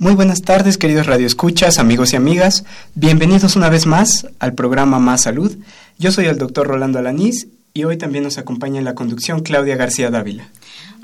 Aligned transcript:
Muy 0.00 0.14
buenas 0.14 0.42
tardes, 0.42 0.78
queridos 0.78 1.06
radioescuchas, 1.06 1.80
amigos 1.80 2.12
y 2.12 2.16
amigas. 2.16 2.62
Bienvenidos 2.94 3.56
una 3.56 3.68
vez 3.68 3.84
más 3.84 4.28
al 4.38 4.54
programa 4.54 5.00
Más 5.00 5.22
Salud. 5.22 5.56
Yo 5.98 6.12
soy 6.12 6.26
el 6.26 6.38
doctor 6.38 6.68
Rolando 6.68 7.00
Alanís 7.00 7.48
y 7.74 7.82
hoy 7.82 7.96
también 7.98 8.22
nos 8.22 8.38
acompaña 8.38 8.78
en 8.78 8.84
la 8.84 8.94
conducción 8.94 9.40
Claudia 9.40 9.74
García 9.74 10.08
Dávila. 10.08 10.50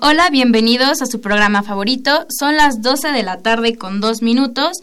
Hola, 0.01 0.31
bienvenidos 0.31 1.03
a 1.03 1.07
su 1.07 1.21
programa 1.21 1.65
favorito. 1.65 2.25
Son 2.39 2.55
las 2.55 2.83
12 2.83 3.09
de 3.09 3.25
la 3.25 3.39
tarde 3.39 3.75
con 3.75 4.01
dos 4.01 4.23
minutos. 4.23 4.79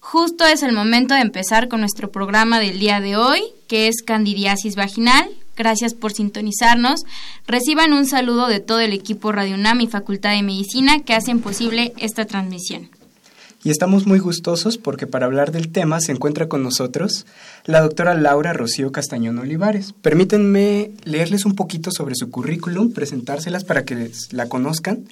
Justo 0.00 0.44
es 0.44 0.64
el 0.64 0.72
momento 0.72 1.14
de 1.14 1.20
empezar 1.20 1.68
con 1.68 1.78
nuestro 1.78 2.10
programa 2.10 2.58
del 2.58 2.80
día 2.80 3.00
de 3.00 3.16
hoy, 3.16 3.44
que 3.68 3.86
es 3.86 4.02
candidiasis 4.02 4.74
vaginal. 4.74 5.30
Gracias 5.56 5.94
por 5.94 6.12
sintonizarnos. 6.12 7.02
Reciban 7.46 7.92
un 7.92 8.06
saludo 8.06 8.48
de 8.48 8.58
todo 8.58 8.80
el 8.80 8.92
equipo 8.92 9.30
Radio 9.30 9.54
UNAM 9.54 9.82
y 9.82 9.86
Facultad 9.86 10.32
de 10.32 10.42
Medicina 10.42 10.98
que 11.04 11.14
hacen 11.14 11.40
posible 11.40 11.92
esta 11.96 12.24
transmisión 12.24 12.90
y 13.64 13.70
estamos 13.70 14.06
muy 14.06 14.18
gustosos 14.18 14.78
porque 14.78 15.06
para 15.06 15.26
hablar 15.26 15.52
del 15.52 15.70
tema 15.70 16.00
se 16.00 16.12
encuentra 16.12 16.48
con 16.48 16.62
nosotros 16.62 17.26
la 17.64 17.80
doctora 17.80 18.14
Laura 18.14 18.52
Rocío 18.52 18.90
Castañón 18.92 19.38
Olivares. 19.38 19.94
Permítanme 20.02 20.90
leerles 21.04 21.44
un 21.44 21.54
poquito 21.54 21.90
sobre 21.90 22.14
su 22.14 22.30
currículum, 22.30 22.92
presentárselas 22.92 23.64
para 23.64 23.84
que 23.84 24.10
la 24.30 24.48
conozcan. 24.48 25.04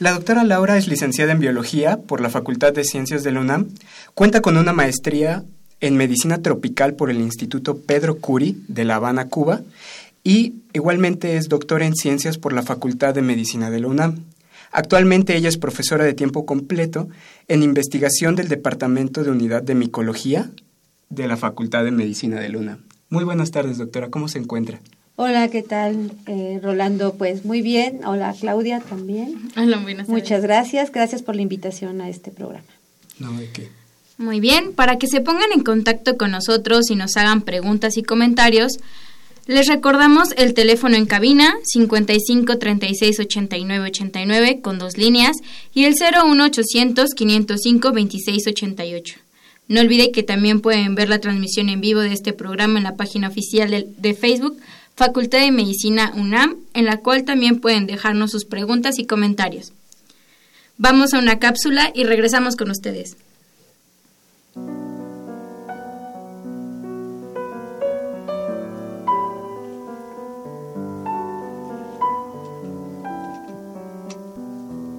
La 0.00 0.12
doctora 0.12 0.42
Laura 0.42 0.76
es 0.76 0.88
licenciada 0.88 1.32
en 1.32 1.38
Biología 1.38 1.98
por 1.98 2.20
la 2.20 2.30
Facultad 2.30 2.72
de 2.72 2.82
Ciencias 2.82 3.22
de 3.22 3.30
la 3.30 3.40
UNAM, 3.40 3.68
cuenta 4.14 4.40
con 4.40 4.56
una 4.56 4.72
maestría 4.72 5.44
en 5.80 5.96
Medicina 5.96 6.38
Tropical 6.38 6.94
por 6.94 7.10
el 7.10 7.20
Instituto 7.20 7.78
Pedro 7.78 8.16
Curi 8.16 8.64
de 8.66 8.84
La 8.84 8.96
Habana, 8.96 9.28
Cuba, 9.28 9.60
y 10.24 10.54
igualmente 10.72 11.36
es 11.36 11.48
doctora 11.48 11.86
en 11.86 11.94
Ciencias 11.94 12.38
por 12.38 12.52
la 12.52 12.62
Facultad 12.62 13.14
de 13.14 13.22
Medicina 13.22 13.70
de 13.70 13.80
la 13.80 13.88
UNAM. 13.88 14.24
Actualmente 14.74 15.36
ella 15.36 15.48
es 15.48 15.56
profesora 15.56 16.04
de 16.04 16.14
tiempo 16.14 16.44
completo 16.44 17.08
en 17.46 17.62
investigación 17.62 18.34
del 18.34 18.48
Departamento 18.48 19.22
de 19.22 19.30
Unidad 19.30 19.62
de 19.62 19.76
Micología 19.76 20.50
de 21.10 21.28
la 21.28 21.36
Facultad 21.36 21.84
de 21.84 21.92
Medicina 21.92 22.40
de 22.40 22.48
Luna. 22.48 22.78
Muy 23.08 23.22
buenas 23.22 23.52
tardes, 23.52 23.78
doctora. 23.78 24.10
¿Cómo 24.10 24.26
se 24.26 24.40
encuentra? 24.40 24.80
Hola, 25.14 25.46
¿qué 25.46 25.62
tal, 25.62 26.10
eh, 26.26 26.58
Rolando? 26.60 27.14
Pues 27.14 27.44
muy 27.44 27.62
bien. 27.62 28.00
Hola, 28.04 28.34
Claudia 28.38 28.80
también. 28.80 29.48
Hola, 29.56 29.78
buenas 29.78 30.08
tardes. 30.08 30.22
Muchas 30.22 30.42
gracias. 30.42 30.90
Gracias 30.90 31.22
por 31.22 31.36
la 31.36 31.42
invitación 31.42 32.00
a 32.00 32.08
este 32.08 32.32
programa. 32.32 32.66
No, 33.20 33.32
¿de 33.34 33.48
qué? 33.50 33.68
Muy 34.18 34.40
bien. 34.40 34.72
Para 34.72 34.98
que 34.98 35.06
se 35.06 35.20
pongan 35.20 35.52
en 35.54 35.62
contacto 35.62 36.16
con 36.16 36.32
nosotros 36.32 36.90
y 36.90 36.96
nos 36.96 37.16
hagan 37.16 37.42
preguntas 37.42 37.96
y 37.96 38.02
comentarios, 38.02 38.78
les 39.46 39.66
recordamos 39.66 40.28
el 40.36 40.54
teléfono 40.54 40.96
en 40.96 41.06
cabina 41.06 41.54
55 41.64 42.58
36 42.58 43.20
89 43.20 43.86
89 43.88 44.60
con 44.62 44.78
dos 44.78 44.96
líneas 44.96 45.36
y 45.74 45.84
el 45.84 45.94
01800 45.94 47.10
505 47.14 47.92
26 47.92 48.46
88. 48.46 49.16
No 49.68 49.80
olvide 49.80 50.12
que 50.12 50.22
también 50.22 50.60
pueden 50.60 50.94
ver 50.94 51.08
la 51.08 51.20
transmisión 51.20 51.68
en 51.68 51.80
vivo 51.80 52.00
de 52.00 52.12
este 52.12 52.32
programa 52.32 52.78
en 52.78 52.84
la 52.84 52.96
página 52.96 53.28
oficial 53.28 53.70
de, 53.70 53.86
de 53.96 54.14
Facebook 54.14 54.58
Facultad 54.96 55.40
de 55.40 55.50
Medicina 55.50 56.12
UNAM, 56.14 56.56
en 56.72 56.84
la 56.84 56.98
cual 56.98 57.24
también 57.24 57.58
pueden 57.58 57.86
dejarnos 57.86 58.30
sus 58.30 58.44
preguntas 58.44 58.98
y 59.00 59.06
comentarios. 59.06 59.72
Vamos 60.78 61.14
a 61.14 61.18
una 61.18 61.40
cápsula 61.40 61.90
y 61.94 62.04
regresamos 62.04 62.54
con 62.54 62.70
ustedes. 62.70 63.16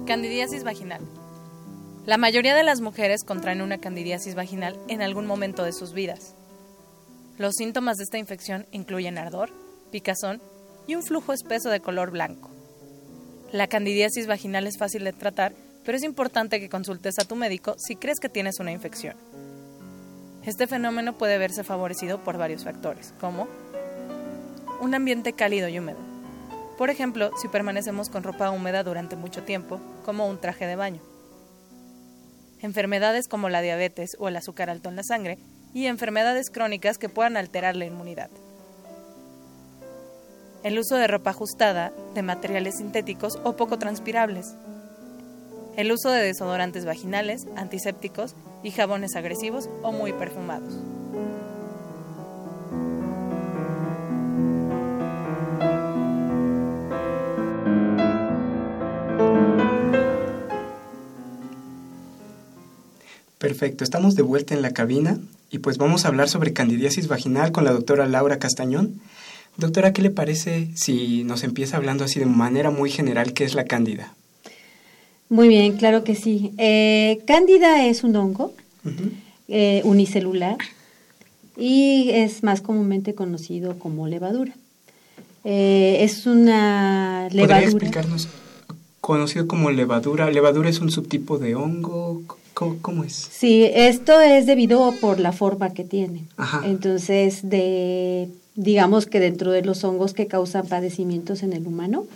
Candidiasis 0.06 0.62
vaginal. 0.62 1.00
La 2.06 2.16
mayoría 2.16 2.54
de 2.54 2.62
las 2.62 2.80
mujeres 2.80 3.24
contraen 3.24 3.60
una 3.60 3.78
candidiasis 3.78 4.36
vaginal 4.36 4.78
en 4.86 5.02
algún 5.02 5.26
momento 5.26 5.64
de 5.64 5.72
sus 5.72 5.92
vidas. 5.94 6.36
Los 7.38 7.56
síntomas 7.56 7.96
de 7.96 8.04
esta 8.04 8.16
infección 8.16 8.68
incluyen 8.70 9.18
ardor, 9.18 9.50
picazón 9.90 10.40
y 10.86 10.94
un 10.94 11.02
flujo 11.02 11.32
espeso 11.32 11.70
de 11.70 11.80
color 11.80 12.12
blanco. 12.12 12.50
La 13.50 13.66
candidiasis 13.66 14.28
vaginal 14.28 14.68
es 14.68 14.78
fácil 14.78 15.02
de 15.02 15.12
tratar, 15.12 15.54
pero 15.84 15.98
es 15.98 16.04
importante 16.04 16.60
que 16.60 16.68
consultes 16.68 17.18
a 17.18 17.24
tu 17.24 17.34
médico 17.34 17.74
si 17.76 17.96
crees 17.96 18.20
que 18.20 18.28
tienes 18.28 18.60
una 18.60 18.70
infección. 18.70 19.16
Este 20.44 20.68
fenómeno 20.68 21.18
puede 21.18 21.36
verse 21.36 21.64
favorecido 21.64 22.22
por 22.22 22.38
varios 22.38 22.62
factores, 22.62 23.12
como 23.18 23.48
un 24.80 24.94
ambiente 24.94 25.32
cálido 25.32 25.68
y 25.68 25.80
húmedo, 25.80 25.98
por 26.76 26.90
ejemplo, 26.90 27.30
si 27.40 27.48
permanecemos 27.48 28.10
con 28.10 28.22
ropa 28.22 28.50
húmeda 28.50 28.82
durante 28.82 29.16
mucho 29.16 29.42
tiempo, 29.42 29.80
como 30.06 30.28
un 30.28 30.40
traje 30.40 30.66
de 30.66 30.76
baño. 30.76 31.02
Enfermedades 32.62 33.26
como 33.26 33.48
la 33.48 33.60
diabetes 33.60 34.12
o 34.20 34.28
el 34.28 34.36
azúcar 34.36 34.70
alto 34.70 34.88
en 34.88 34.94
la 34.94 35.02
sangre 35.02 35.36
y 35.74 35.86
enfermedades 35.86 36.48
crónicas 36.48 36.96
que 36.96 37.08
puedan 37.08 37.36
alterar 37.36 37.74
la 37.74 37.86
inmunidad. 37.86 38.30
El 40.62 40.78
uso 40.78 40.94
de 40.94 41.08
ropa 41.08 41.30
ajustada, 41.30 41.92
de 42.14 42.22
materiales 42.22 42.76
sintéticos 42.78 43.38
o 43.42 43.56
poco 43.56 43.78
transpirables. 43.78 44.54
El 45.76 45.90
uso 45.90 46.10
de 46.10 46.22
desodorantes 46.22 46.84
vaginales, 46.84 47.46
antisépticos 47.56 48.36
y 48.62 48.70
jabones 48.70 49.16
agresivos 49.16 49.68
o 49.82 49.90
muy 49.90 50.12
perfumados. 50.12 50.95
Perfecto, 63.56 63.84
estamos 63.84 64.14
de 64.16 64.20
vuelta 64.20 64.52
en 64.52 64.60
la 64.60 64.72
cabina 64.72 65.18
y 65.50 65.60
pues 65.60 65.78
vamos 65.78 66.04
a 66.04 66.08
hablar 66.08 66.28
sobre 66.28 66.52
candidiasis 66.52 67.08
vaginal 67.08 67.52
con 67.52 67.64
la 67.64 67.72
doctora 67.72 68.06
Laura 68.06 68.38
Castañón. 68.38 69.00
Doctora, 69.56 69.94
¿qué 69.94 70.02
le 70.02 70.10
parece 70.10 70.68
si 70.74 71.24
nos 71.24 71.42
empieza 71.42 71.78
hablando 71.78 72.04
así 72.04 72.20
de 72.20 72.26
manera 72.26 72.70
muy 72.70 72.90
general 72.90 73.32
qué 73.32 73.44
es 73.44 73.54
la 73.54 73.64
cándida? 73.64 74.14
Muy 75.30 75.48
bien, 75.48 75.78
claro 75.78 76.04
que 76.04 76.14
sí. 76.14 76.52
Eh, 76.58 77.20
cándida 77.26 77.86
es 77.86 78.04
un 78.04 78.14
hongo 78.16 78.52
eh, 79.48 79.80
unicelular 79.84 80.58
y 81.56 82.10
es 82.10 82.42
más 82.42 82.60
comúnmente 82.60 83.14
conocido 83.14 83.78
como 83.78 84.06
levadura. 84.06 84.52
Eh, 85.44 86.00
es 86.00 86.26
una 86.26 87.30
levadura. 87.30 87.60
¿Podría 87.60 87.70
explicarnos? 87.70 88.28
Conocido 89.00 89.48
como 89.48 89.70
levadura. 89.70 90.30
¿Levadura 90.30 90.68
es 90.68 90.80
un 90.80 90.90
subtipo 90.90 91.38
de 91.38 91.54
hongo? 91.54 92.22
¿Cómo, 92.56 93.04
es? 93.04 93.12
Sí, 93.12 93.68
esto 93.74 94.18
es 94.22 94.46
debido 94.46 94.94
por 94.98 95.20
la 95.20 95.32
forma 95.32 95.74
que 95.74 95.84
tiene. 95.84 96.24
Entonces, 96.64 97.46
de, 97.46 98.30
digamos 98.54 99.04
que 99.04 99.20
dentro 99.20 99.50
de 99.50 99.60
los 99.60 99.84
hongos 99.84 100.14
que 100.14 100.26
causan 100.26 100.66
padecimientos 100.66 101.42
en 101.42 101.52
el 101.52 101.66
humano, 101.66 102.06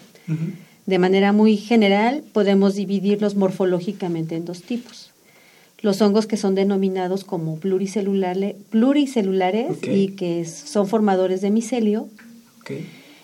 de 0.86 0.98
manera 0.98 1.34
muy 1.34 1.58
general, 1.58 2.24
podemos 2.32 2.74
dividirlos 2.74 3.36
morfológicamente 3.36 4.34
en 4.34 4.46
dos 4.46 4.62
tipos. 4.62 5.10
Los 5.82 6.00
hongos 6.00 6.26
que 6.26 6.38
son 6.38 6.54
denominados 6.54 7.24
como 7.24 7.56
pluricelulares, 7.56 8.56
pluricelulares 8.70 9.76
y 9.82 10.08
que 10.08 10.46
son 10.46 10.88
formadores 10.88 11.42
de 11.42 11.50
micelio. 11.50 12.08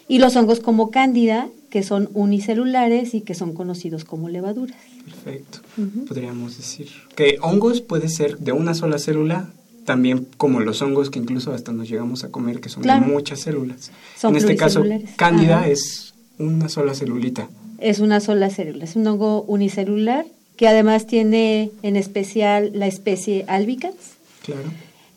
Y 0.07 0.19
los 0.19 0.37
hongos 0.37 0.61
como 0.61 0.91
cándida, 0.91 1.49
que 1.71 1.83
son 1.83 2.11
unicelulares 2.13 3.15
y 3.15 3.23
que 3.23 3.35
son 3.35 3.55
conocidos 3.55 4.05
como 4.05 4.29
levaduras. 4.29 4.77
Perfecto. 5.07 5.61
Podríamos 6.09 6.57
decir 6.57 6.89
que 7.15 7.39
hongos 7.41 7.81
puede 7.81 8.09
ser 8.09 8.39
de 8.39 8.51
una 8.51 8.75
sola 8.75 8.99
célula, 8.99 9.49
también 9.85 10.27
como 10.37 10.61
los 10.61 10.83
hongos 10.83 11.11
que 11.11 11.21
incluso 11.21 11.53
hasta 11.53 11.73
nos 11.73 11.89
llegamos 11.89 12.25
a 12.25 12.31
comer, 12.31 12.61
que 12.61 12.69
son 12.69 12.83
de 12.83 13.01
muchas 13.01 13.41
células. 13.41 13.93
en 14.23 14.37
este 14.37 14.57
caso, 14.57 14.83
cándida 15.17 15.69
es 15.69 16.15
una 16.39 16.69
sola 16.69 16.95
celulita. 16.95 17.49
Es 17.79 18.01
una 18.01 18.21
sola 18.21 18.51
célula, 18.51 18.85
es 18.85 18.97
un 18.97 19.07
hongo 19.07 19.43
unicelular 19.43 20.27
que 20.57 20.67
además 20.67 21.07
tiene 21.07 21.71
en 21.83 21.97
especial 21.97 22.73
la 22.75 22.87
especie 22.87 23.45
albicans. 23.47 24.17
Claro. 24.43 24.71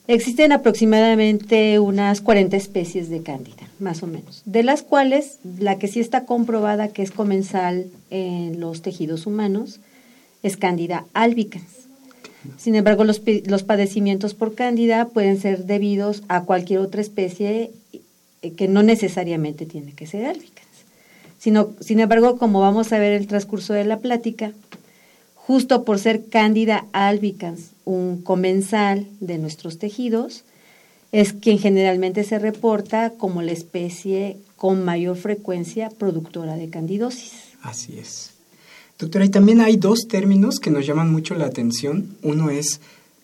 Existen 0.09 0.51
aproximadamente 0.51 1.77
unas 1.77 2.21
40 2.21 2.57
especies 2.57 3.11
de 3.11 3.21
cándida, 3.21 3.69
más 3.77 4.01
o 4.01 4.07
menos, 4.07 4.41
de 4.43 4.63
las 4.63 4.81
cuales 4.81 5.37
la 5.59 5.77
que 5.77 5.87
sí 5.87 5.99
está 5.99 6.25
comprobada 6.25 6.87
que 6.87 7.03
es 7.03 7.11
comensal 7.11 7.85
en 8.09 8.59
los 8.59 8.81
tejidos 8.81 9.27
humanos 9.27 9.79
es 10.41 10.57
cándida 10.57 11.05
albicans. 11.13 11.85
Sin 12.57 12.73
embargo, 12.73 13.03
los, 13.03 13.21
los 13.45 13.61
padecimientos 13.61 14.33
por 14.33 14.55
cándida 14.55 15.09
pueden 15.09 15.39
ser 15.39 15.65
debidos 15.65 16.23
a 16.27 16.41
cualquier 16.41 16.79
otra 16.79 17.01
especie 17.01 17.69
eh, 18.41 18.51
que 18.53 18.67
no 18.67 18.81
necesariamente 18.81 19.67
tiene 19.67 19.93
que 19.93 20.07
ser 20.07 20.25
albicans. 20.25 20.67
Sino, 21.37 21.69
sin 21.81 21.99
embargo, 21.99 22.39
como 22.39 22.61
vamos 22.61 22.91
a 22.93 22.97
ver 22.97 23.13
el 23.13 23.27
transcurso 23.27 23.73
de 23.73 23.85
la 23.85 23.99
plática, 23.99 24.53
justo 25.35 25.83
por 25.83 25.99
ser 25.99 26.25
cándida 26.29 26.87
albicans, 26.93 27.73
un 27.89 28.21
comensal 28.21 29.07
de 29.19 29.37
nuestros 29.37 29.79
tejidos, 29.79 30.43
es 31.11 31.33
quien 31.33 31.57
generalmente 31.57 32.23
se 32.23 32.37
reporta 32.37 33.13
como 33.17 33.41
la 33.41 33.51
especie 33.51 34.37
con 34.55 34.85
mayor 34.85 35.17
frecuencia 35.17 35.89
productora 35.89 36.55
de 36.55 36.69
candidosis. 36.69 37.33
Así 37.61 37.97
es. 37.97 38.31
Doctora, 38.99 39.25
y 39.25 39.29
también 39.29 39.61
hay 39.61 39.77
dos 39.77 40.07
términos 40.07 40.59
que 40.59 40.69
nos 40.69 40.85
llaman 40.85 41.11
mucho 41.11 41.33
la 41.33 41.45
atención. 41.45 42.15
Uno 42.21 42.49
es 42.49 42.79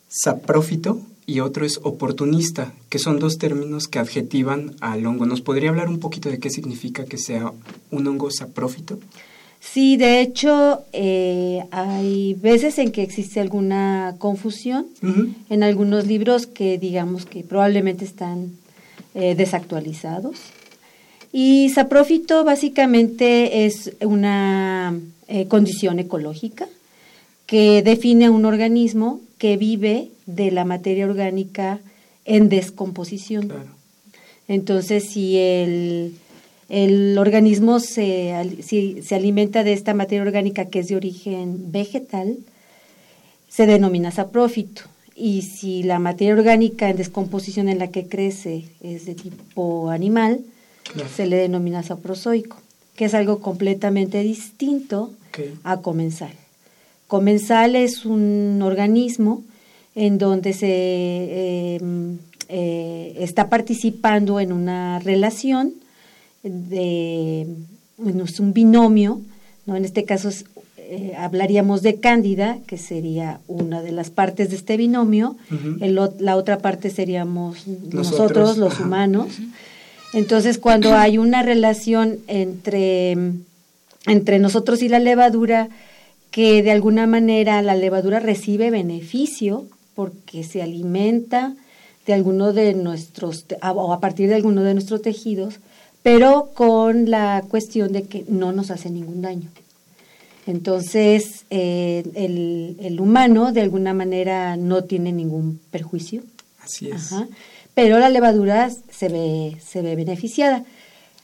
saprófito 0.07 1.01
y 1.25 1.41
otro 1.41 1.65
es 1.65 1.79
oportunista, 1.83 2.73
que 2.89 2.97
son 2.97 3.19
dos 3.19 3.37
términos 3.37 3.87
que 3.87 3.99
adjetivan 3.99 4.75
al 4.79 5.05
hongo. 5.05 5.25
¿Nos 5.25 5.41
podría 5.41 5.69
hablar 5.69 5.89
un 5.89 5.99
poquito 5.99 6.29
de 6.29 6.39
qué 6.39 6.49
significa 6.49 7.05
que 7.05 7.17
sea 7.17 7.51
un 7.91 8.07
hongo 8.07 8.31
saprófito? 8.31 8.99
Sí, 9.73 9.97
de 9.97 10.21
hecho, 10.21 10.85
eh, 10.93 11.65
hay 11.71 12.35
veces 12.35 12.77
en 12.77 12.91
que 12.91 13.03
existe 13.03 13.41
alguna 13.41 14.15
confusión 14.19 14.85
en 15.49 15.63
algunos 15.63 16.07
libros 16.07 16.47
que 16.47 16.77
digamos 16.77 17.25
que 17.25 17.43
probablemente 17.43 18.05
están 18.05 18.51
eh, 19.15 19.35
desactualizados. 19.35 20.37
Y 21.33 21.69
saprófito 21.69 22.45
básicamente 22.45 23.65
es 23.65 23.91
una 23.99 24.97
eh, 25.27 25.47
condición 25.47 25.99
ecológica 25.99 26.67
que 27.45 27.81
define 27.81 28.29
un 28.29 28.45
organismo 28.45 29.19
que 29.37 29.57
vive 29.57 30.09
de 30.25 30.51
la 30.51 30.63
materia 30.63 31.05
orgánica 31.05 31.79
en 32.23 32.47
descomposición. 32.47 33.51
Entonces, 34.47 35.09
si 35.09 35.37
el, 35.37 36.15
el 36.69 37.17
organismo 37.17 37.79
se, 37.79 38.33
si, 38.61 39.01
se 39.01 39.15
alimenta 39.15 39.63
de 39.63 39.73
esta 39.73 39.93
materia 39.93 40.23
orgánica 40.23 40.65
que 40.65 40.79
es 40.79 40.87
de 40.87 40.95
origen 40.95 41.71
vegetal, 41.71 42.37
se 43.47 43.65
denomina 43.65 44.11
saprófito. 44.11 44.83
Y 45.15 45.43
si 45.43 45.83
la 45.83 45.99
materia 45.99 46.33
orgánica 46.33 46.89
en 46.89 46.97
descomposición 46.97 47.69
en 47.69 47.79
la 47.79 47.87
que 47.87 48.07
crece 48.07 48.65
es 48.81 49.05
de 49.05 49.15
tipo 49.15 49.89
animal, 49.89 50.41
se 51.15 51.25
le 51.25 51.37
denomina 51.37 51.83
saprozoico 51.83 52.57
que 52.95 53.05
es 53.05 53.13
algo 53.13 53.39
completamente 53.39 54.21
distinto 54.23 55.11
a 55.63 55.81
comensal. 55.81 56.31
Comensal 57.07 57.75
es 57.75 58.05
un 58.05 58.61
organismo 58.63 59.43
en 59.95 60.17
donde 60.17 60.53
se 60.53 61.75
em, 61.75 62.17
eh, 62.47 63.15
está 63.19 63.49
participando 63.49 64.39
en 64.39 64.53
una 64.53 64.99
relación 64.99 65.73
de 66.49 67.47
es 68.05 68.39
un 68.39 68.53
binomio, 68.53 69.21
¿no? 69.65 69.75
En 69.75 69.85
este 69.85 70.03
caso 70.03 70.29
eh, 70.77 71.13
hablaríamos 71.17 71.81
de 71.81 71.99
cándida, 71.99 72.59
que 72.67 72.77
sería 72.77 73.39
una 73.47 73.81
de 73.81 73.91
las 73.91 74.09
partes 74.09 74.49
de 74.49 74.57
este 74.57 74.77
binomio, 74.77 75.35
la 76.19 76.35
otra 76.35 76.59
parte 76.59 76.89
seríamos 76.89 77.65
nosotros, 77.91 78.57
los 78.57 78.79
humanos. 78.79 79.29
Entonces, 80.13 80.59
cuando 80.59 80.93
hay 80.93 81.17
una 81.17 81.41
relación 81.41 82.19
entre, 82.27 83.17
entre 84.05 84.39
nosotros 84.39 84.81
y 84.83 84.89
la 84.89 84.99
levadura, 84.99 85.69
que 86.29 86.61
de 86.61 86.71
alguna 86.71 87.07
manera 87.07 87.61
la 87.61 87.75
levadura 87.75 88.19
recibe 88.19 88.69
beneficio 88.69 89.65
porque 89.95 90.43
se 90.43 90.61
alimenta 90.61 91.55
de 92.05 92.13
alguno 92.13 92.53
de 92.53 92.75
nuestros, 92.75 93.45
o 93.61 93.93
a 93.93 93.99
partir 93.99 94.29
de 94.29 94.35
alguno 94.35 94.61
de 94.61 94.73
nuestros 94.73 95.01
tejidos, 95.01 95.59
pero 96.05 96.51
con 96.53 97.09
la 97.09 97.43
cuestión 97.49 97.91
de 97.91 98.03
que 98.03 98.25
no 98.27 98.51
nos 98.51 98.69
hace 98.69 98.91
ningún 98.91 99.23
daño. 99.23 99.49
Entonces, 100.45 101.45
eh, 101.49 102.03
el, 102.13 102.77
el, 102.79 103.01
humano 103.01 103.51
de 103.51 103.61
alguna 103.61 103.95
manera 103.95 104.55
no 104.55 104.83
tiene 104.83 105.11
ningún 105.11 105.59
perjuicio. 105.71 106.21
Así 106.61 106.91
es 106.91 107.11
pero 107.73 107.97
la 107.97 108.09
levadura 108.09 108.69
se 108.69 109.09
ve, 109.09 109.57
se 109.63 109.81
ve 109.81 109.95
beneficiada. 109.95 110.63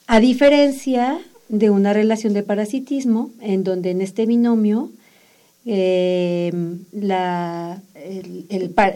A 0.08 0.18
diferencia 0.18 1.18
de 1.48 1.70
una 1.70 1.92
relación 1.92 2.34
de 2.34 2.42
parasitismo, 2.42 3.30
en 3.40 3.62
donde 3.62 3.90
en 3.92 4.02
este 4.02 4.26
binomio 4.26 4.90
eh, 5.64 6.52
la, 6.90 7.80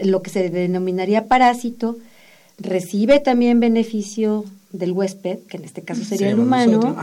lo 0.03 0.21
que 0.21 0.29
se 0.29 0.49
denominaría 0.49 1.27
parásito 1.27 1.97
recibe 2.59 3.21
también 3.21 3.61
beneficio 3.61 4.43
del 4.77 4.91
huésped, 4.91 5.39
que 5.47 5.57
en 5.57 5.65
este 5.65 5.81
caso 5.81 6.03
sería 6.03 6.29
el 6.29 6.39
humano, 6.39 6.95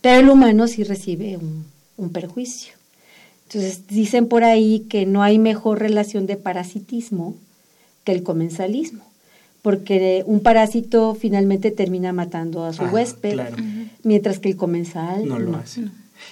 pero 0.00 0.20
el 0.20 0.28
humano 0.28 0.66
sí 0.68 0.84
recibe 0.84 1.36
un, 1.36 1.64
un 1.96 2.10
perjuicio. 2.10 2.74
Entonces 3.48 3.86
dicen 3.88 4.26
por 4.26 4.44
ahí 4.44 4.86
que 4.88 5.06
no 5.06 5.22
hay 5.22 5.38
mejor 5.38 5.78
relación 5.80 6.26
de 6.26 6.36
parasitismo 6.36 7.34
que 8.04 8.12
el 8.12 8.22
comensalismo 8.22 9.04
porque 9.64 10.22
un 10.26 10.40
parásito 10.40 11.14
finalmente 11.14 11.70
termina 11.70 12.12
matando 12.12 12.66
a 12.66 12.74
su 12.74 12.84
huésped, 12.84 13.40
mientras 14.02 14.38
que 14.38 14.50
el 14.50 14.56
comensal 14.56 15.26
no 15.26 15.38
lo 15.38 15.56
hace. 15.56 15.84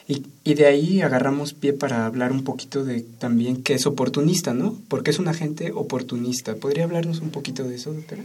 Y, 0.06 0.26
y, 0.44 0.53
de 0.53 0.67
ahí 0.67 1.00
agarramos 1.00 1.55
pie 1.55 1.73
para 1.73 2.05
hablar 2.05 2.31
un 2.31 2.44
poquito 2.44 2.84
de 2.84 3.01
también 3.01 3.63
que 3.63 3.72
es 3.72 3.86
oportunista, 3.86 4.53
¿no? 4.53 4.77
Porque 4.89 5.13
es 5.13 5.19
un 5.19 5.29
agente 5.29 5.72
oportunista. 5.72 6.56
¿Podría 6.56 6.84
hablarnos 6.84 7.20
un 7.20 7.31
poquito 7.31 7.65
de 7.65 7.77
eso, 7.77 7.94
doctora? 7.94 8.22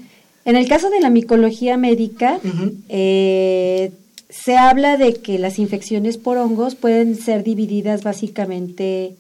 En 0.48 0.56
el 0.56 0.70
caso 0.70 0.90
de 0.90 1.02
la 1.02 1.10
micología 1.10 1.76
médica, 1.76 2.40
eh, 2.88 3.92
se 4.30 4.56
habla 4.56 4.96
de 4.96 5.16
que 5.16 5.40
las 5.40 5.60
infecciones 5.60 6.18
por 6.18 6.38
hongos 6.38 6.76
pueden 6.76 7.18
ser 7.18 7.44
divididas 7.44 8.02
básicamente 8.02 9.18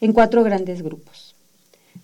en 0.00 0.12
cuatro 0.12 0.44
grandes 0.44 0.82
grupos. 0.82 1.34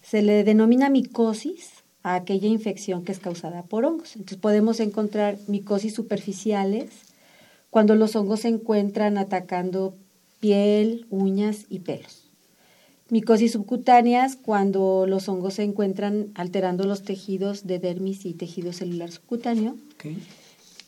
Se 0.03 0.23
le 0.23 0.43
denomina 0.43 0.91
micosis, 0.91 1.71
a 2.03 2.17
aquella 2.17 2.49
infección 2.49 3.05
que 3.05 3.13
es 3.13 3.21
causada 3.21 3.63
por 3.63 3.85
hongos. 3.85 4.17
Entonces 4.17 4.39
podemos 4.39 4.81
encontrar 4.81 5.39
micosis 5.47 5.95
superficiales 5.95 6.91
cuando 7.71 7.95
los 7.95 8.17
hongos 8.17 8.41
se 8.41 8.49
encuentran 8.49 9.19
atacando 9.19 9.95
piel, 10.41 11.07
uñas 11.11 11.67
y 11.71 11.79
pelos. 11.79 12.28
Micosis 13.11 13.53
subcutáneas 13.53 14.37
cuando 14.37 15.07
los 15.07 15.29
hongos 15.29 15.55
se 15.55 15.63
encuentran 15.63 16.29
alterando 16.35 16.85
los 16.85 17.03
tejidos 17.03 17.67
de 17.67 17.79
dermis 17.79 18.27
y 18.27 18.35
tejido 18.35 18.73
celular 18.73 19.11
subcutáneo. 19.11 19.77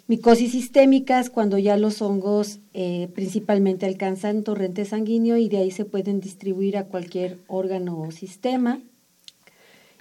Micosis 0.07 0.53
sistémicas 0.53 1.31
cuando 1.31 1.57
ya 1.57 1.79
los 1.79 2.03
hongos 2.03 2.59
eh, 2.75 3.09
principalmente 3.15 3.87
alcanzan 3.87 4.43
torrente 4.43 4.85
sanguíneo 4.85 5.39
y 5.39 5.49
de 5.49 5.59
ahí 5.59 5.71
se 5.71 5.87
pueden 5.87 6.21
distribuir 6.21 6.77
a 6.77 6.85
cualquier 6.85 7.39
órgano 7.47 7.99
o 7.99 8.11
sistema. 8.11 8.81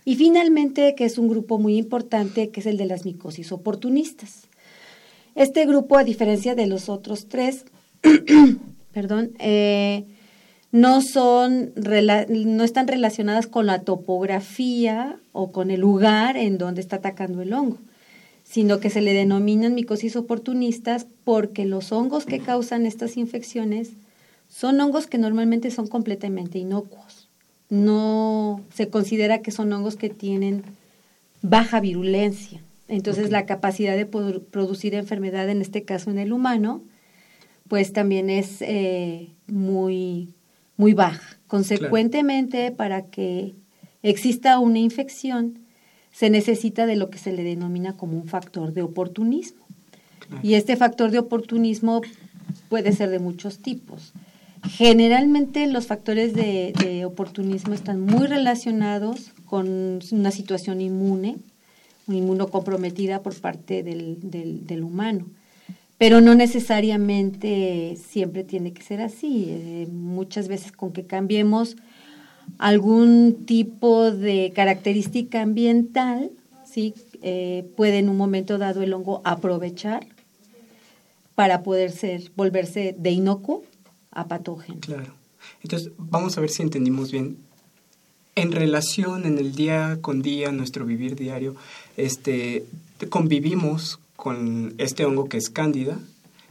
Y 0.04 0.16
finalmente, 0.16 0.96
que 0.96 1.06
es 1.06 1.20
un 1.20 1.30
grupo 1.30 1.58
muy 1.58 1.78
importante, 1.78 2.50
que 2.50 2.60
es 2.60 2.66
el 2.66 2.78
de 2.78 2.86
las 2.86 3.06
micosis 3.06 3.52
oportunistas. 3.52 4.48
Este 5.36 5.66
grupo, 5.66 5.98
a 5.98 6.04
diferencia 6.04 6.56
de 6.56 6.68
los 6.68 6.90
otros 6.90 7.28
tres, 7.30 7.66
perdón, 8.92 9.32
eh, 9.40 10.06
no 10.72 11.02
son 11.02 11.74
no 11.76 12.64
están 12.64 12.88
relacionadas 12.88 13.48
con 13.48 13.66
la 13.66 13.82
topografía 13.82 15.20
o 15.32 15.52
con 15.52 15.72
el 15.72 15.82
lugar 15.82 16.38
en 16.38 16.58
donde 16.58 16.82
está 16.82 16.98
atacando 16.98 17.42
el 17.42 17.54
hongo, 17.54 17.78
sino 18.44 18.80
que 18.80 18.90
se 18.90 19.02
le 19.02 19.14
denominan 19.14 19.74
micosis 19.76 20.16
oportunistas 20.16 21.08
porque 21.24 21.66
los 21.66 21.92
hongos 21.92 22.26
que 22.26 22.40
causan 22.40 22.86
estas 22.86 23.18
infecciones 23.18 23.92
son 24.48 24.80
hongos 24.80 25.08
que 25.08 25.18
normalmente 25.18 25.72
son 25.72 25.88
completamente 25.88 26.60
inocuos 26.60 27.30
no 27.70 28.62
se 28.74 28.90
considera 28.90 29.42
que 29.42 29.52
son 29.52 29.72
hongos 29.72 29.96
que 29.96 30.10
tienen 30.10 30.64
baja 31.42 31.80
virulencia. 31.80 32.62
Entonces 32.88 33.30
la 33.30 33.46
capacidad 33.46 33.96
de 33.96 34.08
producir 34.08 34.96
enfermedad, 34.96 35.48
en 35.50 35.62
este 35.62 35.84
caso 35.84 36.10
en 36.10 36.18
el 36.18 36.34
humano, 36.34 36.82
pues 37.68 37.94
también 37.94 38.32
es 38.32 38.62
eh, 38.62 39.30
muy, 39.46 40.34
muy 40.80 40.94
baja. 40.94 41.38
Consecuentemente, 41.48 42.72
para 42.72 43.08
que 43.08 43.54
exista 44.02 44.60
una 44.60 44.80
infección, 44.80 45.60
se 46.12 46.30
necesita 46.30 46.86
de 46.86 46.96
lo 46.96 47.10
que 47.10 47.18
se 47.18 47.34
le 47.34 47.44
denomina 47.44 47.98
como 47.98 48.18
un 48.18 48.28
factor 48.28 48.72
de 48.72 48.82
oportunismo. 48.82 49.66
Y 50.42 50.54
este 50.54 50.78
factor 50.78 51.12
de 51.12 51.20
oportunismo 51.20 52.02
puede 52.70 52.94
ser 52.94 53.10
de 53.10 53.20
muchos 53.20 53.60
tipos. 53.60 54.14
Generalmente 54.64 55.68
los 55.68 55.86
factores 55.86 56.34
de, 56.34 57.04
oportunismo 57.06 57.74
están 57.74 58.00
muy 58.00 58.28
relacionados 58.28 59.34
con 59.46 60.00
una 60.12 60.32
situación 60.32 60.80
inmune, 60.80 61.40
inmunocomprometida 62.08 63.22
por 63.22 63.36
parte 63.36 63.84
del, 63.84 64.18
del, 64.22 64.84
humano. 64.84 65.26
Pero 66.00 66.22
no 66.22 66.34
necesariamente 66.34 67.98
siempre 68.10 68.46
tiene 68.46 68.74
que 68.74 68.82
ser 68.82 69.02
así. 69.02 69.46
Eh, 69.50 69.88
muchas 69.92 70.48
veces 70.48 70.72
con 70.72 70.94
que 70.94 71.06
cambiemos 71.06 71.76
algún 72.58 73.46
tipo 73.46 74.10
de 74.10 74.52
característica 74.56 75.42
ambiental, 75.42 76.32
¿sí? 76.66 76.96
Eh, 77.22 77.70
puede 77.76 78.00
en 78.00 78.08
un 78.08 78.16
momento 78.16 78.58
dado 78.58 78.82
el 78.82 78.94
hongo 78.94 79.22
aprovechar 79.26 80.08
para 81.36 81.64
poder 81.64 81.92
ser, 81.92 82.32
volverse 82.36 82.96
de 82.98 83.12
inocuo 83.12 83.64
a 84.12 84.28
patógeno. 84.28 84.80
Claro. 84.80 85.14
Entonces, 85.62 85.92
vamos 85.98 86.38
a 86.38 86.42
ver 86.42 86.50
si 86.50 86.64
entendimos 86.64 87.12
bien. 87.12 87.38
En 88.36 88.54
relación, 88.54 89.26
en 89.26 89.38
el 89.38 89.54
día 89.54 90.00
con 90.02 90.22
día, 90.22 90.54
nuestro 90.54 90.86
vivir 90.86 91.18
diario, 91.18 91.56
este, 91.98 92.66
convivimos 93.10 94.00
con 94.20 94.76
este 94.80 95.06
hongo 95.06 95.30
que 95.30 95.38
es 95.38 95.50
cándida, 95.50 95.98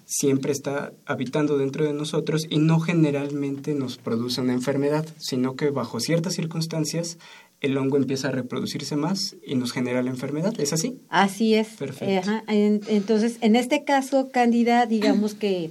siempre 0.07 0.53
está 0.53 0.93
habitando 1.05 1.59
dentro 1.59 1.85
de 1.85 1.93
nosotros 1.93 2.47
y 2.49 2.59
no 2.59 2.81
generalmente 2.81 3.75
nos 3.75 3.99
produce 3.99 4.41
una 4.41 4.55
enfermedad, 4.55 5.07
sino 5.19 5.55
que 5.55 5.69
bajo 5.69 6.01
ciertas 6.01 6.35
circunstancias 6.35 7.19
el 7.61 7.77
hongo 7.77 7.99
empieza 7.99 8.29
a 8.29 8.31
reproducirse 8.31 8.97
más 8.97 9.37
y 9.47 9.55
nos 9.57 9.73
genera 9.73 10.03
la 10.03 10.09
enfermedad. 10.09 10.59
¿Es 10.59 10.73
así? 10.73 10.99
Así 11.11 11.55
es. 11.55 11.69
Perfecto. 11.69 12.31
Entonces, 12.47 13.37
en 13.43 13.55
este 13.55 13.85
caso, 13.85 14.31
Cándida, 14.33 14.87
digamos 14.87 15.35
que 15.35 15.71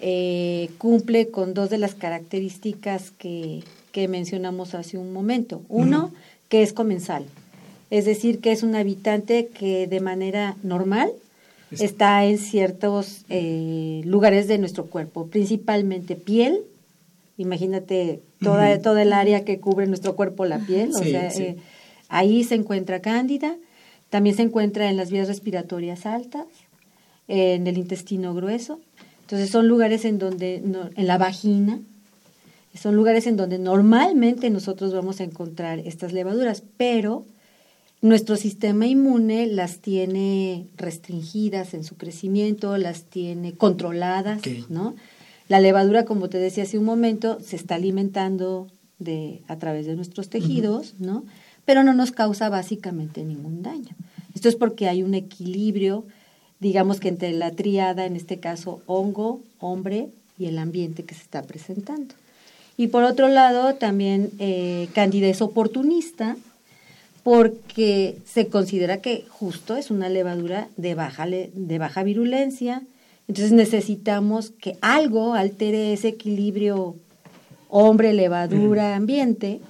eh, 0.00 0.70
cumple 0.78 1.28
con 1.28 1.52
dos 1.52 1.68
de 1.68 1.76
las 1.76 1.94
características 1.94 3.10
que, 3.10 3.62
que 3.92 4.08
mencionamos 4.08 4.74
hace 4.74 4.96
un 4.96 5.12
momento. 5.12 5.60
Uno, 5.68 6.12
que 6.48 6.62
es 6.62 6.72
comensal, 6.72 7.26
es 7.90 8.06
decir, 8.06 8.38
que 8.38 8.52
es 8.52 8.62
un 8.62 8.74
habitante 8.74 9.48
que 9.48 9.86
de 9.86 10.00
manera 10.00 10.56
normal 10.62 11.10
está 11.70 12.24
en 12.24 12.38
ciertos 12.38 13.24
eh, 13.28 14.02
lugares 14.04 14.48
de 14.48 14.58
nuestro 14.58 14.86
cuerpo, 14.86 15.26
principalmente 15.26 16.16
piel, 16.16 16.64
Imagínate 17.38 18.22
toda, 18.40 18.80
toda 18.80 19.02
el 19.02 19.12
área 19.12 19.44
que 19.44 19.60
cubre 19.60 19.86
nuestro 19.86 20.16
cuerpo, 20.16 20.46
la 20.46 20.58
piel, 20.58 20.90
o 20.94 21.04
sea, 21.04 21.28
eh, 21.28 21.56
ahí 22.08 22.44
se 22.44 22.54
encuentra 22.54 23.00
cándida, 23.00 23.56
también 24.08 24.36
se 24.36 24.42
encuentra 24.42 24.88
en 24.88 24.96
las 24.96 25.10
vías 25.10 25.28
respiratorias 25.28 26.06
altas, 26.06 26.46
en 27.28 27.66
el 27.66 27.76
intestino 27.76 28.34
grueso. 28.34 28.80
Entonces 29.22 29.50
son 29.50 29.68
lugares 29.68 30.04
en 30.06 30.18
donde, 30.18 30.56
en 30.56 31.06
la 31.06 31.18
vagina, 31.18 31.80
son 32.74 32.96
lugares 32.96 33.26
en 33.26 33.36
donde 33.36 33.58
normalmente 33.58 34.48
nosotros 34.48 34.94
vamos 34.94 35.20
a 35.20 35.24
encontrar 35.24 35.80
estas 35.80 36.12
levaduras, 36.12 36.62
pero 36.78 37.24
nuestro 38.02 38.36
sistema 38.36 38.86
inmune 38.86 39.46
las 39.46 39.78
tiene 39.78 40.66
restringidas 40.76 41.74
en 41.74 41.84
su 41.84 41.96
crecimiento, 41.96 42.76
las 42.76 43.04
tiene 43.04 43.52
controladas, 43.52 44.42
¿no? 44.68 44.94
La 45.48 45.60
levadura, 45.60 46.04
como 46.04 46.28
te 46.28 46.38
decía 46.38 46.64
hace 46.64 46.78
un 46.78 46.84
momento, 46.84 47.38
se 47.40 47.56
está 47.56 47.76
alimentando 47.76 48.66
de, 48.98 49.42
a 49.48 49.56
través 49.56 49.86
de 49.86 49.94
nuestros 49.94 50.28
tejidos, 50.28 50.94
¿no? 50.98 51.24
Pero 51.64 51.84
no 51.84 51.94
nos 51.94 52.12
causa 52.12 52.48
básicamente 52.48 53.24
ningún 53.24 53.62
daño. 53.62 53.96
Esto 54.34 54.48
es 54.48 54.56
porque 54.56 54.88
hay 54.88 55.02
un 55.02 55.14
equilibrio, 55.14 56.04
digamos 56.60 57.00
que 57.00 57.08
entre 57.08 57.32
la 57.32 57.52
triada, 57.52 58.06
en 58.06 58.16
este 58.16 58.38
caso 58.38 58.82
hongo, 58.86 59.40
hombre 59.58 60.08
y 60.38 60.46
el 60.46 60.58
ambiente 60.58 61.04
que 61.04 61.14
se 61.14 61.22
está 61.22 61.42
presentando. 61.42 62.14
Y 62.76 62.88
por 62.88 63.04
otro 63.04 63.28
lado, 63.28 63.74
también 63.76 64.30
eh, 64.38 64.88
candidez 64.94 65.40
oportunista, 65.40 66.36
porque 67.26 68.20
se 68.24 68.46
considera 68.46 68.98
que 68.98 69.24
justo 69.28 69.74
es 69.74 69.90
una 69.90 70.08
levadura 70.08 70.68
de 70.76 70.94
baja, 70.94 71.26
de 71.26 71.78
baja 71.80 72.04
virulencia, 72.04 72.84
entonces 73.26 73.50
necesitamos 73.50 74.50
que 74.50 74.78
algo 74.80 75.34
altere 75.34 75.92
ese 75.92 76.06
equilibrio 76.06 76.94
hombre, 77.68 78.12
levadura, 78.12 78.94
ambiente, 78.94 79.60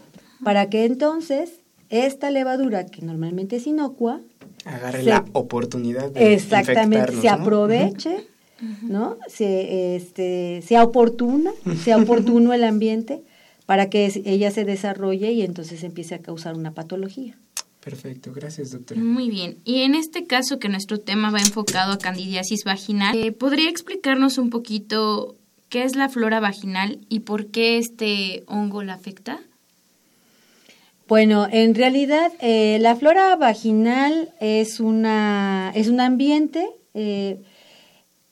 para 0.44 0.68
que 0.68 0.84
entonces 0.84 1.60
esta 1.88 2.30
levadura, 2.30 2.84
que 2.84 3.00
normalmente 3.00 3.56
es 3.56 3.66
inocua, 3.66 4.20
agarre 4.66 5.04
la 5.04 5.25
oportunidad 5.32 6.10
de 6.10 6.34
exactamente 6.34 7.14
se 7.18 7.30
aproveche, 7.30 8.26
¿no? 8.82 9.16
Se, 9.28 9.96
este, 9.96 10.60
sea 10.60 10.84
oportuna, 10.84 11.52
sea 11.82 11.96
oportuno 11.96 12.52
el 12.52 12.64
ambiente 12.64 13.22
para 13.64 13.88
que 13.88 14.12
ella 14.26 14.50
se 14.50 14.66
desarrolle 14.66 15.32
y 15.32 15.40
entonces 15.40 15.82
empiece 15.84 16.14
a 16.14 16.18
causar 16.18 16.54
una 16.54 16.75
patología. 16.75 17.38
Perfecto, 17.87 18.33
gracias 18.35 18.73
doctora. 18.73 19.00
Muy 19.00 19.31
bien, 19.31 19.59
y 19.64 19.83
en 19.83 19.95
este 19.95 20.26
caso 20.26 20.59
que 20.59 20.69
nuestro 20.69 20.99
tema 20.99 21.31
va 21.31 21.38
enfocado 21.38 21.93
a 21.93 21.99
candidiasis 21.99 22.64
vaginal, 22.64 23.16
eh, 23.16 23.31
¿podría 23.31 23.71
explicarnos 23.71 24.38
un 24.38 24.50
poquito 24.50 25.37
qué 25.69 25.85
es 25.85 25.95
la 25.95 26.09
flora 26.09 26.40
vaginal 26.40 26.99
y 27.09 27.21
por 27.21 27.47
qué 27.52 27.78
este 27.78 28.43
hongo 28.49 28.83
la 28.83 28.95
afecta? 28.95 29.38
Bueno, 31.07 31.47
en 31.49 31.76
realidad 31.76 32.33
eh, 32.40 32.78
la 32.81 32.97
flora 32.97 33.37
vaginal 33.37 34.35
es, 34.40 34.81
una, 34.81 35.71
es 35.76 35.87
un 35.87 36.00
ambiente, 36.00 36.69
eh, 36.93 37.40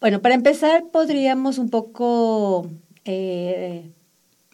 bueno, 0.00 0.20
para 0.20 0.34
empezar 0.34 0.86
podríamos 0.90 1.58
un 1.58 1.70
poco 1.70 2.68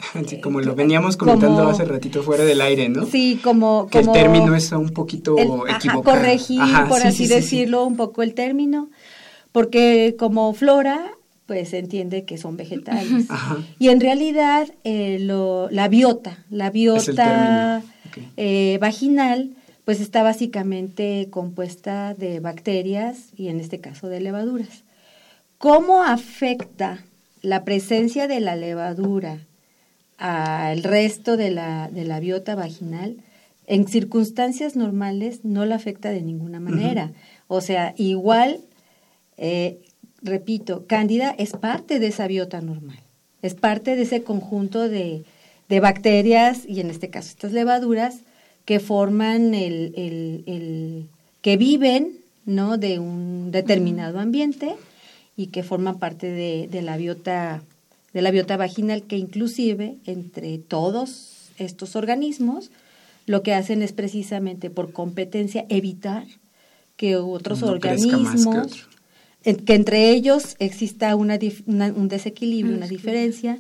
como 0.43 0.61
lo 0.61 0.75
veníamos 0.75 1.17
comentando 1.17 1.69
hace 1.69 1.85
ratito 1.85 2.23
fuera 2.23 2.45
del 2.45 2.61
aire, 2.61 2.89
¿no? 2.89 3.07
Sí, 3.07 3.41
como... 3.43 3.87
Que 3.89 4.01
el 4.01 4.13
término 4.13 4.55
es 4.55 4.73
un 4.73 4.91
poquito 4.91 5.37
equivocado. 5.39 6.03
corregir, 6.03 6.63
por 6.89 7.03
así 7.03 7.27
decirlo, 7.27 7.85
un 7.85 7.97
poco 7.97 8.23
el 8.23 8.35
término, 8.35 8.91
porque 9.53 10.17
como 10.19 10.53
flora, 10.55 11.13
pues 11.47 11.71
se 11.71 11.79
entiende 11.79 12.25
que 12.25 12.39
son 12.39 12.57
vegetales. 12.57 13.27
Y 13.79 13.89
en 13.89 14.01
realidad 14.01 14.69
eh, 14.85 15.19
lo, 15.21 15.69
la 15.71 15.89
biota, 15.89 16.45
la 16.51 16.71
biota 16.71 17.83
eh, 18.37 18.79
vaginal, 18.81 19.51
pues 19.85 20.01
está 20.01 20.23
básicamente 20.23 21.29
compuesta 21.31 22.15
de 22.15 22.39
bacterias 22.41 23.31
y 23.37 23.49
en 23.49 23.59
este 23.59 23.81
caso 23.81 24.09
de 24.09 24.21
levaduras. 24.21 24.85
¿Cómo 25.59 26.05
afecta 26.05 27.05
la 27.43 27.65
presencia 27.65 28.29
de 28.29 28.41
la 28.41 28.55
levadura 28.57 29.41
al 30.21 30.83
resto 30.83 31.39
de 31.39 31.51
la, 31.51 31.89
de 31.91 32.05
la 32.05 32.21
biota 32.21 32.55
vaginal, 32.55 33.17
en 33.67 33.89
circunstancias 33.89 34.77
normales 34.77 35.45
no 35.45 35.65
la 35.65 35.77
afecta 35.77 36.11
de 36.11 36.21
ninguna 36.21 36.61
manera. 36.61 37.13
O 37.49 37.63
sea, 37.63 37.95
igual, 37.97 38.61
eh, 39.39 39.79
repito, 40.21 40.85
cándida 40.87 41.35
es 41.39 41.53
parte 41.53 41.99
de 41.99 42.09
esa 42.09 42.27
biota 42.27 42.61
normal, 42.61 42.99
es 43.41 43.55
parte 43.55 43.97
de 43.97 44.03
ese 44.03 44.23
conjunto 44.23 44.91
de, 44.91 45.25
de 45.71 45.81
bacterias, 45.81 46.67
y 46.69 46.81
en 46.81 46.91
este 46.91 47.09
caso 47.09 47.31
estas 47.31 47.53
levaduras, 47.53 48.19
que 48.67 48.79
forman 48.79 49.55
el, 49.55 49.95
el, 49.97 50.45
el, 50.47 51.09
que 51.41 51.57
viven 51.57 52.19
¿no? 52.45 52.77
de 52.77 52.99
un 52.99 53.51
determinado 53.53 54.21
ambiente 54.21 54.75
y 55.35 55.47
que 55.47 55.63
forman 55.63 55.99
parte 55.99 56.31
de, 56.31 56.69
de 56.71 56.83
la 56.83 56.99
biota 56.99 57.63
de 58.13 58.23
la 58.23 58.31
biota 58.31 58.57
vaginal 58.57 59.05
que 59.05 59.17
inclusive 59.17 59.97
entre 60.07 60.59
todos 60.59 61.51
estos 61.59 61.97
organismos 61.97 62.71
lo 63.27 63.43
que 63.43 63.55
hacen 63.55 63.83
es 63.83 63.93
precisamente 63.93 64.71
por 64.71 64.93
competencia 64.93 65.67
evitar 65.69 66.25
que 66.97 67.17
otros 67.17 67.63
organismos, 67.63 68.89
que, 69.43 69.75
entre 69.75 70.11
ellos 70.11 70.57
exista 70.59 71.15
una, 71.17 71.39
un 71.67 72.09
desequilibrio, 72.09 72.77
una 72.77 72.89
diferencia, 72.89 73.59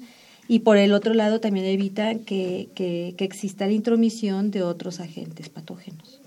y 0.48 0.58
por 0.58 0.76
el 0.76 0.92
otro 0.92 1.14
lado 1.14 1.40
también 1.40 1.64
evita 1.66 2.16
que, 2.16 2.68
que, 2.74 3.14
exista 3.18 3.66
la 3.66 3.72
intromisión 3.72 4.50
de 4.50 4.62
otros 4.62 5.00
agentes 5.00 5.48
patógenos, 5.48 6.20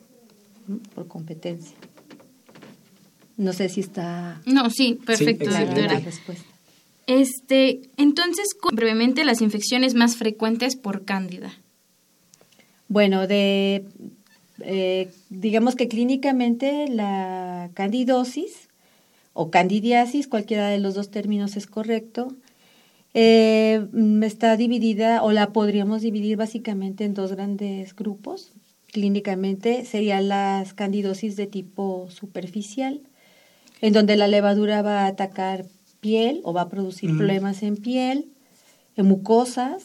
por 0.96 1.08
competencia. 1.08 1.76
No 3.36 3.52
sé 3.52 3.68
si 3.68 3.82
está... 3.82 4.42
No, 4.46 4.70
sí, 4.70 4.98
perfecto, 5.06 5.50
la 5.50 6.00
respuesta. 6.00 6.53
Este, 7.08 7.82
entonces, 7.98 8.50
brevemente, 8.72 9.26
las 9.26 9.42
infecciones 9.42 9.94
más 9.94 10.16
frecuentes 10.16 10.76
por 10.76 11.06
cándida. 11.06 11.54
Bueno, 12.88 13.28
de 13.28 13.86
eh, 14.62 15.10
digamos 15.30 15.76
que 15.76 15.88
clínicamente 15.88 16.88
la 16.88 17.70
candidosis 17.74 18.70
o 19.34 19.50
candidiasis, 19.50 20.28
cualquiera 20.28 20.70
de 20.70 20.80
los 20.80 20.94
dos 20.94 21.10
términos 21.10 21.58
es 21.58 21.68
correcto. 21.68 22.36
Eh, 23.16 23.86
está 24.24 24.58
dividida 24.58 25.24
o 25.24 25.32
la 25.32 25.52
podríamos 25.54 26.02
dividir 26.02 26.38
básicamente 26.38 27.06
en 27.06 27.14
dos 27.14 27.32
grandes 27.34 27.96
grupos. 27.96 28.52
Clínicamente 28.88 29.86
serían 29.86 30.30
las 30.30 30.74
candidosis 30.74 31.36
de 31.36 31.48
tipo 31.48 32.08
superficial, 32.10 33.02
en 33.82 33.94
donde 33.94 34.16
la 34.16 34.28
levadura 34.28 34.82
va 34.84 35.02
a 35.02 35.08
atacar 35.08 35.66
piel 36.04 36.42
o 36.44 36.54
va 36.54 36.64
a 36.64 36.70
producir 36.70 37.16
problemas 37.16 37.64
en 37.64 37.78
piel, 37.78 38.30
en 38.98 39.08
mucosas, 39.08 39.84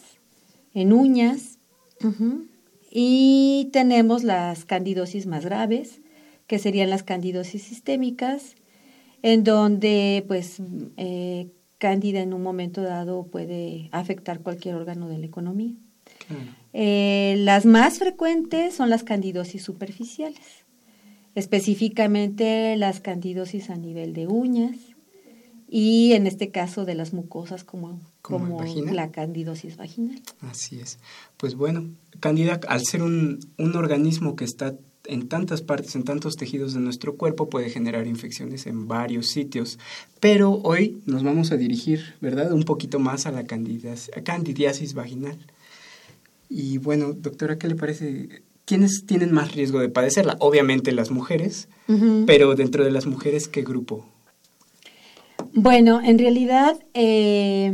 en 0.75 0.93
uñas. 0.93 1.59
Y 2.91 3.71
tenemos 3.73 4.25
las 4.25 4.65
candidosis 4.65 5.27
más 5.27 5.45
graves, 5.45 6.01
que 6.47 6.59
serían 6.59 6.91
las 6.91 7.05
candidosis 7.05 7.63
sistémicas, 7.63 8.57
en 9.23 9.45
donde 9.45 10.25
pues 10.27 10.61
eh, 10.97 11.49
cándida 11.79 12.21
en 12.21 12.35
un 12.35 12.43
momento 12.43 12.83
dado 12.83 13.29
puede 13.29 13.89
afectar 13.93 14.41
cualquier 14.41 14.75
órgano 14.75 15.09
de 15.09 15.19
la 15.19 15.27
economía. 15.27 15.75
Eh, 16.73 17.37
las 17.39 17.65
más 17.65 17.99
frecuentes 17.99 18.75
son 18.75 18.91
las 18.91 19.05
candidosis 19.05 19.63
superficiales, 19.63 20.65
específicamente 21.35 22.77
las 22.77 23.01
candidosis 23.01 23.71
a 23.71 23.77
nivel 23.77 24.13
de 24.15 24.27
uñas 24.27 24.88
y 25.69 26.13
en 26.15 26.27
este 26.27 26.51
caso 26.51 26.85
de 26.87 26.95
las 26.95 27.13
mucosas 27.13 27.63
como, 27.63 28.01
como 28.23 28.65
la 28.91 29.11
candidosis 29.11 29.77
vaginal. 29.77 30.21
Así 30.41 30.81
es. 30.81 30.99
Pues 31.37 31.55
bueno, 31.55 31.91
Candida, 32.21 32.59
al 32.69 32.85
ser 32.85 33.03
un, 33.03 33.41
un 33.59 33.77
organismo 33.77 34.35
que 34.35 34.45
está 34.45 34.75
en 35.05 35.29
tantas 35.29 35.63
partes, 35.63 35.95
en 35.95 36.05
tantos 36.05 36.37
tejidos 36.37 36.75
de 36.75 36.81
nuestro 36.81 37.17
cuerpo, 37.17 37.49
puede 37.49 37.71
generar 37.71 38.07
infecciones 38.07 38.67
en 38.67 38.89
varios 38.89 39.29
sitios. 39.29 39.79
Pero 40.21 40.53
hoy 40.63 41.01
nos 41.07 41.23
vamos 41.23 41.51
a 41.51 41.57
dirigir, 41.57 42.15
¿verdad?, 42.21 42.53
un 42.53 42.65
poquito 42.65 42.99
más 42.99 43.27
a 43.27 43.33
la 43.33 43.45
candidiasis, 43.45 44.95
vaginal. 44.95 45.39
Y 46.49 46.79
bueno, 46.79 47.13
doctora, 47.13 47.59
¿qué 47.59 47.69
le 47.69 47.75
parece? 47.75 48.43
¿Quiénes 48.65 49.05
tienen 49.07 49.33
más 49.33 49.55
riesgo 49.55 49.81
de 49.81 49.89
padecerla? 49.89 50.37
Obviamente 50.41 50.93
las 50.93 51.11
mujeres, 51.11 51.69
pero 52.27 52.55
dentro 52.55 52.85
de 52.85 52.91
las 52.91 53.07
mujeres, 53.07 53.49
¿qué 53.49 53.63
grupo? 53.63 54.07
Bueno, 55.55 56.01
en 56.03 56.19
realidad, 56.19 56.79
eh, 56.95 57.73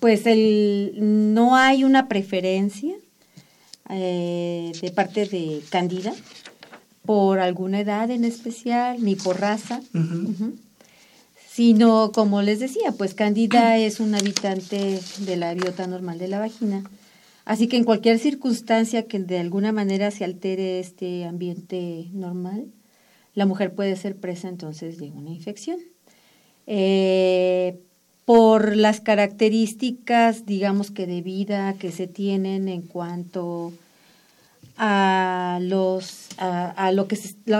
pues 0.00 0.26
el, 0.26 0.94
no 0.98 1.56
hay 1.56 1.84
una 1.84 2.08
preferencia 2.08 2.94
eh, 3.88 4.72
de 4.80 4.90
parte 4.90 5.26
de 5.26 5.62
Candida 5.70 6.12
por 7.04 7.38
alguna 7.38 7.80
edad 7.80 8.10
en 8.10 8.24
especial, 8.24 9.04
ni 9.04 9.16
por 9.16 9.40
raza, 9.40 9.80
sino 11.48 12.10
como 12.12 12.42
les 12.42 12.58
decía, 12.58 12.92
pues 12.92 13.14
Candida 13.14 13.76
es 13.78 14.00
un 14.00 14.14
habitante 14.14 14.98
de 15.18 15.36
la 15.36 15.54
biota 15.54 15.86
normal 15.86 16.18
de 16.18 16.28
la 16.28 16.38
vagina. 16.38 16.82
Así 17.44 17.68
que 17.68 17.76
en 17.76 17.84
cualquier 17.84 18.18
circunstancia 18.18 19.06
que 19.06 19.18
de 19.18 19.38
alguna 19.38 19.72
manera 19.72 20.10
se 20.10 20.24
altere 20.24 20.80
este 20.80 21.24
ambiente 21.24 22.08
normal, 22.12 22.66
la 23.34 23.46
mujer 23.46 23.74
puede 23.74 23.96
ser 23.96 24.16
presa 24.16 24.48
entonces 24.48 24.98
de 24.98 25.10
una 25.10 25.30
infección. 25.30 25.78
Eh, 26.66 27.80
por 28.24 28.76
las 28.76 29.00
características, 29.00 30.46
digamos 30.46 30.90
que 30.90 31.06
de 31.06 31.22
vida 31.22 31.74
que 31.74 31.90
se 31.90 32.06
tienen 32.06 32.68
en 32.68 32.82
cuanto 32.82 33.72
a 34.76 35.58
los 35.60 36.28
a, 36.38 36.92
lo 36.92 37.08
que 37.08 37.18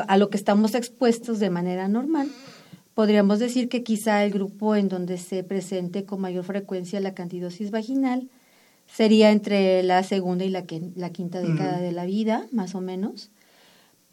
a 0.09 0.17
lo 0.17 0.31
que 0.31 0.37
estamos 0.37 0.75
expuestos 0.75 1.39
de 1.41 1.51
manera 1.51 1.89
normal 1.89 2.29
podríamos 2.95 3.39
decir 3.39 3.69
que 3.69 3.83
quizá 3.83 4.25
el 4.25 4.33
grupo 4.33 4.77
en 4.77 4.89
donde 4.89 5.19
se 5.19 5.45
presente 5.45 6.05
con 6.05 6.21
mayor 6.21 6.45
frecuencia 6.45 7.01
la 7.01 7.15
candidosis 7.15 7.71
vaginal 7.71 8.29
sería 8.87 9.31
entre 9.31 9.83
la 9.83 10.03
segunda 10.03 10.45
y 10.45 10.49
la, 10.49 10.65
la 10.97 11.11
quinta 11.11 11.41
década 11.41 11.79
de 11.81 11.93
la 11.93 12.07
vida 12.07 12.47
más 12.51 12.75
o 12.75 12.81
menos 12.81 13.31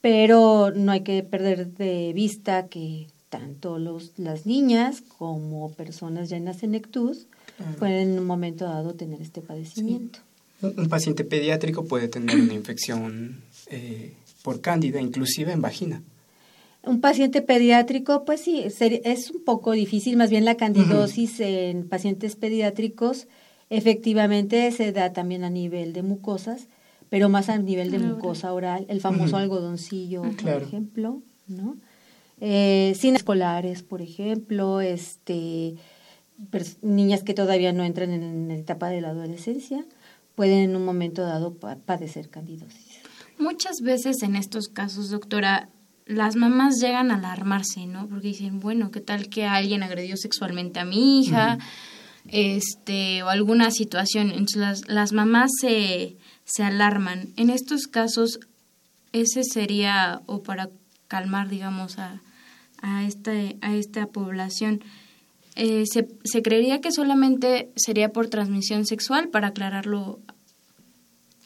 pero 0.02 0.72
no 0.76 0.92
hay 0.92 1.02
que 1.02 1.24
perder 1.24 1.72
de 1.74 2.12
vista 2.14 2.68
que 2.68 3.08
tanto 3.30 3.80
los, 3.80 4.14
las 4.18 4.46
niñas 4.46 5.02
como 5.02 5.72
personas 5.72 6.30
ya 6.30 6.38
en 6.38 6.46
la 6.46 6.54
senectud 6.54 7.18
pueden 7.78 8.12
en 8.12 8.20
un 8.20 8.26
momento 8.26 8.66
dado 8.66 8.94
tener 8.94 9.22
este 9.22 9.42
padecimiento. 9.42 10.20
Un 10.62 10.90
paciente 10.90 11.24
pediátrico 11.24 11.86
puede 11.86 12.08
tener 12.08 12.36
una 12.36 12.54
infección 12.54 13.42
eh, 13.68 14.14
por 14.44 14.62
cándida, 14.62 15.00
inclusive 15.00 15.52
en 15.52 15.62
vagina. 15.62 16.02
Un 16.84 17.02
paciente 17.02 17.42
pediátrico, 17.42 18.24
pues 18.26 18.42
sí, 18.42 18.64
es 18.66 19.32
un 19.32 19.44
poco 19.44 19.74
difícil, 19.74 20.18
más 20.18 20.30
bien 20.30 20.46
la 20.46 20.56
candidosis 20.56 21.40
en 21.40 21.88
pacientes 21.88 22.36
pediátricos 22.36 23.28
efectivamente 23.70 24.72
se 24.72 24.92
da 24.92 25.14
también 25.14 25.44
a 25.44 25.50
nivel 25.50 25.94
de 25.94 26.02
mucosas, 26.04 26.68
pero 27.10 27.30
más 27.30 27.50
a 27.50 27.58
nivel 27.58 27.92
de 27.92 28.00
mucosa 28.00 28.54
oral, 28.54 28.86
el 28.90 29.02
famoso 29.02 29.38
algodoncillo, 29.38 30.24
por 30.42 30.64
ejemplo, 30.64 31.22
¿no? 31.48 31.78
Eh, 32.42 32.96
sin 32.98 33.16
escolares, 33.16 33.84
por 33.84 34.02
ejemplo, 34.02 34.82
este, 34.82 35.76
niñas 36.82 37.24
que 37.24 37.34
todavía 37.34 37.74
no 37.74 37.84
entran 37.84 38.12
en 38.12 38.48
la 38.48 38.56
etapa 38.56 38.90
de 38.90 39.02
la 39.02 39.10
adolescencia, 39.10 39.86
pueden 40.36 40.70
en 40.70 40.76
un 40.76 40.86
momento 40.86 41.24
dado 41.24 41.54
padecer 41.54 42.30
candidosis. 42.30 43.00
Muchas 43.38 43.82
veces 43.82 44.24
en 44.24 44.36
estos 44.36 44.70
casos, 44.70 45.10
doctora, 45.10 45.70
las 46.06 46.36
mamás 46.36 46.80
llegan 46.80 47.12
a 47.12 47.16
alarmarse, 47.16 47.86
¿no? 47.86 48.08
Porque 48.08 48.30
dicen, 48.30 48.60
bueno, 48.60 48.90
¿qué 48.92 49.02
tal 49.02 49.30
que 49.30 49.46
alguien 49.46 49.84
agredió 49.84 50.18
sexualmente 50.18 50.80
a 50.80 50.86
mi 50.86 51.20
hija? 51.20 51.58
Este, 52.28 53.24
o 53.24 53.30
alguna 53.30 53.72
situación. 53.72 54.30
Entonces 54.30 54.58
las, 54.58 54.88
las 54.88 55.14
mamás 55.14 55.52
se, 55.60 56.18
se 56.46 56.64
alarman. 56.64 57.30
En 57.38 57.50
estos 57.50 57.88
casos, 57.88 58.40
ese 59.14 59.44
sería, 59.44 60.22
o 60.26 60.42
para 60.42 60.70
calmar, 61.08 61.50
digamos, 61.50 62.00
a, 62.00 62.22
a, 62.82 63.06
esta, 63.06 63.32
a 63.62 63.76
esta 63.76 64.08
población, 64.08 64.82
eh, 65.56 65.86
se, 65.86 66.08
se 66.24 66.42
creería 66.42 66.82
que 66.82 66.92
solamente 66.92 67.72
sería 67.76 68.14
por 68.14 68.28
transmisión 68.28 68.86
sexual, 68.86 69.30
para 69.30 69.48
aclararlo 69.48 70.20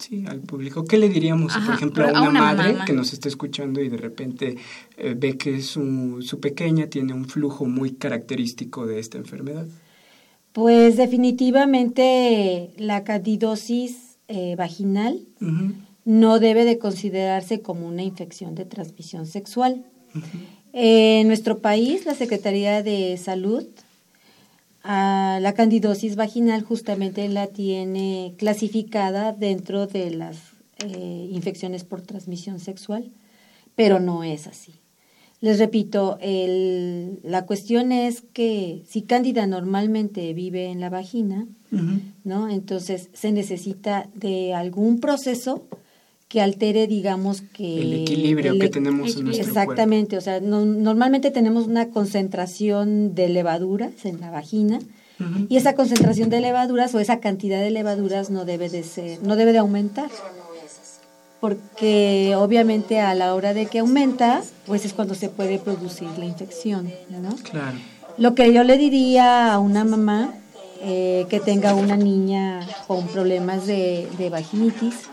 Sí, 0.03 0.25
al 0.27 0.41
público. 0.41 0.83
¿Qué 0.83 0.97
le 0.97 1.07
diríamos, 1.07 1.55
por 1.65 1.75
ejemplo, 1.75 2.05
a 2.05 2.21
una, 2.23 2.41
madre 2.53 2.75
que 2.85 2.91
nos 2.91 3.13
está 3.13 3.29
escuchando 3.29 3.81
y 3.81 3.87
de 3.87 3.95
repente 3.95 4.57
eh, 4.97 5.15
ve 5.17 5.37
que 5.37 5.61
su, 5.61 6.21
su 6.21 6.41
pequeña 6.41 6.87
tiene 6.87 7.13
un 7.13 7.23
flujo 7.23 7.65
muy 7.65 7.91
característico 7.91 8.85
de 8.85 8.99
esta 8.99 9.17
enfermedad? 9.17 9.65
Pues 10.51 10.97
definitivamente 10.97 12.71
la 12.77 13.05
candidosis 13.05 14.17
eh, 14.27 14.55
vaginal 14.57 15.25
no 16.03 16.39
debe 16.39 16.65
de 16.65 16.79
considerarse 16.79 17.61
como 17.61 17.87
una 17.87 18.03
infección 18.03 18.55
de 18.55 18.65
transmisión 18.65 19.25
sexual. 19.25 19.85
En 20.73 21.27
nuestro 21.27 21.59
país, 21.59 22.05
la 22.05 22.15
Secretaría 22.15 22.83
de 22.83 23.15
Salud 23.17 23.65
la 24.83 25.53
candidosis 25.55 26.15
vaginal 26.15 26.61
justamente 26.61 27.27
la 27.29 27.47
tiene 27.47 28.33
clasificada 28.37 29.31
dentro 29.31 29.87
de 29.87 30.11
las 30.11 30.37
eh, 30.79 31.29
infecciones 31.31 31.83
por 31.83 32.01
transmisión 32.01 32.59
sexual, 32.59 33.11
pero 33.75 33.99
no 33.99 34.23
es 34.23 34.47
así. 34.47 34.73
Les 35.39 35.59
repito, 35.59 36.17
el, 36.21 37.19
la 37.23 37.45
cuestión 37.45 37.91
es 37.91 38.23
que 38.33 38.83
si 38.87 39.01
cándida 39.01 39.45
normalmente 39.45 40.33
vive 40.33 40.67
en 40.67 40.79
la 40.79 40.89
vagina, 40.89 41.47
¿no? 42.23 42.49
Entonces 42.49 43.09
se 43.13 43.31
necesita 43.31 44.07
de 44.13 44.53
algún 44.53 44.99
proceso 44.99 45.65
que 46.33 46.41
altere, 46.41 46.87
digamos, 46.87 47.43
que... 47.53 47.79
El 47.79 47.93
equilibrio 47.93 48.57
que 48.57 48.67
tenemos 48.67 49.15
en 49.15 49.25
nuestro 49.25 49.47
Exactamente, 49.47 50.17
o 50.17 50.21
sea, 50.21 50.39
normalmente 50.39 51.29
tenemos 51.29 51.67
una 51.67 51.89
concentración 51.89 53.13
de 53.13 53.29
levaduras 53.29 54.03
en 54.03 54.19
la 54.19 54.31
vagina 54.31 54.79
y 55.47 55.57
esa 55.57 55.75
concentración 55.75 56.31
de 56.31 56.41
levaduras 56.41 56.95
o 56.95 56.99
esa 56.99 57.19
cantidad 57.19 57.59
de 57.59 57.69
levaduras 57.69 58.31
no 58.31 58.45
debe 58.45 58.67
de 58.69 58.81
ser, 58.81 59.21
no 59.21 59.35
debe 59.35 59.51
de 59.51 59.59
aumentar. 59.59 60.09
Porque 61.39 62.33
obviamente 62.35 62.99
a 62.99 63.13
la 63.13 63.35
hora 63.35 63.53
de 63.53 63.67
que 63.67 63.77
aumenta, 63.77 64.41
pues 64.65 64.85
es 64.85 64.93
cuando 64.93 65.13
se 65.13 65.29
puede 65.29 65.59
producir 65.59 66.09
la 66.17 66.25
infección, 66.25 66.91
¿no? 67.11 67.35
Claro. 67.43 67.77
Lo 68.17 68.33
que 68.33 68.51
yo 68.51 68.63
le 68.63 68.79
diría 68.79 69.53
a 69.53 69.59
una 69.59 69.83
mamá 69.83 70.33
eh, 70.81 71.27
que 71.29 71.39
tenga 71.39 71.75
una 71.75 71.95
niña 71.95 72.67
con 72.87 73.07
problemas 73.07 73.67
de, 73.67 74.07
de 74.17 74.31
vaginitis, 74.31 75.12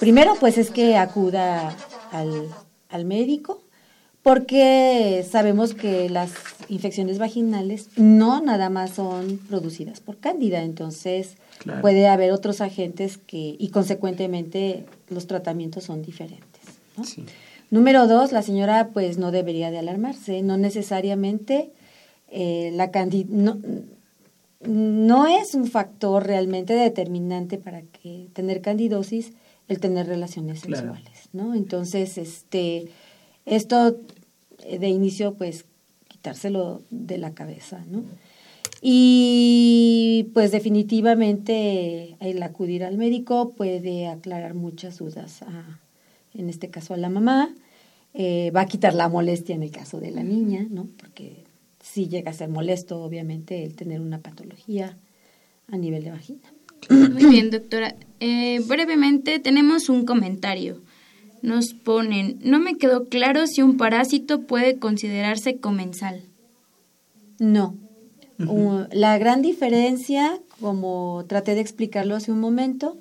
Primero, 0.00 0.36
pues 0.38 0.58
es 0.58 0.70
que 0.70 0.96
acuda 0.96 1.74
al, 2.12 3.04
médico, 3.04 3.62
porque 4.22 5.26
sabemos 5.28 5.74
que 5.74 6.08
las 6.08 6.32
infecciones 6.68 7.18
vaginales 7.18 7.88
no 7.96 8.40
nada 8.40 8.70
más 8.70 8.92
son 8.92 9.38
producidas 9.48 10.00
por 10.00 10.18
cándida, 10.18 10.62
entonces 10.62 11.36
puede 11.80 12.06
haber 12.06 12.30
otros 12.32 12.60
agentes 12.60 13.18
que 13.18 13.56
y 13.58 13.68
consecuentemente 13.70 14.84
los 15.08 15.26
tratamientos 15.26 15.84
son 15.84 16.02
diferentes. 16.02 16.62
Número 17.70 18.06
dos, 18.06 18.30
la 18.32 18.42
señora 18.42 18.90
pues 18.92 19.18
no 19.18 19.32
debería 19.32 19.70
de 19.70 19.78
alarmarse, 19.78 20.42
no 20.42 20.56
necesariamente 20.56 21.72
eh, 22.30 22.70
la 22.74 22.90
no, 23.28 23.58
no 24.60 25.26
es 25.26 25.54
un 25.54 25.66
factor 25.66 26.26
realmente 26.26 26.74
determinante 26.74 27.58
para 27.58 27.82
que 27.82 28.28
tener 28.32 28.60
candidosis 28.60 29.32
el 29.68 29.80
tener 29.80 30.06
relaciones 30.06 30.60
sexuales, 30.60 31.28
¿no? 31.32 31.54
Entonces, 31.54 32.18
este, 32.18 32.88
esto 33.46 34.00
eh, 34.64 34.78
de 34.78 34.88
inicio, 34.88 35.34
pues, 35.34 35.66
quitárselo 36.08 36.82
de 36.90 37.18
la 37.18 37.34
cabeza, 37.34 37.84
¿no? 37.90 38.04
Y 38.80 40.30
pues 40.34 40.52
definitivamente 40.52 42.16
el 42.20 42.42
acudir 42.42 42.84
al 42.84 42.96
médico 42.96 43.54
puede 43.56 44.06
aclarar 44.06 44.54
muchas 44.54 44.98
dudas, 44.98 45.42
a, 45.42 45.80
en 46.34 46.48
este 46.48 46.70
caso 46.70 46.94
a 46.94 46.96
la 46.96 47.08
mamá, 47.08 47.52
eh, 48.14 48.52
va 48.54 48.62
a 48.62 48.66
quitar 48.66 48.94
la 48.94 49.08
molestia 49.08 49.54
en 49.54 49.64
el 49.64 49.70
caso 49.70 50.00
de 50.00 50.12
la 50.12 50.22
niña, 50.22 50.66
¿no? 50.70 50.88
Porque 50.96 51.44
si 51.82 52.08
llega 52.08 52.30
a 52.30 52.34
ser 52.34 52.48
molesto, 52.48 53.02
obviamente, 53.02 53.64
el 53.64 53.74
tener 53.74 54.00
una 54.00 54.20
patología 54.20 54.96
a 55.66 55.76
nivel 55.76 56.04
de 56.04 56.10
vagina. 56.10 56.52
Muy 56.88 57.26
bien, 57.26 57.50
doctora. 57.50 57.94
Eh, 58.20 58.60
brevemente, 58.66 59.38
tenemos 59.38 59.88
un 59.88 60.04
comentario. 60.04 60.80
Nos 61.42 61.72
ponen, 61.74 62.38
no 62.42 62.58
me 62.58 62.76
quedó 62.76 63.04
claro 63.08 63.46
si 63.46 63.62
un 63.62 63.76
parásito 63.76 64.42
puede 64.42 64.78
considerarse 64.78 65.58
comensal. 65.58 66.22
No. 67.38 67.76
la 68.90 69.18
gran 69.18 69.42
diferencia, 69.42 70.38
como 70.60 71.24
traté 71.28 71.54
de 71.54 71.60
explicarlo 71.60 72.16
hace 72.16 72.32
un 72.32 72.40
momento, 72.40 72.96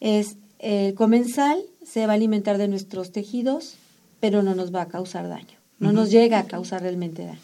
es 0.00 0.36
el 0.58 0.94
comensal 0.94 1.58
se 1.84 2.06
va 2.06 2.12
a 2.12 2.16
alimentar 2.16 2.58
de 2.58 2.68
nuestros 2.68 3.12
tejidos, 3.12 3.74
pero 4.20 4.42
no 4.42 4.54
nos 4.54 4.74
va 4.74 4.82
a 4.82 4.88
causar 4.88 5.28
daño. 5.28 5.58
No 5.78 5.92
nos 5.92 6.10
llega 6.10 6.38
a 6.38 6.46
causar 6.46 6.82
realmente 6.82 7.26
daño. 7.26 7.40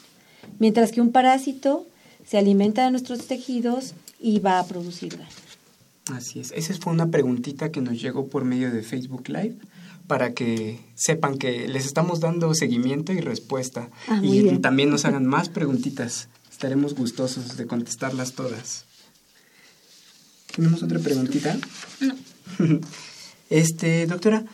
Mientras 0.58 0.92
que 0.92 1.00
un 1.00 1.12
parásito 1.12 1.86
se 2.24 2.38
alimenta 2.38 2.84
de 2.84 2.90
nuestros 2.90 3.26
tejidos 3.26 3.94
y 4.18 4.38
va 4.38 4.58
a 4.58 4.66
producir 4.66 5.18
daño. 5.18 5.49
Así 6.14 6.40
es. 6.40 6.52
Esa 6.52 6.74
fue 6.74 6.92
una 6.92 7.10
preguntita 7.10 7.70
que 7.70 7.80
nos 7.80 8.00
llegó 8.00 8.28
por 8.28 8.44
medio 8.44 8.70
de 8.70 8.82
Facebook 8.82 9.28
Live 9.28 9.56
para 10.06 10.34
que 10.34 10.80
sepan 10.96 11.38
que 11.38 11.68
les 11.68 11.86
estamos 11.86 12.20
dando 12.20 12.52
seguimiento 12.54 13.12
y 13.12 13.20
respuesta. 13.20 13.88
Ah, 14.08 14.20
y 14.22 14.58
también 14.58 14.90
nos 14.90 15.04
hagan 15.04 15.24
más 15.24 15.48
preguntitas. 15.48 16.28
Estaremos 16.50 16.94
gustosos 16.94 17.56
de 17.56 17.66
contestarlas 17.66 18.32
todas. 18.32 18.86
¿Tenemos 20.54 20.82
otra 20.82 20.98
preguntita? 20.98 21.56
No. 22.00 22.14
este, 23.50 24.06
doctora, 24.06 24.44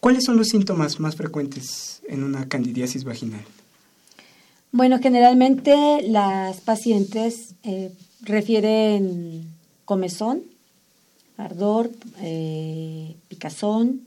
¿cuáles 0.00 0.24
son 0.24 0.36
los 0.36 0.48
síntomas 0.48 1.00
más 1.00 1.16
frecuentes 1.16 2.00
en 2.08 2.24
una 2.24 2.48
candidiasis 2.48 3.04
vaginal? 3.04 3.44
Bueno, 4.72 5.00
generalmente 5.02 5.76
las 6.08 6.60
pacientes 6.60 7.56
eh, 7.62 7.92
refieren 8.22 9.59
comezón, 9.90 10.42
ardor, 11.36 11.90
eh, 12.20 13.16
picazón, 13.26 14.02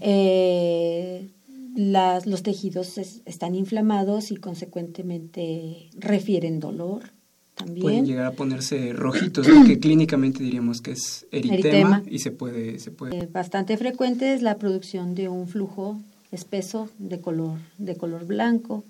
eh, 0.00 1.28
los 1.76 2.42
tejidos 2.42 2.98
están 2.98 3.54
inflamados 3.54 4.32
y 4.32 4.36
consecuentemente 4.36 5.86
refieren 5.96 6.58
dolor. 6.58 7.12
También. 7.54 7.82
Pueden 7.82 8.04
llegar 8.04 8.26
a 8.26 8.32
ponerse 8.32 8.92
rojitos, 8.92 9.46
que 9.64 9.78
clínicamente 9.78 10.42
diríamos 10.42 10.80
que 10.80 10.90
es 10.90 11.24
eritema, 11.30 12.02
y 12.10 12.18
se 12.18 12.32
puede... 12.32 12.80
Se 12.80 12.90
puede... 12.90 13.16
Eh, 13.16 13.28
bastante 13.30 13.76
frecuente 13.76 14.34
es 14.34 14.42
la 14.42 14.58
producción 14.58 15.14
de 15.14 15.28
un 15.28 15.46
flujo 15.46 16.00
espeso 16.32 16.88
de 16.98 17.20
color, 17.20 17.58
de 17.78 17.94
color 17.94 18.26
blanco, 18.26 18.82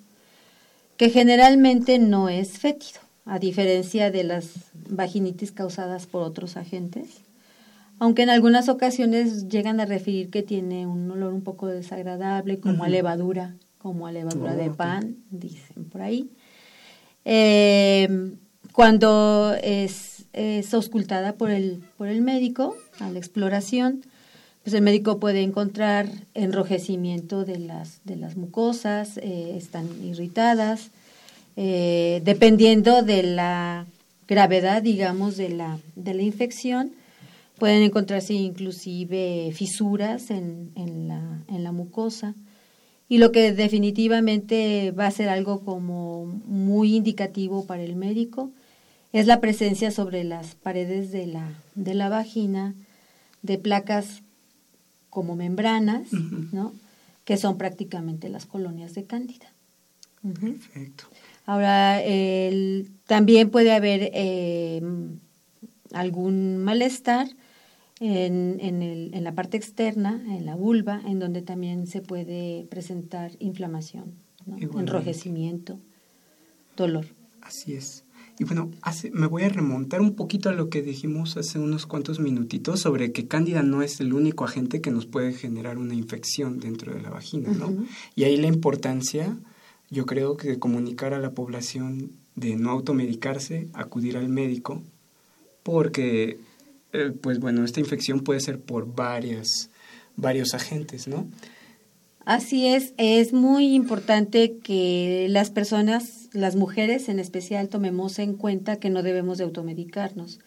que 0.96 1.10
generalmente 1.10 1.98
no 1.98 2.30
es 2.30 2.58
fétido 2.58 3.09
a 3.30 3.38
diferencia 3.38 4.10
de 4.10 4.24
las 4.24 4.54
vaginitis 4.88 5.52
causadas 5.52 6.08
por 6.08 6.22
otros 6.22 6.56
agentes, 6.56 7.20
aunque 8.00 8.24
en 8.24 8.30
algunas 8.30 8.68
ocasiones 8.68 9.46
llegan 9.46 9.78
a 9.78 9.86
referir 9.86 10.30
que 10.30 10.42
tiene 10.42 10.88
un 10.88 11.08
olor 11.08 11.32
un 11.32 11.42
poco 11.42 11.68
desagradable, 11.68 12.58
como 12.58 12.82
a 12.82 12.88
levadura, 12.88 13.54
como 13.78 14.08
a 14.08 14.12
levadura 14.12 14.56
de 14.56 14.70
pan, 14.70 15.14
dicen 15.30 15.84
por 15.84 16.02
ahí. 16.02 16.28
Em, 17.24 18.34
cuando 18.72 19.54
es, 19.62 20.26
es, 20.32 20.74
auscultada 20.74 21.34
por 21.34 21.52
el, 21.52 21.84
por 21.98 22.08
el 22.08 22.22
médico 22.22 22.74
a 22.98 23.10
la 23.10 23.20
exploración, 23.20 24.00
pues 24.64 24.74
el 24.74 24.82
médico 24.82 25.20
puede 25.20 25.42
encontrar 25.42 26.08
enrojecimiento 26.34 27.44
de 27.44 27.60
las, 27.60 28.00
de 28.02 28.16
las 28.16 28.36
mucosas, 28.36 29.18
eh, 29.18 29.54
están 29.56 29.86
irritadas, 30.04 30.90
eh, 31.56 32.20
dependiendo 32.24 33.02
de 33.02 33.22
la 33.22 33.86
gravedad, 34.28 34.82
digamos, 34.82 35.36
de 35.36 35.48
la, 35.50 35.78
de 35.96 36.14
la 36.14 36.22
infección, 36.22 36.92
pueden 37.58 37.82
encontrarse 37.82 38.32
inclusive 38.34 39.52
fisuras 39.52 40.30
en, 40.30 40.70
en, 40.76 41.08
la, 41.08 41.42
en 41.48 41.64
la 41.64 41.72
mucosa. 41.72 42.34
Y 43.08 43.18
lo 43.18 43.32
que 43.32 43.52
definitivamente 43.52 44.92
va 44.92 45.06
a 45.06 45.10
ser 45.10 45.28
algo 45.28 45.60
como 45.64 46.26
muy 46.46 46.96
indicativo 46.96 47.66
para 47.66 47.82
el 47.82 47.96
médico 47.96 48.50
es 49.12 49.26
la 49.26 49.40
presencia 49.40 49.90
sobre 49.90 50.22
las 50.22 50.54
paredes 50.54 51.10
de 51.10 51.26
la, 51.26 51.52
de 51.74 51.94
la 51.94 52.08
vagina 52.08 52.74
de 53.42 53.58
placas 53.58 54.22
como 55.10 55.34
membranas, 55.34 56.12
¿no? 56.52 56.72
que 57.24 57.36
son 57.36 57.58
prácticamente 57.58 58.28
las 58.28 58.46
colonias 58.46 58.94
de 58.94 59.04
cándida. 59.04 59.52
Perfecto. 60.22 61.04
Ahora, 61.50 62.00
también 63.06 63.50
puede 63.50 63.72
haber 63.72 64.12
eh, 64.14 64.80
algún 65.92 66.58
malestar 66.58 67.26
en, 67.98 68.58
en, 68.60 68.82
el, 68.82 69.12
en, 69.14 69.24
la 69.24 69.34
parte 69.34 69.56
externa, 69.56 70.22
en 70.28 70.46
la 70.46 70.54
vulva, 70.54 71.02
en 71.04 71.18
donde 71.18 71.42
también 71.42 71.88
se 71.88 72.02
puede 72.02 72.68
presentar 72.70 73.32
inflamación, 73.40 74.14
enrojecimiento, 74.46 75.80
dolor. 76.76 77.06
Así 77.42 77.72
es. 77.72 78.04
Y 78.38 78.44
bueno, 78.44 78.70
hace, 78.82 79.10
me 79.10 79.26
voy 79.26 79.42
a 79.42 79.48
remontar 79.48 80.02
un 80.02 80.14
poquito 80.14 80.50
a 80.50 80.52
lo 80.52 80.70
que 80.70 80.82
dijimos 80.82 81.36
hace 81.36 81.58
unos 81.58 81.84
cuantos 81.84 82.20
minutitos 82.20 82.78
sobre 82.78 83.10
que 83.10 83.26
Cándida 83.26 83.64
no 83.64 83.82
es 83.82 83.98
el 83.98 84.12
único 84.12 84.44
agente 84.44 84.80
que 84.80 84.92
nos 84.92 85.06
puede 85.06 85.32
generar 85.32 85.78
una 85.78 85.94
infección 85.94 86.60
dentro 86.60 86.94
de 86.94 87.02
la 87.02 87.10
vagina, 87.10 87.50
¿no? 87.50 87.74
Y 88.14 88.22
ahí 88.22 88.36
la 88.36 88.46
importancia 88.46 89.36
yo 89.90 90.06
creo 90.06 90.36
que 90.36 90.58
comunicar 90.58 91.12
a 91.14 91.18
la 91.18 91.32
población 91.32 92.12
de 92.36 92.56
no 92.56 92.70
automedicarse, 92.70 93.68
acudir 93.74 94.16
al 94.16 94.28
médico, 94.28 94.82
porque, 95.62 96.38
eh, 96.92 97.12
pues 97.20 97.40
bueno, 97.40 97.64
esta 97.64 97.80
infección 97.80 98.20
puede 98.20 98.40
ser 98.40 98.60
por 98.60 98.94
varias, 98.94 99.70
varios 100.16 100.54
agentes, 100.54 101.08
¿no? 101.08 101.26
Así 102.24 102.66
es, 102.66 102.94
es 102.96 103.32
muy 103.32 103.74
importante 103.74 104.58
que 104.62 105.26
las 105.30 105.50
personas, 105.50 106.28
las 106.32 106.54
mujeres 106.54 107.08
en 107.08 107.18
especial, 107.18 107.68
tomemos 107.68 108.18
en 108.18 108.34
cuenta 108.34 108.76
que 108.76 108.90
no 108.90 109.02
debemos 109.02 109.38
de 109.38 109.44
automedicarnos. 109.44 110.38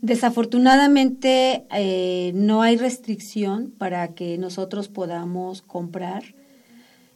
Desafortunadamente, 0.00 1.64
eh, 1.74 2.32
no 2.34 2.62
hay 2.62 2.76
restricción 2.76 3.72
para 3.76 4.14
que 4.14 4.38
nosotros 4.38 4.88
podamos 4.88 5.62
comprar 5.62 6.34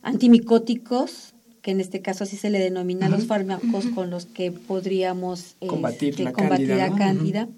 antimicóticos 0.02 1.34
que 1.68 1.72
en 1.72 1.82
este 1.82 2.00
caso 2.00 2.24
así 2.24 2.38
se 2.38 2.48
le 2.48 2.60
denomina 2.60 3.10
los 3.10 3.26
fármacos 3.26 3.84
con 3.94 4.08
los 4.08 4.24
que 4.24 4.50
podríamos 4.50 5.54
combatir, 5.66 6.12
este, 6.12 6.22
la 6.22 6.32
combatir 6.32 6.68
cándida, 6.68 6.96
cándida. 6.96 7.48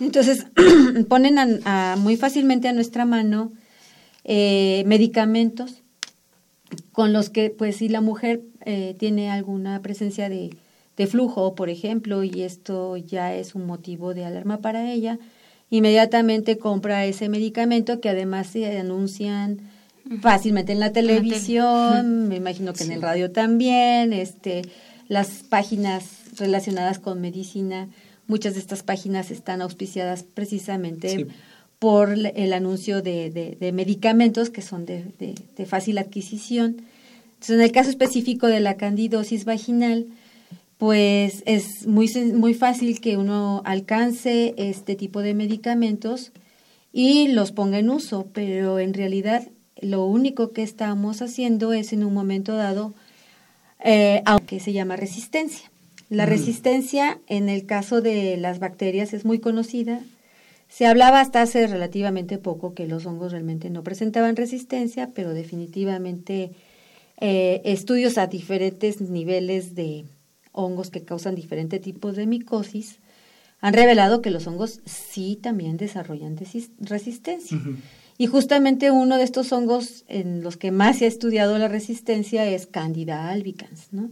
Entonces, 0.00 0.46
ponen 1.08 1.38
a, 1.38 1.96
muy 1.98 2.16
fácilmente 2.16 2.66
a 2.66 2.72
nuestra 2.72 3.04
mano 3.04 3.52
eh, 4.24 4.84
medicamentos 4.86 5.82
con 6.92 7.12
los 7.12 7.28
que, 7.28 7.50
pues, 7.50 7.76
si 7.76 7.90
la 7.90 8.00
mujer 8.00 8.40
eh, 8.64 8.96
tiene 8.98 9.30
alguna 9.30 9.82
presencia 9.82 10.30
de, 10.30 10.56
de 10.96 11.06
flujo, 11.06 11.54
por 11.54 11.68
ejemplo, 11.68 12.24
y 12.24 12.40
esto 12.40 12.96
ya 12.96 13.34
es 13.34 13.54
un 13.54 13.66
motivo 13.66 14.14
de 14.14 14.24
alarma 14.24 14.62
para 14.62 14.90
ella, 14.90 15.18
inmediatamente 15.68 16.56
compra 16.56 17.04
ese 17.04 17.28
medicamento 17.28 18.00
que 18.00 18.08
además 18.08 18.46
se 18.46 18.78
anuncian 18.78 19.60
fácilmente 20.20 20.72
en 20.72 20.80
la 20.80 20.92
televisión, 20.92 22.28
me 22.28 22.36
imagino 22.36 22.72
que 22.72 22.84
en 22.84 22.92
el 22.92 23.02
radio 23.02 23.30
también, 23.32 24.12
este, 24.12 24.62
las 25.08 25.42
páginas 25.48 26.04
relacionadas 26.38 26.98
con 26.98 27.20
medicina, 27.20 27.88
muchas 28.26 28.54
de 28.54 28.60
estas 28.60 28.82
páginas 28.82 29.30
están 29.30 29.62
auspiciadas 29.62 30.22
precisamente 30.22 31.26
por 31.78 32.10
el 32.12 32.52
anuncio 32.52 33.02
de, 33.02 33.30
de, 33.58 33.72
medicamentos 33.72 34.50
que 34.50 34.62
son 34.62 34.86
de, 34.86 35.04
de, 35.18 35.66
fácil 35.66 35.98
adquisición. 35.98 36.76
Entonces, 37.34 37.56
en 37.56 37.60
el 37.60 37.72
caso 37.72 37.90
específico 37.90 38.46
de 38.46 38.60
la 38.60 38.76
candidosis 38.76 39.44
vaginal, 39.44 40.06
pues 40.78 41.42
es 41.46 41.86
muy, 41.86 42.08
muy 42.32 42.54
fácil 42.54 43.00
que 43.00 43.16
uno 43.16 43.62
alcance 43.64 44.54
este 44.56 44.94
tipo 44.94 45.20
de 45.20 45.34
medicamentos 45.34 46.32
y 46.92 47.28
los 47.28 47.52
ponga 47.52 47.78
en 47.78 47.90
uso, 47.90 48.26
pero 48.32 48.78
en 48.78 48.94
realidad 48.94 49.48
lo 49.80 50.04
único 50.04 50.52
que 50.52 50.62
estamos 50.62 51.22
haciendo 51.22 51.72
es 51.72 51.92
en 51.92 52.04
un 52.04 52.14
momento 52.14 52.56
dado, 52.56 52.94
eh, 53.84 54.22
aunque 54.24 54.60
se 54.60 54.72
llama 54.72 54.96
resistencia. 54.96 55.70
La 56.08 56.24
resistencia 56.24 57.18
en 57.26 57.48
el 57.48 57.66
caso 57.66 58.00
de 58.00 58.36
las 58.36 58.58
bacterias 58.60 59.12
es 59.12 59.24
muy 59.24 59.40
conocida. 59.40 60.00
Se 60.68 60.86
hablaba 60.86 61.20
hasta 61.20 61.42
hace 61.42 61.66
relativamente 61.66 62.38
poco 62.38 62.74
que 62.74 62.86
los 62.86 63.06
hongos 63.06 63.32
realmente 63.32 63.70
no 63.70 63.82
presentaban 63.82 64.36
resistencia, 64.36 65.10
pero 65.14 65.34
definitivamente 65.34 66.52
eh, 67.20 67.60
estudios 67.64 68.18
a 68.18 68.28
diferentes 68.28 69.00
niveles 69.00 69.74
de 69.74 70.04
hongos 70.52 70.90
que 70.90 71.02
causan 71.02 71.34
diferentes 71.34 71.80
tipos 71.80 72.14
de 72.16 72.26
micosis 72.26 72.98
han 73.60 73.74
revelado 73.74 74.22
que 74.22 74.30
los 74.30 74.46
hongos 74.46 74.80
sí 74.84 75.38
también 75.40 75.76
desarrollan 75.76 76.36
resistencia. 76.78 77.58
Y 78.18 78.26
justamente 78.26 78.90
uno 78.90 79.18
de 79.18 79.24
estos 79.24 79.52
hongos 79.52 80.04
en 80.08 80.42
los 80.42 80.56
que 80.56 80.70
más 80.70 80.98
se 80.98 81.04
ha 81.04 81.08
estudiado 81.08 81.58
la 81.58 81.68
resistencia 81.68 82.46
es 82.46 82.66
Candida 82.66 83.28
albicans, 83.28 83.88
¿no? 83.92 84.10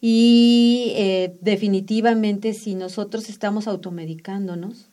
Y 0.00 0.92
eh, 0.96 1.36
definitivamente 1.40 2.52
si 2.52 2.74
nosotros 2.74 3.28
estamos 3.28 3.66
automedicándonos, 3.66 4.88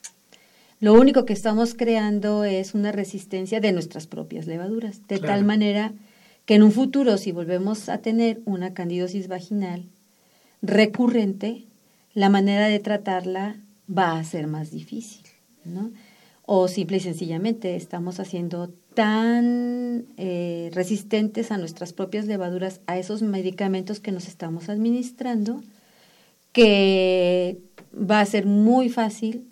lo 0.80 0.94
único 0.94 1.26
que 1.26 1.34
estamos 1.34 1.76
creando 1.76 2.44
es 2.44 2.74
una 2.74 2.92
resistencia 2.92 3.60
de 3.60 3.72
nuestras 3.72 4.08
propias 4.08 4.48
levaduras, 4.48 5.08
de 5.08 5.20
tal 5.20 5.46
manera 5.46 5.94
que 6.46 6.56
en 6.56 6.64
un 6.64 6.72
futuro, 6.72 7.18
si 7.18 7.32
volvemos 7.32 7.90
a 7.90 8.00
tener 8.00 8.42
una 8.46 8.74
candidosis 8.74 9.28
vaginal 9.28 9.86
recurrente, 10.62 11.66
la 12.14 12.30
manera 12.30 12.68
de 12.68 12.80
tratarla 12.80 13.58
va 13.90 14.18
a 14.18 14.24
ser 14.24 14.48
más 14.48 14.72
difícil, 14.72 15.26
¿no? 15.64 15.92
O 16.46 16.68
simple 16.68 16.98
y 16.98 17.00
sencillamente 17.00 17.76
estamos 17.76 18.20
haciendo 18.20 18.70
tan 18.94 20.06
eh, 20.18 20.70
resistentes 20.74 21.52
a 21.52 21.58
nuestras 21.58 21.94
propias 21.94 22.26
levaduras, 22.26 22.82
a 22.86 22.98
esos 22.98 23.22
medicamentos 23.22 24.00
que 24.00 24.12
nos 24.12 24.28
estamos 24.28 24.68
administrando, 24.70 25.62
que 26.52 27.60
va 27.94 28.20
a 28.20 28.26
ser 28.26 28.46
muy 28.46 28.90
fácil 28.90 29.48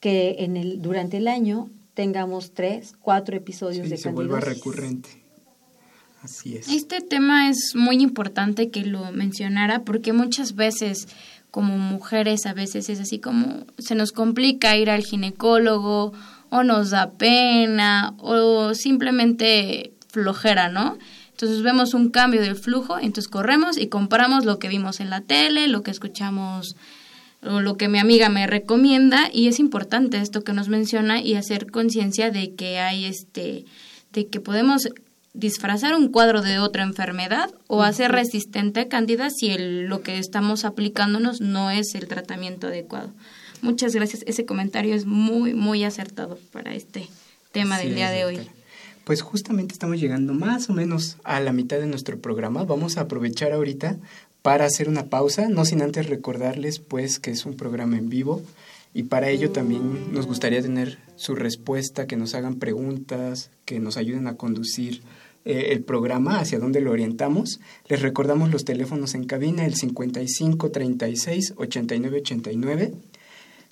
que 0.00 0.36
en 0.40 0.56
el, 0.56 0.82
durante 0.82 1.18
el 1.18 1.28
año 1.28 1.70
tengamos 1.94 2.52
tres, 2.52 2.94
cuatro 3.00 3.36
episodios 3.36 3.88
de 3.88 3.96
se 3.96 4.10
vuelva 4.10 4.40
recurrente. 4.40 5.08
Así 6.22 6.56
es. 6.56 6.68
Este 6.68 7.00
tema 7.00 7.48
es 7.48 7.74
muy 7.74 8.02
importante 8.02 8.70
que 8.70 8.84
lo 8.84 9.12
mencionara 9.12 9.84
porque 9.84 10.12
muchas 10.12 10.54
veces 10.56 11.08
como 11.50 11.78
mujeres 11.78 12.46
a 12.46 12.52
veces 12.52 12.88
es 12.88 13.00
así 13.00 13.18
como 13.18 13.64
se 13.78 13.94
nos 13.94 14.12
complica 14.12 14.76
ir 14.76 14.90
al 14.90 15.02
ginecólogo 15.02 16.12
o 16.50 16.62
nos 16.62 16.90
da 16.90 17.10
pena 17.10 18.14
o 18.18 18.74
simplemente 18.74 19.92
flojera, 20.08 20.68
¿no? 20.68 20.98
Entonces 21.30 21.62
vemos 21.62 21.94
un 21.94 22.10
cambio 22.10 22.40
del 22.40 22.56
flujo, 22.56 22.98
entonces 22.98 23.28
corremos 23.28 23.78
y 23.78 23.86
compramos 23.86 24.44
lo 24.44 24.58
que 24.58 24.68
vimos 24.68 25.00
en 25.00 25.10
la 25.10 25.20
tele, 25.20 25.68
lo 25.68 25.82
que 25.82 25.92
escuchamos 25.92 26.74
o 27.42 27.60
lo 27.60 27.76
que 27.76 27.88
mi 27.88 27.98
amiga 27.98 28.28
me 28.28 28.46
recomienda 28.46 29.30
y 29.32 29.46
es 29.46 29.60
importante 29.60 30.20
esto 30.20 30.42
que 30.42 30.52
nos 30.52 30.68
menciona 30.68 31.20
y 31.22 31.34
hacer 31.34 31.70
conciencia 31.70 32.30
de 32.30 32.54
que 32.54 32.80
hay 32.80 33.04
este 33.04 33.64
de 34.12 34.26
que 34.26 34.40
podemos 34.40 34.88
disfrazar 35.34 35.94
un 35.94 36.08
cuadro 36.08 36.42
de 36.42 36.58
otra 36.58 36.82
enfermedad 36.82 37.50
o 37.66 37.82
hacer 37.82 38.12
resistente 38.12 38.80
a 38.80 38.88
cándida 38.88 39.30
si 39.30 39.50
el, 39.50 39.86
lo 39.86 40.02
que 40.02 40.18
estamos 40.18 40.64
aplicándonos 40.64 41.40
no 41.40 41.70
es 41.70 41.94
el 41.94 42.08
tratamiento 42.08 42.68
adecuado. 42.68 43.10
Muchas 43.62 43.94
gracias. 43.94 44.24
Ese 44.26 44.44
comentario 44.44 44.94
es 44.94 45.06
muy, 45.06 45.54
muy 45.54 45.84
acertado 45.84 46.38
para 46.52 46.74
este 46.74 47.08
tema 47.52 47.78
del 47.78 47.94
día 47.94 48.10
de 48.10 48.24
hoy. 48.24 48.40
Pues 49.04 49.22
justamente 49.22 49.72
estamos 49.72 49.98
llegando 50.00 50.34
más 50.34 50.68
o 50.70 50.74
menos 50.74 51.16
a 51.24 51.40
la 51.40 51.52
mitad 51.52 51.78
de 51.78 51.86
nuestro 51.86 52.18
programa. 52.18 52.64
Vamos 52.64 52.98
a 52.98 53.02
aprovechar 53.02 53.52
ahorita 53.52 53.96
para 54.42 54.66
hacer 54.66 54.88
una 54.88 55.06
pausa, 55.06 55.48
no 55.48 55.64
sin 55.64 55.82
antes 55.82 56.08
recordarles 56.08 56.78
pues 56.78 57.18
que 57.18 57.30
es 57.30 57.44
un 57.46 57.54
programa 57.54 57.96
en 57.96 58.08
vivo 58.08 58.42
y 58.94 59.04
para 59.04 59.28
ello 59.30 59.50
también 59.50 60.12
nos 60.12 60.26
gustaría 60.26 60.62
tener 60.62 60.98
su 61.16 61.34
respuesta, 61.34 62.06
que 62.06 62.16
nos 62.16 62.34
hagan 62.34 62.56
preguntas, 62.56 63.50
que 63.64 63.80
nos 63.80 63.96
ayuden 63.96 64.26
a 64.26 64.36
conducir 64.36 65.02
eh, 65.44 65.68
el 65.72 65.82
programa, 65.82 66.40
hacia 66.40 66.58
dónde 66.58 66.80
lo 66.80 66.90
orientamos. 66.90 67.60
Les 67.88 68.02
recordamos 68.02 68.50
los 68.50 68.64
teléfonos 68.64 69.14
en 69.14 69.24
cabina, 69.24 69.64
el 69.64 69.74
55 69.74 70.70
36 70.70 71.54
89 71.56 72.18
89, 72.18 72.94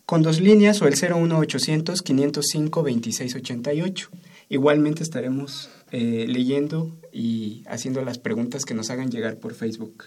con 0.04 0.22
dos 0.22 0.40
líneas 0.40 0.80
o 0.82 0.86
el 0.86 0.94
01800 0.94 2.02
505 2.02 2.82
26 2.82 3.34
88. 3.34 4.08
Igualmente 4.48 5.02
estaremos 5.02 5.70
eh, 5.90 6.26
leyendo 6.28 6.96
y 7.12 7.64
haciendo 7.66 8.02
las 8.02 8.18
preguntas 8.18 8.64
que 8.64 8.74
nos 8.74 8.90
hagan 8.90 9.10
llegar 9.10 9.38
por 9.38 9.54
Facebook. 9.54 10.04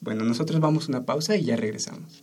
Bueno, 0.00 0.24
nosotros 0.24 0.60
vamos 0.60 0.84
a 0.84 0.88
una 0.88 1.04
pausa 1.04 1.36
y 1.36 1.44
ya 1.44 1.56
regresamos. 1.56 2.22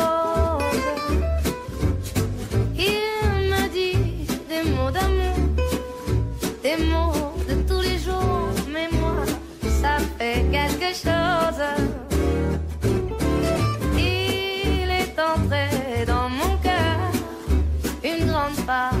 Il 13.97 14.89
est 14.89 15.17
entré 15.17 16.05
dans 16.05 16.27
mon 16.27 16.57
cœur 16.57 16.99
une 18.03 18.27
grande 18.27 18.65
part 18.65 19.00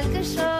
Quelque 0.00 0.22
chose. 0.22 0.55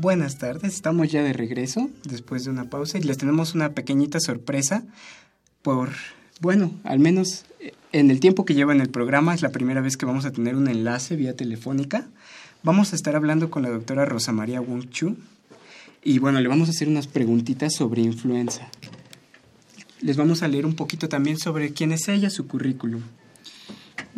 Buenas 0.00 0.38
tardes, 0.38 0.74
estamos 0.74 1.10
ya 1.10 1.24
de 1.24 1.32
regreso 1.32 1.90
después 2.04 2.44
de 2.44 2.50
una 2.50 2.70
pausa 2.70 2.98
y 2.98 3.02
les 3.02 3.18
tenemos 3.18 3.56
una 3.56 3.72
pequeñita 3.72 4.20
sorpresa 4.20 4.84
por, 5.60 5.90
bueno, 6.40 6.70
al 6.84 7.00
menos 7.00 7.46
eh, 7.58 7.72
en 7.90 8.12
el 8.12 8.20
tiempo 8.20 8.44
que 8.44 8.54
lleva 8.54 8.72
en 8.72 8.80
el 8.80 8.90
programa 8.90 9.34
es 9.34 9.42
la 9.42 9.48
primera 9.48 9.80
vez 9.80 9.96
que 9.96 10.06
vamos 10.06 10.24
a 10.24 10.30
tener 10.30 10.54
un 10.54 10.68
enlace 10.68 11.16
vía 11.16 11.34
telefónica. 11.34 12.06
Vamos 12.62 12.92
a 12.92 12.96
estar 12.96 13.16
hablando 13.16 13.50
con 13.50 13.64
la 13.64 13.70
doctora 13.70 14.04
Rosa 14.04 14.30
María 14.30 14.60
Wong 14.60 14.88
Chu 14.88 15.16
y 16.04 16.20
bueno, 16.20 16.40
le 16.40 16.46
vamos 16.46 16.68
a 16.68 16.70
hacer 16.70 16.86
unas 16.86 17.08
preguntitas 17.08 17.74
sobre 17.74 18.02
influenza. 18.02 18.68
Les 20.00 20.16
vamos 20.16 20.44
a 20.44 20.48
leer 20.48 20.64
un 20.64 20.76
poquito 20.76 21.08
también 21.08 21.38
sobre 21.38 21.72
quién 21.72 21.90
es 21.90 22.06
ella, 22.06 22.30
su 22.30 22.46
currículum. 22.46 23.02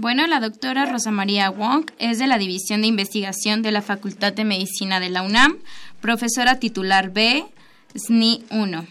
Bueno, 0.01 0.27
la 0.27 0.41
doctora 0.41 0.87
Rosa 0.87 1.11
María 1.11 1.51
Wong 1.51 1.85
es 1.99 2.19
de 2.19 2.27
la 2.27 2.39
División 2.39 2.81
de 2.81 2.87
Investigación 2.87 3.61
de 3.61 3.71
la 3.71 3.83
Facultad 3.83 4.33
de 4.33 4.47
Medicina 4.47 4.99
de 4.99 5.11
la 5.11 5.21
UNAM, 5.21 5.59
profesora 6.01 6.59
titular 6.59 7.11
B, 7.11 7.45
SNI 7.95 8.43
1. 8.49 8.87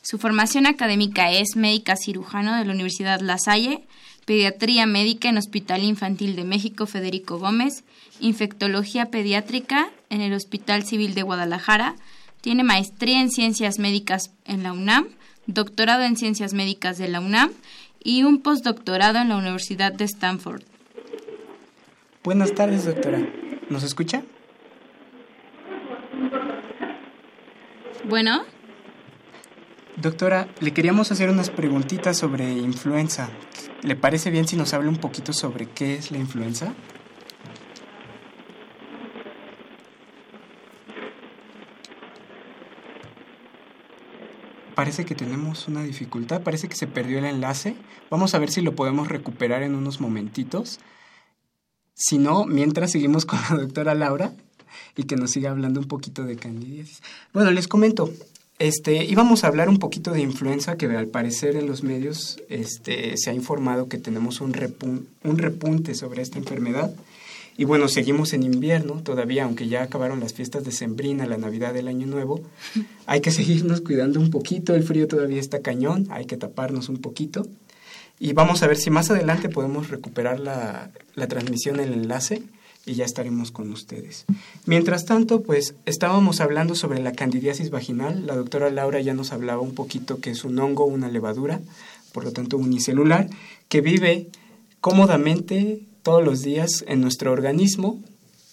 Su 0.00 0.16
formación 0.16 0.64
académica 0.64 1.30
es 1.30 1.56
médica 1.56 1.94
cirujano 1.94 2.56
de 2.56 2.64
la 2.64 2.72
Universidad 2.72 3.20
La 3.20 3.36
Salle, 3.36 3.82
pediatría 4.24 4.86
médica 4.86 5.28
en 5.28 5.36
Hospital 5.36 5.82
Infantil 5.82 6.36
de 6.36 6.44
México 6.44 6.86
Federico 6.86 7.38
Gómez, 7.38 7.84
infectología 8.20 9.10
pediátrica 9.10 9.90
en 10.08 10.22
el 10.22 10.32
Hospital 10.32 10.84
Civil 10.84 11.12
de 11.12 11.20
Guadalajara, 11.20 11.96
tiene 12.40 12.64
maestría 12.64 13.20
en 13.20 13.30
ciencias 13.30 13.78
médicas 13.78 14.30
en 14.46 14.62
la 14.62 14.72
UNAM, 14.72 15.08
doctorado 15.46 16.04
en 16.04 16.16
ciencias 16.16 16.54
médicas 16.54 16.96
de 16.96 17.08
la 17.08 17.20
UNAM 17.20 17.50
y 18.06 18.22
un 18.22 18.40
postdoctorado 18.40 19.18
en 19.18 19.30
la 19.30 19.36
Universidad 19.36 19.92
de 19.92 20.04
Stanford. 20.04 20.62
Buenas 22.22 22.54
tardes, 22.54 22.84
doctora. 22.84 23.18
¿Nos 23.68 23.82
escucha? 23.82 24.22
Bueno. 28.08 28.44
Doctora, 29.96 30.46
le 30.60 30.72
queríamos 30.72 31.10
hacer 31.10 31.30
unas 31.30 31.50
preguntitas 31.50 32.16
sobre 32.16 32.52
influenza. 32.52 33.28
¿Le 33.82 33.96
parece 33.96 34.30
bien 34.30 34.46
si 34.46 34.54
nos 34.54 34.72
habla 34.72 34.88
un 34.88 34.98
poquito 34.98 35.32
sobre 35.32 35.66
qué 35.66 35.96
es 35.96 36.12
la 36.12 36.18
influenza? 36.18 36.74
Parece 44.76 45.06
que 45.06 45.14
tenemos 45.14 45.66
una 45.68 45.82
dificultad, 45.82 46.42
parece 46.42 46.68
que 46.68 46.76
se 46.76 46.86
perdió 46.86 47.18
el 47.18 47.24
enlace. 47.24 47.74
Vamos 48.10 48.34
a 48.34 48.38
ver 48.38 48.50
si 48.50 48.60
lo 48.60 48.76
podemos 48.76 49.08
recuperar 49.08 49.62
en 49.62 49.74
unos 49.74 50.00
momentitos. 50.00 50.78
Si 51.94 52.18
no, 52.18 52.44
mientras 52.44 52.92
seguimos 52.92 53.24
con 53.24 53.40
la 53.50 53.56
doctora 53.56 53.94
Laura 53.94 54.32
y 54.94 55.04
que 55.04 55.16
nos 55.16 55.30
siga 55.30 55.50
hablando 55.50 55.80
un 55.80 55.88
poquito 55.88 56.24
de 56.24 56.36
candidiasis. 56.36 57.02
Bueno, 57.32 57.50
les 57.52 57.68
comento, 57.68 58.12
este, 58.58 59.06
íbamos 59.06 59.44
a 59.44 59.46
hablar 59.46 59.70
un 59.70 59.78
poquito 59.78 60.12
de 60.12 60.20
influenza, 60.20 60.76
que 60.76 60.84
al 60.84 61.08
parecer 61.08 61.56
en 61.56 61.66
los 61.66 61.82
medios 61.82 62.38
este, 62.50 63.16
se 63.16 63.30
ha 63.30 63.32
informado 63.32 63.88
que 63.88 63.96
tenemos 63.96 64.42
un, 64.42 64.54
un 65.24 65.38
repunte 65.38 65.94
sobre 65.94 66.20
esta 66.20 66.38
enfermedad. 66.38 66.94
Y 67.58 67.64
bueno, 67.64 67.88
seguimos 67.88 68.32
en 68.32 68.42
invierno 68.42 69.02
todavía, 69.02 69.44
aunque 69.44 69.68
ya 69.68 69.82
acabaron 69.82 70.20
las 70.20 70.34
fiestas 70.34 70.64
de 70.64 70.72
Sembrina, 70.72 71.26
la 71.26 71.38
Navidad 71.38 71.72
del 71.72 71.88
Año 71.88 72.06
Nuevo. 72.06 72.40
Hay 73.06 73.20
que 73.20 73.30
seguirnos 73.30 73.80
cuidando 73.80 74.20
un 74.20 74.30
poquito, 74.30 74.74
el 74.74 74.82
frío 74.82 75.08
todavía 75.08 75.40
está 75.40 75.60
cañón, 75.60 76.06
hay 76.10 76.26
que 76.26 76.36
taparnos 76.36 76.88
un 76.88 76.98
poquito. 76.98 77.46
Y 78.18 78.32
vamos 78.32 78.62
a 78.62 78.66
ver 78.66 78.76
si 78.76 78.90
más 78.90 79.10
adelante 79.10 79.48
podemos 79.48 79.90
recuperar 79.90 80.40
la, 80.40 80.90
la 81.14 81.28
transmisión, 81.28 81.80
el 81.80 81.92
enlace, 81.92 82.42
y 82.86 82.94
ya 82.94 83.04
estaremos 83.04 83.50
con 83.50 83.70
ustedes. 83.72 84.24
Mientras 84.64 85.04
tanto, 85.04 85.42
pues 85.42 85.74
estábamos 85.86 86.40
hablando 86.40 86.76
sobre 86.76 87.00
la 87.00 87.12
candidiasis 87.12 87.70
vaginal. 87.70 88.26
La 88.26 88.36
doctora 88.36 88.70
Laura 88.70 89.00
ya 89.00 89.12
nos 89.12 89.32
hablaba 89.32 89.60
un 89.60 89.74
poquito 89.74 90.20
que 90.20 90.30
es 90.30 90.44
un 90.44 90.58
hongo, 90.58 90.84
una 90.84 91.10
levadura, 91.10 91.60
por 92.12 92.24
lo 92.24 92.32
tanto 92.32 92.56
unicelular, 92.56 93.28
que 93.68 93.80
vive 93.80 94.28
cómodamente 94.80 95.80
todos 96.06 96.24
los 96.24 96.42
días 96.42 96.84
en 96.86 97.00
nuestro 97.00 97.32
organismo 97.32 98.00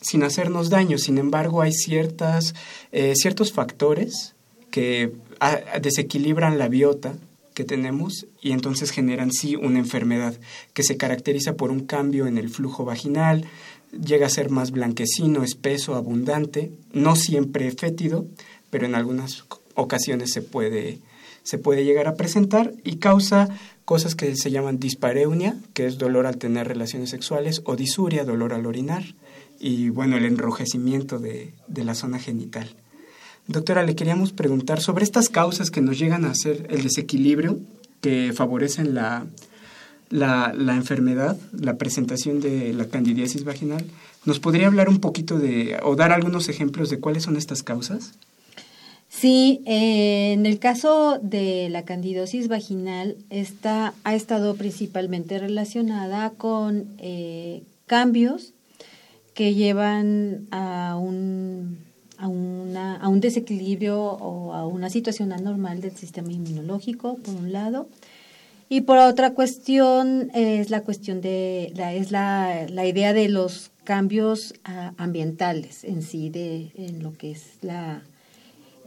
sin 0.02 0.24
hacernos 0.24 0.72
daño. 0.72 0.98
Sin 0.98 1.20
embargo, 1.20 1.62
hay 1.62 1.72
ciertas, 1.72 2.56
eh, 2.92 3.14
ciertos 3.16 3.54
factores 3.54 4.34
que 4.72 5.14
ah, 5.40 5.60
desequilibran 5.80 6.58
la 6.58 6.68
biota 6.68 7.16
que 7.54 7.64
tenemos 7.64 8.26
y 8.42 8.54
entonces 8.54 8.90
generan 8.90 9.32
sí 9.32 9.56
una 9.56 9.78
enfermedad 9.78 10.34
que 10.74 10.82
se 10.82 10.98
caracteriza 10.98 11.54
por 11.54 11.70
un 11.70 11.82
cambio 11.82 12.26
en 12.26 12.40
el 12.40 12.50
flujo 12.50 12.86
vaginal, 12.86 13.46
llega 13.92 14.26
a 14.26 14.32
ser 14.32 14.50
más 14.50 14.72
blanquecino, 14.72 15.44
espeso, 15.44 15.94
abundante, 15.94 16.72
no 16.92 17.16
siempre 17.16 17.70
fétido, 17.70 18.26
pero 18.72 18.88
en 18.88 18.96
algunas 18.96 19.44
ocasiones 19.76 20.34
se 20.34 20.42
puede, 20.42 20.98
se 21.44 21.58
puede 21.58 21.84
llegar 21.84 22.08
a 22.08 22.16
presentar 22.16 22.74
y 22.84 22.96
causa 22.96 23.50
cosas 23.86 24.16
que 24.16 24.36
se 24.36 24.50
llaman 24.50 24.80
dispareunia, 24.80 25.58
que 25.74 25.86
es 25.86 25.98
dolor 25.98 26.26
al 26.26 26.38
tener 26.38 26.68
relaciones 26.68 27.10
sexuales, 27.10 27.62
o 27.66 27.76
disuria, 27.76 28.24
dolor 28.24 28.54
al 28.54 28.66
orinar, 28.66 29.04
y 29.60 29.90
bueno, 29.90 30.18
el 30.18 30.26
enrojecimiento 30.26 31.20
de, 31.20 31.54
la 31.76 31.96
zona 31.96 32.20
genital. 32.20 32.70
Doctora, 33.48 33.84
le 33.84 33.96
queríamos 33.96 34.32
preguntar 34.32 34.82
sobre 34.82 35.04
estas 35.04 35.30
causas 35.30 35.70
que 35.70 35.82
nos 35.82 36.00
llegan 36.00 36.26
a 36.26 36.32
hacer 36.32 36.66
el 36.70 36.84
desequilibrio 36.84 37.60
que 38.02 38.32
favorecen 38.34 38.96
la, 38.96 39.26
la, 40.10 40.54
la, 40.56 40.76
enfermedad, 40.76 41.38
la 41.52 41.78
presentación 41.78 42.40
de 42.40 42.74
la 42.74 42.86
candidiasis 42.88 43.44
vaginal. 43.44 43.86
¿Nos 44.26 44.40
podría 44.40 44.68
hablar 44.68 44.88
un 44.88 45.00
poquito 45.00 45.40
de, 45.40 45.78
o 45.84 45.96
dar 45.96 46.14
algunos 46.14 46.48
ejemplos 46.48 46.90
de 46.90 47.00
cuáles 47.00 47.24
son 47.24 47.36
estas 47.36 47.64
causas? 47.64 48.14
Sí, 49.16 49.62
eh, 49.66 50.34
en 50.34 50.46
el 50.48 50.58
caso 50.58 51.20
de 51.22 51.70
la 51.70 51.86
candidosis 51.86 52.48
vaginal, 52.48 53.16
esta 53.30 53.94
ha 54.04 54.16
estado 54.16 54.56
principalmente 54.56 55.38
relacionada 55.38 56.32
con 56.32 56.88
eh, 56.98 57.62
cambios 57.86 58.54
que 59.36 59.54
llevan 59.54 60.48
a 60.50 60.98
un, 60.98 61.78
a, 62.18 62.28
una, 62.28 62.98
a 62.98 63.08
un 63.08 63.22
desequilibrio 63.22 64.02
o 64.02 64.54
a 64.54 64.66
una 64.66 64.90
situación 64.90 65.32
anormal 65.32 65.80
del 65.80 65.96
sistema 65.96 66.32
inmunológico, 66.32 67.18
por 67.18 67.36
un 67.36 67.54
lado, 67.54 67.88
y 68.68 68.82
por 68.82 68.98
otra 68.98 69.36
cuestión 69.36 70.32
es 70.34 70.72
la 70.72 70.82
cuestión 70.82 71.22
de 71.22 71.72
la, 71.76 71.94
es 71.94 72.12
la, 72.12 72.66
la 72.68 72.86
idea 72.88 73.14
de 73.14 73.30
los 73.30 73.70
cambios 73.84 74.56
ah, 74.64 74.94
ambientales 74.98 75.84
en 75.84 76.02
sí 76.02 76.30
de 76.30 76.72
en 76.76 77.04
lo 77.04 77.14
que 77.14 77.32
es 77.32 77.60
la 77.62 78.02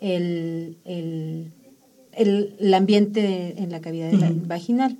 el, 0.00 0.76
el, 0.84 1.52
el, 2.12 2.74
ambiente 2.74 3.54
en 3.58 3.70
la 3.70 3.80
cavidad 3.80 4.12
vaginal. 4.46 4.96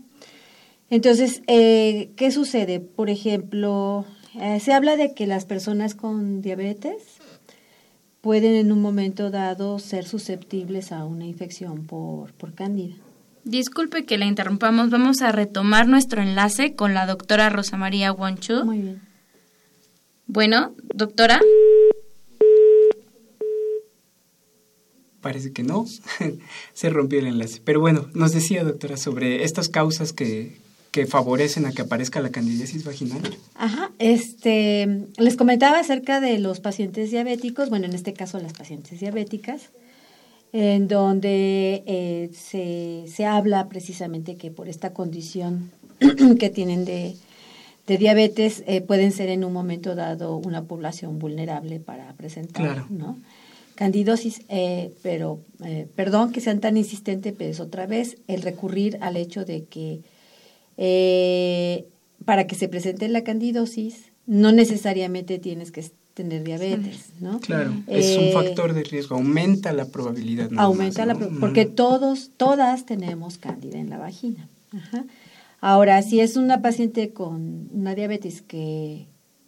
Entonces, 0.90 1.42
eh, 1.46 2.10
¿qué 2.16 2.30
sucede? 2.30 2.80
Por 2.80 3.10
ejemplo, 3.10 4.04
eh, 4.40 4.60
se 4.60 4.72
habla 4.72 4.96
de 4.96 5.14
que 5.14 5.26
las 5.26 5.44
personas 5.44 5.94
con 5.94 6.42
diabetes 6.42 7.02
pueden 8.20 8.54
en 8.54 8.72
un 8.72 8.80
momento 8.80 9.30
dado 9.30 9.78
ser 9.78 10.04
susceptibles 10.04 10.92
a 10.92 11.04
una 11.04 11.26
infección 11.26 11.86
por, 11.86 12.32
por 12.34 12.54
cándida. 12.54 12.94
Disculpe 13.44 14.04
que 14.04 14.18
la 14.18 14.26
interrumpamos, 14.26 14.90
vamos 14.90 15.22
a 15.22 15.30
retomar 15.30 15.86
nuestro 15.86 16.20
enlace 16.20 16.74
con 16.74 16.94
la 16.94 17.06
doctora 17.06 17.48
Rosa 17.48 17.76
María 17.76 18.12
Wonchu. 18.12 18.64
Muy 18.64 18.80
bien. 18.80 19.00
Bueno, 20.26 20.74
doctora. 20.92 21.40
Parece 25.26 25.52
que 25.52 25.64
no, 25.64 25.86
se 26.72 26.88
rompió 26.88 27.18
el 27.18 27.26
enlace. 27.26 27.60
Pero 27.64 27.80
bueno, 27.80 28.06
nos 28.14 28.30
decía, 28.30 28.62
doctora, 28.62 28.96
sobre 28.96 29.42
estas 29.42 29.68
causas 29.68 30.12
que, 30.12 30.64
favorecen 31.08 31.66
a 31.66 31.72
que 31.72 31.82
aparezca 31.82 32.20
la 32.20 32.30
candidiasis 32.30 32.84
vaginal. 32.84 33.20
Ajá, 33.56 33.90
este, 33.98 35.08
les 35.18 35.36
comentaba 35.36 35.80
acerca 35.80 36.20
de 36.20 36.38
los 36.38 36.60
pacientes 36.60 37.10
diabéticos, 37.10 37.70
bueno, 37.70 37.86
en 37.86 37.92
este 37.92 38.12
caso 38.12 38.38
las 38.38 38.52
pacientes 38.52 39.00
diabéticas, 39.00 39.72
en 40.52 40.86
donde 40.86 41.82
eh, 41.86 42.30
se, 42.32 43.26
habla 43.26 43.68
precisamente 43.68 44.36
que 44.36 44.52
por 44.52 44.68
esta 44.68 44.94
condición 44.94 45.72
que 46.38 46.50
tienen 46.50 46.84
de, 46.84 47.16
diabetes 47.88 48.62
eh, 48.68 48.80
pueden 48.80 49.10
ser 49.10 49.28
en 49.28 49.42
un 49.42 49.52
momento 49.52 49.96
dado 49.96 50.36
una 50.36 50.62
población 50.62 51.18
vulnerable 51.18 51.80
para 51.80 52.12
presentar, 52.12 52.90
¿no? 52.92 53.18
Candidosis, 53.76 54.42
eh, 54.48 54.92
pero 55.02 55.40
eh, 55.64 55.86
perdón 55.94 56.32
que 56.32 56.40
sean 56.40 56.60
tan 56.60 56.76
insistentes, 56.76 57.32
pero 57.36 57.50
es 57.50 57.60
otra 57.60 57.86
vez 57.86 58.16
el 58.26 58.42
recurrir 58.42 58.98
al 59.00 59.16
hecho 59.16 59.44
de 59.44 59.64
que 59.64 60.00
eh, 60.76 61.86
para 62.24 62.46
que 62.46 62.56
se 62.56 62.68
presente 62.68 63.08
la 63.08 63.22
candidosis 63.22 64.12
no 64.26 64.50
necesariamente 64.50 65.38
tienes 65.38 65.70
que 65.70 65.84
tener 66.14 66.42
diabetes, 66.42 67.12
¿no? 67.20 67.38
Claro, 67.40 67.72
es 67.86 68.16
un 68.16 68.32
factor 68.32 68.72
de 68.72 68.82
riesgo, 68.82 69.16
aumenta 69.16 69.72
la 69.72 69.84
probabilidad. 69.84 70.50
Aumenta 70.56 71.06
la 71.06 71.14
porque 71.14 71.66
todos, 71.66 72.30
todas 72.36 72.86
tenemos 72.86 73.38
cándida 73.38 73.78
en 73.78 73.90
la 73.90 73.98
vagina. 73.98 74.48
Ahora, 75.60 76.02
si 76.02 76.20
es 76.20 76.36
una 76.36 76.62
paciente 76.62 77.12
con 77.12 77.68
una 77.72 77.94
diabetes 77.94 78.40
que 78.42 79.06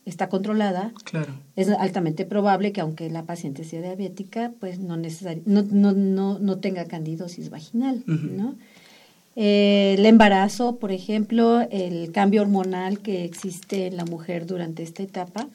está 0.09 0.29
controlada, 0.29 0.93
claro. 1.05 1.35
es 1.57 1.69
altamente 1.69 2.25
probable 2.25 2.73
que 2.73 2.81
aunque 2.81 3.11
la 3.11 3.25
paciente 3.25 3.65
sea 3.65 3.83
diabética, 3.83 4.53
pues 4.59 4.79
no, 4.79 4.97
no, 4.97 5.63
no, 5.63 5.93
no, 5.93 6.39
no 6.39 6.59
tenga 6.59 6.87
candidosis 6.87 7.51
vaginal, 7.51 8.03
¿no? 8.07 8.57
Eh, 9.37 9.95
el 9.97 10.05
embarazo, 10.07 10.77
por 10.77 10.91
ejemplo, 10.91 11.61
el 11.71 12.11
cambio 12.11 12.43
hormonal 12.43 12.99
que 12.99 13.25
existe 13.25 13.87
en 13.87 13.97
la 13.97 14.05
mujer 14.05 14.47
durante 14.47 14.83
esta 14.83 15.05
etapa, 15.05 15.47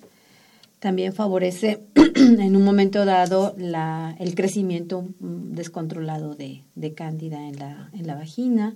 también 0.79 1.13
favorece 1.13 1.81
en 2.15 2.55
un 2.55 2.63
momento 2.63 3.03
dado 3.03 3.55
la, 3.57 4.15
el 4.19 4.35
crecimiento 4.35 5.05
descontrolado 5.19 6.35
de, 6.35 6.61
de 6.75 6.93
cándida 6.93 7.47
en 7.47 7.57
la, 7.57 7.89
en 7.93 8.07
la 8.07 8.15
vagina. 8.15 8.73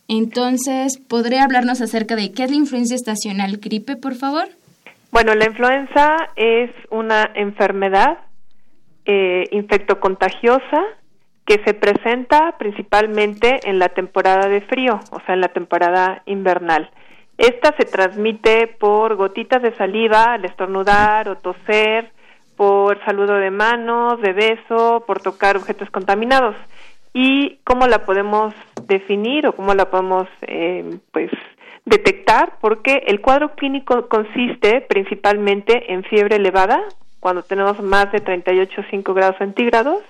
Entonces, 0.07 0.99
¿podría 0.99 1.43
hablarnos 1.43 1.81
acerca 1.81 2.15
de 2.15 2.31
qué 2.31 2.45
es 2.45 2.51
la 2.51 2.55
influencia 2.55 2.95
estacional 2.95 3.57
gripe, 3.57 3.97
por 3.97 4.15
favor? 4.15 4.47
Bueno, 5.11 5.35
la 5.35 5.47
influenza 5.47 6.15
es 6.37 6.71
una 6.91 7.29
enfermedad 7.35 8.17
eh, 9.05 9.49
infectocontagiosa 9.51 10.81
que 11.45 11.61
se 11.65 11.73
presenta 11.73 12.55
principalmente 12.57 13.59
en 13.69 13.79
la 13.79 13.89
temporada 13.89 14.47
de 14.47 14.61
frío, 14.61 14.97
o 15.11 15.19
sea, 15.25 15.35
en 15.35 15.41
la 15.41 15.49
temporada 15.49 16.23
invernal. 16.25 16.89
Esta 17.37 17.75
se 17.77 17.85
transmite 17.85 18.67
por 18.67 19.15
gotitas 19.15 19.61
de 19.61 19.75
saliva 19.75 20.33
al 20.33 20.45
estornudar 20.45 21.29
o 21.29 21.35
toser, 21.35 22.11
por 22.55 22.99
saludo 23.05 23.35
de 23.35 23.51
manos, 23.51 24.19
de 24.21 24.33
beso, 24.33 25.03
por 25.05 25.21
tocar 25.21 25.55
objetos 25.55 25.89
contaminados. 25.91 26.55
¿Y 27.13 27.59
cómo 27.63 27.87
la 27.87 28.05
podemos 28.05 28.53
definir 28.87 29.45
o 29.45 29.53
cómo 29.53 29.75
la 29.75 29.89
podemos 29.91 30.27
eh, 30.41 30.97
pues 31.11 31.29
detectar? 31.85 32.53
Porque 32.59 33.03
el 33.05 33.21
cuadro 33.21 33.53
clínico 33.55 34.07
consiste 34.07 34.81
principalmente 34.81 35.93
en 35.93 36.03
fiebre 36.03 36.37
elevada, 36.37 36.83
cuando 37.19 37.43
tenemos 37.43 37.79
más 37.81 38.11
de 38.11 38.23
38,5 38.23 39.13
grados 39.13 39.37
centígrados, 39.37 40.01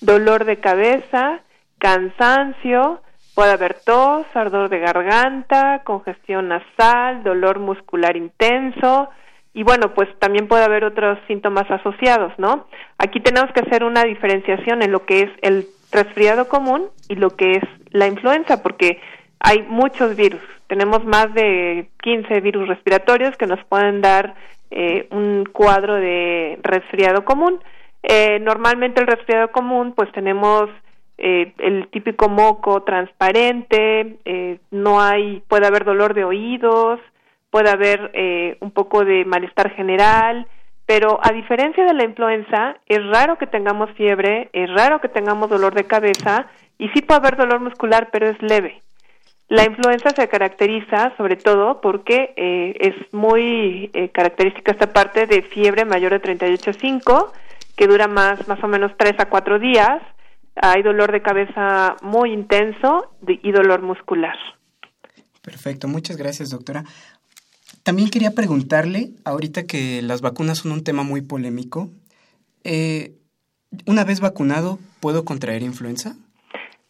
dolor 0.00 0.44
de 0.44 0.58
cabeza, 0.58 1.40
cansancio, 1.78 3.00
puede 3.38 3.52
haber 3.52 3.74
tos, 3.84 4.26
ardor 4.34 4.68
de 4.68 4.80
garganta, 4.80 5.82
congestión 5.84 6.48
nasal, 6.48 7.22
dolor 7.22 7.60
muscular 7.60 8.16
intenso 8.16 9.10
y 9.54 9.62
bueno, 9.62 9.94
pues 9.94 10.08
también 10.18 10.48
puede 10.48 10.64
haber 10.64 10.82
otros 10.82 11.20
síntomas 11.28 11.70
asociados, 11.70 12.32
¿no? 12.36 12.66
Aquí 12.98 13.20
tenemos 13.20 13.52
que 13.52 13.60
hacer 13.60 13.84
una 13.84 14.02
diferenciación 14.02 14.82
en 14.82 14.90
lo 14.90 15.06
que 15.06 15.20
es 15.20 15.30
el 15.42 15.66
resfriado 15.92 16.48
común 16.48 16.88
y 17.08 17.14
lo 17.14 17.30
que 17.30 17.52
es 17.52 17.62
la 17.92 18.08
influenza, 18.08 18.60
porque 18.60 19.00
hay 19.38 19.62
muchos 19.68 20.16
virus. 20.16 20.42
Tenemos 20.66 21.04
más 21.04 21.32
de 21.32 21.90
15 22.02 22.40
virus 22.40 22.66
respiratorios 22.66 23.36
que 23.36 23.46
nos 23.46 23.64
pueden 23.66 24.00
dar 24.00 24.34
eh, 24.72 25.06
un 25.12 25.44
cuadro 25.44 25.94
de 25.94 26.58
resfriado 26.64 27.24
común. 27.24 27.60
Eh, 28.02 28.40
normalmente 28.40 29.00
el 29.00 29.06
resfriado 29.06 29.52
común, 29.52 29.92
pues 29.94 30.10
tenemos 30.10 30.68
eh, 31.18 31.52
el 31.58 31.88
típico 31.88 32.28
moco 32.28 32.82
transparente, 32.82 34.18
eh, 34.24 34.58
no 34.70 35.00
hay, 35.00 35.42
puede 35.48 35.66
haber 35.66 35.84
dolor 35.84 36.14
de 36.14 36.24
oídos, 36.24 37.00
puede 37.50 37.70
haber 37.70 38.10
eh, 38.14 38.56
un 38.60 38.70
poco 38.70 39.04
de 39.04 39.24
malestar 39.24 39.70
general, 39.74 40.46
pero 40.86 41.20
a 41.22 41.32
diferencia 41.32 41.84
de 41.84 41.94
la 41.94 42.04
influenza, 42.04 42.76
es 42.86 43.04
raro 43.06 43.36
que 43.36 43.46
tengamos 43.46 43.90
fiebre, 43.90 44.48
es 44.52 44.70
raro 44.72 45.00
que 45.00 45.08
tengamos 45.08 45.50
dolor 45.50 45.74
de 45.74 45.84
cabeza 45.84 46.46
y 46.78 46.88
sí 46.88 47.02
puede 47.02 47.20
haber 47.20 47.36
dolor 47.36 47.60
muscular, 47.60 48.08
pero 48.10 48.28
es 48.28 48.40
leve. 48.40 48.80
La 49.48 49.64
influenza 49.64 50.10
se 50.10 50.28
caracteriza 50.28 51.14
sobre 51.16 51.36
todo 51.36 51.80
porque 51.80 52.34
eh, 52.36 52.74
es 52.80 53.12
muy 53.14 53.90
eh, 53.94 54.10
característica 54.10 54.72
esta 54.72 54.92
parte 54.92 55.26
de 55.26 55.42
fiebre 55.42 55.86
mayor 55.86 56.12
de 56.12 56.22
38.5, 56.22 57.32
que 57.74 57.86
dura 57.86 58.08
más, 58.08 58.46
más 58.46 58.62
o 58.62 58.68
menos 58.68 58.92
3 58.98 59.14
a 59.18 59.28
4 59.30 59.58
días. 59.58 60.02
Hay 60.60 60.82
dolor 60.82 61.12
de 61.12 61.22
cabeza 61.22 61.96
muy 62.02 62.32
intenso 62.32 63.12
y 63.26 63.52
dolor 63.52 63.82
muscular. 63.82 64.36
Perfecto, 65.42 65.88
muchas 65.88 66.16
gracias, 66.16 66.50
doctora. 66.50 66.84
También 67.82 68.10
quería 68.10 68.32
preguntarle, 68.32 69.10
ahorita 69.24 69.64
que 69.66 70.02
las 70.02 70.20
vacunas 70.20 70.58
son 70.58 70.72
un 70.72 70.84
tema 70.84 71.04
muy 71.04 71.22
polémico, 71.22 71.88
eh, 72.64 73.12
una 73.86 74.04
vez 74.04 74.20
vacunado, 74.20 74.78
¿puedo 75.00 75.24
contraer 75.24 75.62
influenza? 75.62 76.16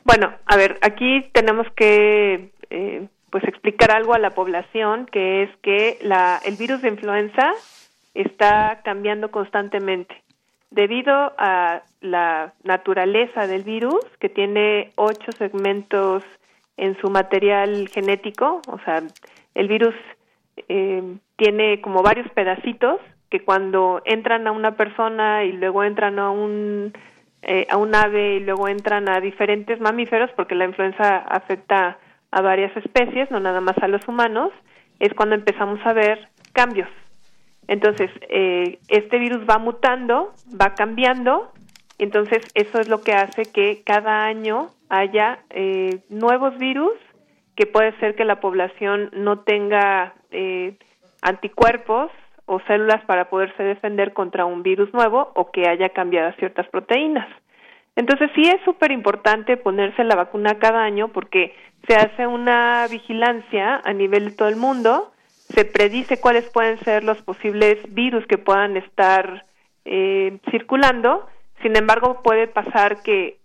Bueno, 0.04 0.32
a 0.46 0.56
ver, 0.56 0.78
aquí 0.82 1.28
tenemos 1.32 1.66
que 1.76 2.52
eh, 2.70 3.08
pues 3.30 3.44
explicar 3.44 3.90
algo 3.90 4.14
a 4.14 4.18
la 4.18 4.30
población, 4.30 5.06
que 5.06 5.44
es 5.44 5.50
que 5.62 5.98
la, 6.02 6.40
el 6.44 6.56
virus 6.56 6.82
de 6.82 6.88
influenza 6.88 7.52
está 8.14 8.80
cambiando 8.84 9.30
constantemente 9.30 10.22
debido 10.70 11.12
a 11.12 11.82
la 12.00 12.54
naturaleza 12.62 13.46
del 13.46 13.64
virus, 13.64 14.04
que 14.20 14.28
tiene 14.28 14.92
ocho 14.96 15.32
segmentos 15.32 16.22
en 16.76 16.96
su 17.00 17.10
material 17.10 17.88
genético, 17.88 18.62
o 18.68 18.78
sea, 18.84 19.02
el 19.54 19.68
virus 19.68 19.94
eh, 20.68 21.02
tiene 21.36 21.80
como 21.80 22.02
varios 22.02 22.28
pedacitos 22.30 23.00
que 23.30 23.40
cuando 23.40 24.00
entran 24.04 24.46
a 24.46 24.52
una 24.52 24.76
persona 24.76 25.44
y 25.44 25.52
luego 25.52 25.84
entran 25.84 26.18
a 26.18 26.30
un 26.30 26.92
eh, 27.42 27.66
a 27.70 27.76
un 27.76 27.94
ave 27.94 28.36
y 28.36 28.40
luego 28.40 28.68
entran 28.68 29.08
a 29.08 29.20
diferentes 29.20 29.80
mamíferos 29.80 30.30
porque 30.36 30.56
la 30.56 30.64
influenza 30.64 31.18
afecta 31.18 31.98
a 32.30 32.40
varias 32.42 32.76
especies, 32.76 33.30
no 33.30 33.38
nada 33.38 33.60
más 33.60 33.78
a 33.78 33.88
los 33.88 34.06
humanos, 34.08 34.50
es 34.98 35.14
cuando 35.14 35.36
empezamos 35.36 35.78
a 35.86 35.92
ver 35.92 36.28
cambios. 36.52 36.88
Entonces, 37.68 38.10
eh, 38.28 38.78
este 38.88 39.18
virus 39.18 39.48
va 39.48 39.58
mutando, 39.58 40.34
va 40.60 40.74
cambiando, 40.74 41.52
entonces 41.98 42.46
eso 42.54 42.80
es 42.80 42.88
lo 42.88 43.02
que 43.02 43.12
hace 43.12 43.44
que 43.44 43.82
cada 43.84 44.24
año 44.24 44.68
haya 44.88 45.40
eh, 45.50 46.00
nuevos 46.08 46.56
virus 46.58 46.92
que 47.56 47.66
puede 47.66 47.92
ser 47.98 48.14
que 48.14 48.24
la 48.24 48.40
población 48.40 49.10
no 49.12 49.40
tenga 49.40 50.14
eh, 50.30 50.76
anticuerpos 51.22 52.10
o 52.46 52.60
células 52.60 53.04
para 53.04 53.28
poderse 53.28 53.62
defender 53.62 54.12
contra 54.12 54.46
un 54.46 54.62
virus 54.62 54.92
nuevo 54.94 55.32
o 55.34 55.50
que 55.50 55.68
haya 55.68 55.90
cambiado 55.90 56.32
ciertas 56.38 56.66
proteínas. 56.68 57.28
Entonces 57.96 58.30
sí 58.36 58.42
es 58.42 58.62
súper 58.64 58.92
importante 58.92 59.56
ponerse 59.56 60.04
la 60.04 60.14
vacuna 60.14 60.58
cada 60.60 60.84
año 60.84 61.08
porque 61.08 61.52
se 61.88 61.96
hace 61.96 62.28
una 62.28 62.86
vigilancia 62.88 63.82
a 63.84 63.92
nivel 63.92 64.26
de 64.26 64.36
todo 64.36 64.48
el 64.48 64.54
mundo, 64.54 65.12
se 65.48 65.64
predice 65.64 66.20
cuáles 66.20 66.48
pueden 66.50 66.78
ser 66.78 67.02
los 67.02 67.20
posibles 67.22 67.78
virus 67.92 68.24
que 68.26 68.38
puedan 68.38 68.76
estar 68.76 69.44
eh, 69.84 70.38
circulando, 70.50 71.26
sin 71.62 71.76
embargo 71.76 72.22
puede 72.22 72.46
pasar 72.46 73.02
que 73.02 73.38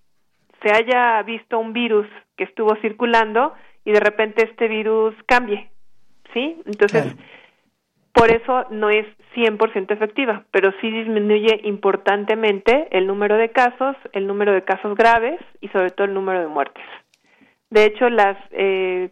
se 0.61 0.71
haya 0.71 1.21
visto 1.23 1.59
un 1.59 1.73
virus 1.73 2.07
que 2.37 2.45
estuvo 2.45 2.75
circulando 2.77 3.53
y 3.85 3.91
de 3.91 3.99
repente 3.99 4.45
este 4.45 4.67
virus 4.67 5.13
cambie, 5.25 5.69
¿sí? 6.33 6.61
Entonces, 6.65 7.03
Claro. 7.03 7.17
por 8.13 8.31
eso 8.31 8.65
no 8.71 8.89
es 8.89 9.05
100% 9.35 9.93
efectiva, 9.93 10.45
pero 10.51 10.71
sí 10.79 10.89
disminuye 10.89 11.59
importantemente 11.63 12.87
el 12.91 13.07
número 13.07 13.35
de 13.37 13.49
casos, 13.49 13.95
el 14.13 14.27
número 14.27 14.53
de 14.53 14.63
casos 14.63 14.95
graves 14.95 15.39
y 15.59 15.67
sobre 15.69 15.91
todo 15.91 16.05
el 16.05 16.13
número 16.13 16.39
de 16.39 16.47
muertes. 16.47 16.83
De 17.69 17.85
hecho, 17.85 18.09
las, 18.09 18.37
eh, 18.51 19.09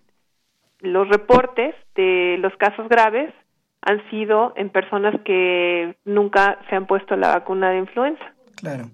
los 0.79 1.09
reportes 1.09 1.75
de 1.95 2.37
los 2.39 2.55
casos 2.57 2.87
graves 2.87 3.33
han 3.81 4.07
sido 4.11 4.53
en 4.55 4.69
personas 4.69 5.19
que 5.25 5.95
nunca 6.05 6.59
se 6.69 6.75
han 6.75 6.85
puesto 6.85 7.15
la 7.15 7.29
vacuna 7.29 7.71
de 7.71 7.79
influenza. 7.79 8.33
Claro. 8.61 8.89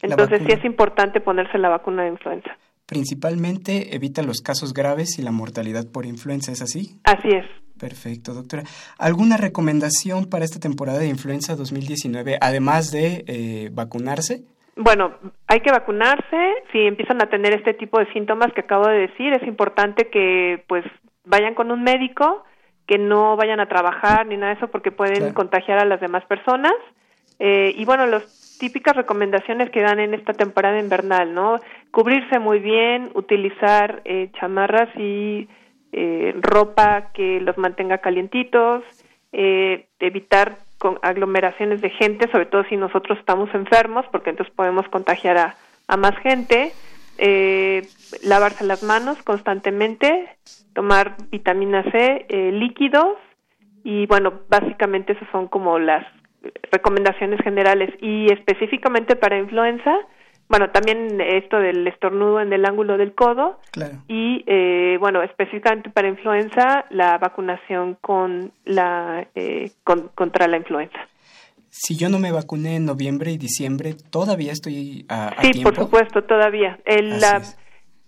Entonces 0.00 0.42
sí 0.44 0.52
es 0.52 0.64
importante 0.64 1.20
ponerse 1.20 1.58
la 1.58 1.68
vacuna 1.68 2.02
de 2.02 2.08
influenza. 2.08 2.50
Principalmente 2.86 3.94
evita 3.94 4.22
los 4.22 4.40
casos 4.40 4.74
graves 4.74 5.18
y 5.18 5.22
la 5.22 5.30
mortalidad 5.30 5.84
por 5.86 6.04
influenza, 6.04 6.50
¿es 6.50 6.60
así? 6.60 6.98
Así 7.04 7.28
es. 7.28 7.46
Perfecto, 7.78 8.34
doctora. 8.34 8.64
¿Alguna 8.98 9.36
recomendación 9.36 10.28
para 10.28 10.44
esta 10.44 10.58
temporada 10.58 10.98
de 10.98 11.08
influenza 11.08 11.56
2019, 11.56 12.38
además 12.40 12.90
de 12.90 13.24
eh, 13.26 13.70
vacunarse? 13.72 14.42
Bueno, 14.76 15.14
hay 15.46 15.60
que 15.60 15.70
vacunarse. 15.70 16.54
Si 16.72 16.78
empiezan 16.80 17.22
a 17.22 17.28
tener 17.28 17.52
este 17.54 17.74
tipo 17.74 17.98
de 17.98 18.10
síntomas 18.12 18.52
que 18.54 18.62
acabo 18.62 18.88
de 18.88 19.08
decir, 19.08 19.32
es 19.32 19.46
importante 19.46 20.08
que 20.10 20.64
pues 20.66 20.84
vayan 21.24 21.54
con 21.54 21.70
un 21.70 21.82
médico, 21.82 22.44
que 22.86 22.98
no 22.98 23.36
vayan 23.36 23.60
a 23.60 23.68
trabajar 23.68 24.26
ni 24.26 24.36
nada 24.36 24.52
de 24.52 24.58
eso 24.58 24.68
porque 24.68 24.90
pueden 24.90 25.32
contagiar 25.34 25.78
a 25.78 25.84
las 25.84 26.00
demás 26.00 26.24
personas. 26.26 26.72
Eh, 27.38 27.74
y 27.76 27.84
bueno, 27.84 28.06
las 28.06 28.22
típicas 28.62 28.94
recomendaciones 28.94 29.70
que 29.70 29.80
dan 29.80 29.98
en 29.98 30.14
esta 30.14 30.34
temporada 30.34 30.78
invernal, 30.78 31.34
¿no? 31.34 31.58
Cubrirse 31.90 32.38
muy 32.38 32.60
bien, 32.60 33.10
utilizar 33.12 34.02
eh, 34.04 34.30
chamarras 34.38 34.88
y 34.96 35.48
eh, 35.90 36.32
ropa 36.40 37.10
que 37.12 37.40
los 37.40 37.58
mantenga 37.58 37.98
calientitos, 37.98 38.84
eh, 39.32 39.86
evitar 39.98 40.58
con 40.78 41.00
aglomeraciones 41.02 41.80
de 41.80 41.90
gente, 41.90 42.30
sobre 42.30 42.46
todo 42.46 42.62
si 42.68 42.76
nosotros 42.76 43.18
estamos 43.18 43.52
enfermos, 43.52 44.06
porque 44.12 44.30
entonces 44.30 44.54
podemos 44.54 44.88
contagiar 44.90 45.38
a, 45.38 45.56
a 45.88 45.96
más 45.96 46.16
gente, 46.18 46.70
eh, 47.18 47.82
lavarse 48.22 48.64
las 48.64 48.84
manos 48.84 49.20
constantemente, 49.24 50.28
tomar 50.72 51.16
vitamina 51.32 51.82
C, 51.90 52.26
líquidos 52.52 53.16
y 53.82 54.06
bueno, 54.06 54.34
básicamente 54.48 55.14
esas 55.14 55.28
son 55.32 55.48
como 55.48 55.80
las 55.80 56.06
recomendaciones 56.70 57.40
generales 57.42 57.90
y 58.00 58.32
específicamente 58.32 59.16
para 59.16 59.38
influenza, 59.38 59.92
bueno, 60.48 60.70
también 60.70 61.20
esto 61.20 61.58
del 61.58 61.86
estornudo 61.86 62.40
en 62.40 62.52
el 62.52 62.66
ángulo 62.66 62.98
del 62.98 63.14
codo 63.14 63.58
y, 64.06 64.44
eh, 64.46 64.98
bueno, 65.00 65.22
específicamente 65.22 65.88
para 65.88 66.08
influenza, 66.08 66.84
la 66.90 67.16
vacunación 67.18 67.96
con 68.00 68.52
la, 68.64 69.26
eh, 69.34 69.70
contra 69.82 70.48
la 70.48 70.58
influenza. 70.58 70.98
Si 71.70 71.96
yo 71.96 72.10
no 72.10 72.18
me 72.18 72.32
vacuné 72.32 72.76
en 72.76 72.84
noviembre 72.84 73.32
y 73.32 73.38
diciembre, 73.38 73.94
¿todavía 74.10 74.52
estoy 74.52 75.06
a, 75.08 75.34
sí, 75.40 75.62
por 75.62 75.74
supuesto, 75.74 76.24
todavía. 76.24 76.78
El, 76.84 77.18
la, 77.18 77.40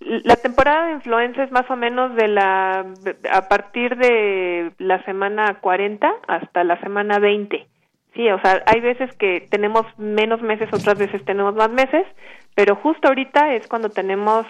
la 0.01 0.37
temporada 0.37 0.89
de 0.89 0.93
influenza 0.93 1.45
es 1.45 1.51
más 1.51 1.71
o 1.71 1.77
menos 1.77 2.15
de 2.15 2.29
la 2.29 2.85
a 3.33 3.49
partir 3.49 3.97
de 3.97 4.71
la 4.77 5.03
semana 5.05 5.61
40 5.63 6.13
hasta 6.29 6.63
la 6.63 6.79
semana 6.81 7.19
20. 7.19 7.67
Sí, 8.15 8.29
o 8.31 8.41
sea, 8.41 8.63
hay 8.67 8.81
veces 8.81 9.13
que 9.17 9.47
tenemos 9.51 9.87
menos 9.99 10.41
meses, 10.41 10.69
otras 10.73 10.99
veces 10.99 11.25
tenemos 11.25 11.55
más 11.55 11.71
meses, 11.71 12.07
pero 12.55 12.77
justo 12.77 13.09
ahorita 13.09 13.55
es 13.55 13.67
cuando 13.67 13.89
tenemos 13.89 14.47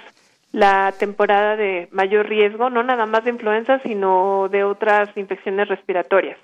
la 0.52 0.92
temporada 0.98 1.56
de 1.56 1.88
mayor 1.90 2.28
riesgo, 2.28 2.70
no 2.70 2.82
nada 2.82 3.06
más 3.06 3.24
de 3.24 3.30
influenza, 3.30 3.80
sino 3.80 4.48
de 4.50 4.64
otras 4.64 5.08
infecciones 5.16 5.68
respiratorias. 5.68 6.38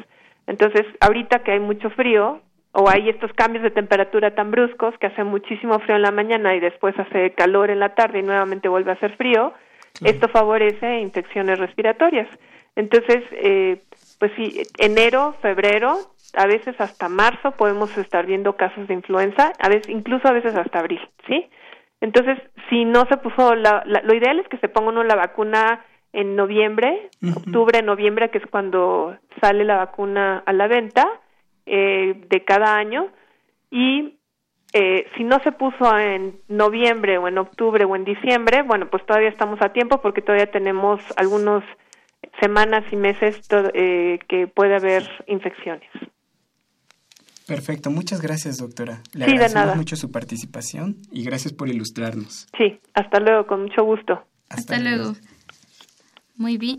Entonces, 0.46 0.84
ahorita 1.00 1.44
que 1.44 1.52
hay 1.52 1.60
mucho 1.60 1.90
frío 1.90 2.40
o 2.72 2.88
hay 2.88 3.08
estos 3.08 3.32
cambios 3.34 3.62
de 3.62 3.70
temperatura 3.70 4.34
tan 4.34 4.50
bruscos 4.50 4.96
que 4.98 5.08
hace 5.08 5.22
muchísimo 5.22 5.78
frío 5.80 5.96
en 5.96 6.02
la 6.02 6.10
mañana 6.10 6.54
y 6.54 6.60
después 6.60 6.98
hace 6.98 7.32
calor 7.32 7.70
en 7.70 7.80
la 7.80 7.94
tarde 7.94 8.20
y 8.20 8.22
nuevamente 8.22 8.68
vuelve 8.68 8.92
a 8.92 8.94
hacer 8.94 9.16
frío, 9.16 9.52
esto 10.04 10.28
favorece 10.28 11.00
infecciones 11.00 11.58
respiratorias. 11.58 12.28
Entonces, 12.76 13.22
eh, 13.32 13.82
pues 14.18 14.32
sí, 14.36 14.62
enero, 14.78 15.34
febrero 15.42 15.98
a 16.34 16.46
veces 16.46 16.74
hasta 16.80 17.08
marzo 17.08 17.52
podemos 17.52 17.96
estar 17.98 18.26
viendo 18.26 18.56
casos 18.56 18.86
de 18.88 18.94
influenza, 18.94 19.52
a 19.58 19.68
veces 19.68 19.88
incluso 19.88 20.28
a 20.28 20.32
veces 20.32 20.54
hasta 20.54 20.78
abril, 20.78 21.00
¿sí? 21.26 21.48
Entonces, 22.00 22.38
si 22.68 22.84
no 22.84 23.06
se 23.06 23.18
puso 23.18 23.54
la, 23.54 23.82
lo 23.84 24.14
ideal 24.14 24.38
es 24.38 24.48
que 24.48 24.58
se 24.58 24.68
ponga 24.68 24.88
uno 24.88 25.04
la 25.04 25.16
vacuna 25.16 25.84
en 26.12 26.34
noviembre, 26.34 27.10
octubre, 27.36 27.82
noviembre, 27.82 28.30
que 28.30 28.38
es 28.38 28.46
cuando 28.46 29.16
sale 29.40 29.64
la 29.64 29.76
vacuna 29.76 30.42
a 30.44 30.52
la 30.52 30.66
venta 30.66 31.06
eh, 31.66 32.24
de 32.28 32.44
cada 32.44 32.76
año 32.76 33.08
y 33.70 34.16
eh, 34.72 35.06
si 35.16 35.24
no 35.24 35.38
se 35.40 35.52
puso 35.52 35.96
en 35.98 36.36
noviembre 36.48 37.18
o 37.18 37.28
en 37.28 37.38
octubre 37.38 37.84
o 37.84 37.96
en 37.96 38.04
diciembre, 38.04 38.62
bueno, 38.62 38.88
pues 38.88 39.04
todavía 39.04 39.28
estamos 39.28 39.60
a 39.62 39.72
tiempo 39.72 40.00
porque 40.00 40.22
todavía 40.22 40.50
tenemos 40.50 41.00
algunas 41.16 41.64
semanas 42.40 42.84
y 42.92 42.96
meses 42.96 43.48
eh, 43.74 44.18
que 44.28 44.46
puede 44.46 44.76
haber 44.76 45.08
infecciones. 45.26 45.90
Perfecto, 47.51 47.90
muchas 47.90 48.22
gracias 48.22 48.59
doctora. 48.59 49.03
Le 49.12 49.24
agradecemos 49.24 49.74
mucho 49.74 49.96
su 49.96 50.12
participación 50.12 50.98
y 51.11 51.24
gracias 51.24 51.53
por 51.53 51.68
ilustrarnos. 51.68 52.46
Sí, 52.57 52.78
hasta 52.94 53.18
luego, 53.18 53.44
con 53.48 53.62
mucho 53.62 53.82
gusto. 53.82 54.22
Hasta, 54.48 54.78
luego. 54.78 55.16
Muy 56.36 56.59
bien. 56.59 56.76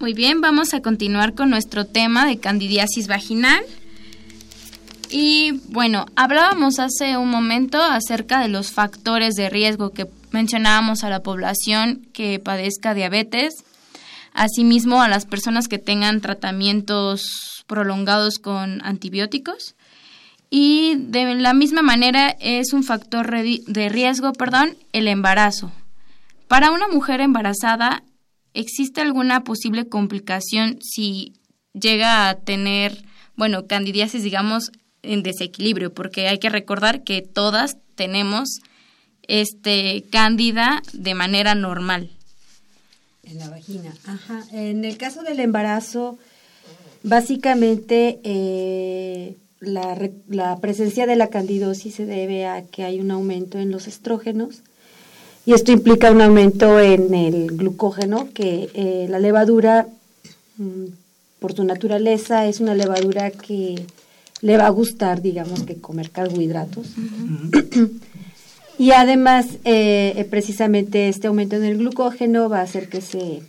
Muy 0.00 0.14
bien, 0.14 0.40
vamos 0.40 0.72
a 0.72 0.80
continuar 0.80 1.34
con 1.34 1.50
nuestro 1.50 1.84
tema 1.84 2.24
de 2.24 2.38
candidiasis 2.38 3.08
vaginal. 3.08 3.62
Y 5.10 5.60
bueno, 5.68 6.06
hablábamos 6.16 6.78
hace 6.78 7.18
un 7.18 7.28
momento 7.28 7.76
acerca 7.82 8.40
de 8.40 8.48
los 8.48 8.72
factores 8.72 9.34
de 9.34 9.50
riesgo 9.50 9.90
que 9.90 10.06
mencionábamos 10.30 11.04
a 11.04 11.10
la 11.10 11.22
población 11.22 12.06
que 12.14 12.38
padezca 12.38 12.94
diabetes, 12.94 13.52
asimismo 14.32 15.02
a 15.02 15.08
las 15.08 15.26
personas 15.26 15.68
que 15.68 15.78
tengan 15.78 16.20
tratamientos 16.20 17.64
prolongados 17.66 18.38
con 18.38 18.84
antibióticos. 18.84 19.74
Y 20.50 20.96
de 20.96 21.34
la 21.36 21.54
misma 21.54 21.82
manera 21.82 22.36
es 22.40 22.72
un 22.72 22.84
factor 22.84 23.30
de 23.30 23.88
riesgo, 23.88 24.32
perdón, 24.32 24.76
el 24.92 25.08
embarazo. 25.08 25.72
Para 26.46 26.70
una 26.70 26.88
mujer 26.88 27.22
embarazada, 27.22 28.02
¿existe 28.52 29.00
alguna 29.00 29.44
posible 29.44 29.88
complicación 29.88 30.78
si 30.82 31.32
llega 31.72 32.28
a 32.28 32.34
tener, 32.34 33.02
bueno, 33.36 33.66
candidiasis, 33.66 34.22
digamos, 34.22 34.72
en 35.02 35.22
desequilibrio? 35.22 35.94
Porque 35.94 36.28
hay 36.28 36.38
que 36.38 36.50
recordar 36.50 37.02
que 37.02 37.22
todas 37.22 37.78
tenemos 37.94 38.60
este 39.22 40.04
cándida 40.10 40.82
de 40.92 41.14
manera 41.14 41.54
normal. 41.54 42.10
En 43.24 43.38
la 43.38 43.48
vagina, 43.48 43.94
ajá. 44.06 44.44
En 44.52 44.84
el 44.84 44.96
caso 44.98 45.22
del 45.22 45.40
embarazo, 45.40 46.18
Básicamente, 47.02 48.20
eh, 48.22 49.36
la, 49.60 50.58
presencia 50.60 51.06
de 51.06 51.16
la 51.16 51.28
candidosis 51.28 51.94
se 51.94 52.06
debe 52.06 52.46
a 52.46 52.62
que 52.62 52.84
hay 52.84 53.00
un 53.00 53.10
aumento 53.10 53.58
en 53.58 53.70
los 53.70 53.88
estrógenos 53.88 54.62
y 55.44 55.54
esto 55.54 55.72
implica 55.72 56.12
un 56.12 56.20
aumento 56.20 56.78
en 56.78 57.12
el 57.14 57.48
glucógeno, 57.56 58.28
que 58.32 58.70
eh, 58.74 59.06
la 59.10 59.18
levadura, 59.18 59.88
mm, 60.58 60.84
por 61.40 61.54
su 61.54 61.64
naturaleza, 61.64 62.46
es 62.46 62.60
una 62.60 62.76
levadura 62.76 63.32
que 63.32 63.84
le 64.40 64.56
va 64.56 64.66
a 64.66 64.70
gustar, 64.70 65.20
digamos, 65.20 65.64
que 65.64 65.80
comer 65.80 66.10
carbohidratos. 66.10 66.86
y 68.78 68.92
además, 68.92 69.46
eh, 69.64 70.26
precisamente 70.30 71.08
este 71.08 71.28
aumento 71.28 71.56
en 71.56 71.64
el 71.64 71.78
glucógeno 71.78 72.48
va 72.48 72.60
a 72.60 72.62
hacer 72.62 72.88
que 72.88 73.00
se 73.00 73.42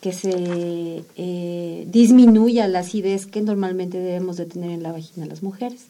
que 0.00 0.12
se 0.12 1.04
eh, 1.16 1.86
disminuya 1.88 2.68
la 2.68 2.80
acidez 2.80 3.26
que 3.26 3.40
normalmente 3.40 3.98
debemos 3.98 4.36
de 4.36 4.46
tener 4.46 4.70
en 4.70 4.82
la 4.82 4.92
vagina 4.92 5.26
las 5.26 5.42
mujeres. 5.42 5.86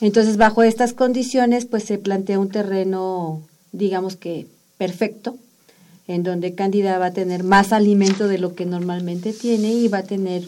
Entonces, 0.00 0.36
bajo 0.36 0.62
estas 0.62 0.94
condiciones, 0.94 1.66
pues 1.66 1.84
se 1.84 1.98
plantea 1.98 2.38
un 2.38 2.48
terreno, 2.48 3.42
digamos 3.72 4.16
que 4.16 4.46
perfecto, 4.78 5.36
en 6.06 6.22
donde 6.22 6.54
Cándida 6.54 6.98
va 6.98 7.06
a 7.06 7.12
tener 7.12 7.44
más 7.44 7.72
alimento 7.72 8.28
de 8.28 8.38
lo 8.38 8.54
que 8.54 8.64
normalmente 8.64 9.32
tiene 9.32 9.74
y 9.74 9.88
va 9.88 9.98
a 9.98 10.04
tener 10.04 10.44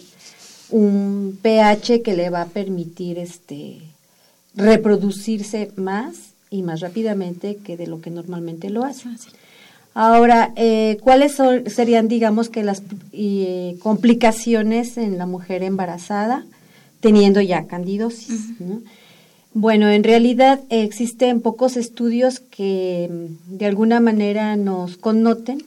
un 0.71 1.39
pH 1.43 2.03
que 2.03 2.15
le 2.15 2.31
va 2.31 2.43
a 2.43 2.47
permitir 2.47 3.19
este 3.19 3.79
reproducirse 4.55 5.71
más 5.77 6.30
y 6.51 6.63
más 6.63 6.81
rápidamente 6.81 7.57
que 7.57 7.77
de 7.77 7.87
lo 7.87 8.01
que 8.01 8.11
normalmente 8.11 8.71
lo 8.71 8.85
hace. 8.85 9.09
Ahora, 9.95 10.53
eh, 10.57 10.99
¿cuáles 11.03 11.39
serían, 11.67 12.09
digamos, 12.09 12.49
que 12.49 12.63
las 12.63 12.83
eh, 13.13 13.77
complicaciones 13.81 14.97
en 14.97 15.19
la 15.19 15.27
mujer 15.27 15.63
embarazada 15.63 16.45
teniendo 17.01 17.41
ya 17.41 17.67
candidosis? 17.67 18.51
Bueno, 19.53 19.89
en 19.89 20.05
realidad 20.05 20.61
existen 20.69 21.41
pocos 21.41 21.77
estudios 21.77 22.39
que 22.39 23.09
mm, 23.11 23.57
de 23.59 23.67
alguna 23.67 23.99
manera 23.99 24.55
nos 24.57 24.97
connoten 24.97 25.63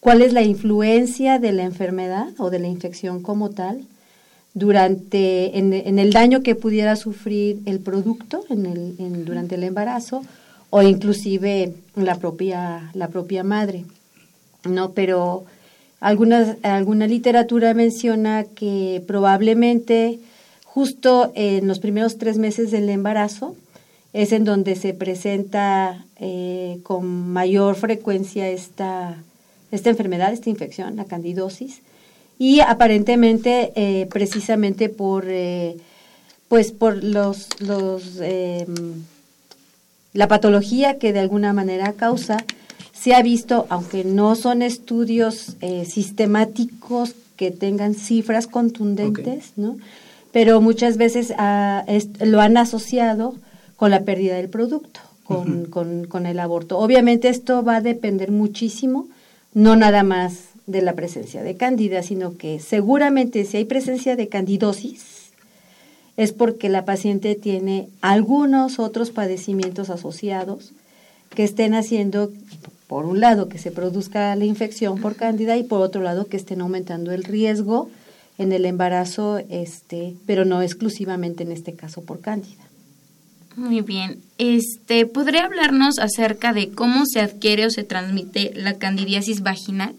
cuál 0.00 0.22
es 0.22 0.32
la 0.32 0.42
influencia 0.42 1.38
de 1.38 1.52
la 1.52 1.62
enfermedad 1.62 2.28
o 2.38 2.50
de 2.50 2.58
la 2.58 2.66
infección 2.66 3.22
como 3.22 3.50
tal 3.50 3.86
durante 4.54 5.58
en, 5.58 5.98
el 5.98 6.12
daño 6.12 6.42
que 6.42 6.54
pudiera 6.54 6.96
sufrir 6.96 7.60
el 7.64 7.80
producto 7.80 8.44
en 8.50 8.66
el, 8.66 9.24
durante 9.24 9.54
el 9.54 9.64
embarazo 9.64 10.22
o 10.70 10.82
inclusive 10.82 11.74
la 11.96 12.16
propia, 12.16 12.90
la 12.94 13.08
propia 13.08 13.44
madre, 13.44 13.84
¿no? 14.64 14.92
Pero 14.92 15.44
algunas, 16.00 16.56
alguna 16.62 17.06
literatura 17.06 17.74
menciona 17.74 18.44
que 18.44 19.02
probablemente 19.06 20.18
justo 20.64 21.32
en 21.34 21.68
los 21.68 21.78
primeros 21.78 22.18
tres 22.18 22.38
meses 22.38 22.70
del 22.70 22.88
embarazo 22.88 23.54
es 24.12 24.32
en 24.32 24.44
donde 24.44 24.76
se 24.76 24.94
presenta 24.94 26.04
eh, 26.16 26.80
con 26.82 27.06
mayor 27.06 27.76
frecuencia 27.76 28.48
esta, 28.48 29.22
esta 29.70 29.90
enfermedad, 29.90 30.32
esta 30.32 30.50
infección, 30.50 30.96
la 30.96 31.04
candidosis, 31.04 31.80
y 32.42 32.58
aparentemente 32.58 33.70
eh, 33.76 34.08
precisamente 34.10 34.88
por, 34.88 35.26
eh, 35.28 35.76
pues 36.48 36.72
por 36.72 37.04
los, 37.04 37.46
los 37.60 38.18
em, 38.20 38.94
la 40.12 40.26
patología 40.26 40.98
que 40.98 41.12
de 41.12 41.20
alguna 41.20 41.52
manera 41.52 41.92
causa, 41.92 42.38
se 42.92 43.14
ha 43.14 43.22
visto, 43.22 43.66
aunque 43.68 44.02
no 44.02 44.34
son 44.34 44.62
estudios 44.62 45.56
sistemáticos 45.86 47.14
que 47.36 47.52
tengan 47.52 47.94
cifras 47.94 48.48
contundentes, 48.48 49.52
¿no? 49.54 49.76
pero 50.32 50.60
muchas 50.60 50.96
veces 50.96 51.32
ah, 51.38 51.84
lo 52.20 52.40
han 52.40 52.56
asociado 52.56 53.36
con 53.76 53.92
la 53.92 54.02
pérdida 54.02 54.34
del 54.34 54.48
producto, 54.48 54.98
con, 55.22 55.66
con, 55.66 56.26
el 56.26 56.40
aborto. 56.40 56.78
Obviamente 56.78 57.28
esto 57.28 57.62
va 57.62 57.76
a 57.76 57.80
depender 57.80 58.32
muchísimo, 58.32 59.06
no 59.54 59.76
nada 59.76 60.02
más 60.02 60.51
de 60.72 60.82
la 60.82 60.94
presencia 60.94 61.42
de 61.42 61.56
cándida, 61.56 62.02
sino 62.02 62.36
que 62.36 62.58
seguramente 62.58 63.44
si 63.44 63.58
hay 63.58 63.64
presencia 63.64 64.16
de 64.16 64.28
candidosis, 64.28 65.30
es 66.16 66.32
porque 66.32 66.68
la 66.68 66.84
paciente 66.84 67.34
tiene 67.34 67.88
algunos 68.00 68.78
otros 68.78 69.10
padecimientos 69.10 69.90
asociados 69.90 70.72
que 71.34 71.44
estén 71.44 71.74
haciendo, 71.74 72.30
por 72.86 73.06
un 73.06 73.20
lado, 73.20 73.48
que 73.48 73.58
se 73.58 73.70
produzca 73.70 74.34
la 74.36 74.44
infección 74.44 75.00
por 75.00 75.16
cándida 75.16 75.56
y 75.56 75.62
por 75.62 75.80
otro 75.80 76.02
lado, 76.02 76.26
que 76.26 76.36
estén 76.36 76.60
aumentando 76.60 77.12
el 77.12 77.24
riesgo 77.24 77.88
en 78.38 78.52
el 78.52 78.66
embarazo, 78.66 79.38
este, 79.48 80.14
pero 80.26 80.44
no 80.44 80.62
exclusivamente 80.62 81.42
en 81.44 81.52
este 81.52 81.74
caso 81.74 82.02
por 82.02 82.20
cándida. 82.20 82.62
Muy 83.56 83.82
bien. 83.82 84.20
Este, 84.38 85.06
¿podría 85.06 85.44
hablarnos 85.44 85.98
acerca 85.98 86.52
de 86.52 86.70
cómo 86.70 87.04
se 87.06 87.20
adquiere 87.20 87.66
o 87.66 87.70
se 87.70 87.84
transmite 87.84 88.52
la 88.54 88.74
candidiasis 88.78 89.42
vaginal? 89.42 89.94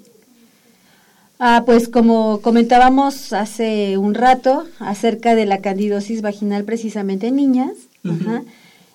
Ah, 1.40 1.64
pues 1.66 1.90
como 1.90 2.42
comentábamos 2.42 3.34
hace 3.34 3.98
un 3.98 4.14
rato 4.14 4.66
acerca 4.80 5.36
de 5.36 5.46
la 5.46 5.60
candidosis 5.60 6.22
vaginal 6.22 6.64
precisamente 6.64 7.28
en 7.28 7.36
niñas, 7.36 7.72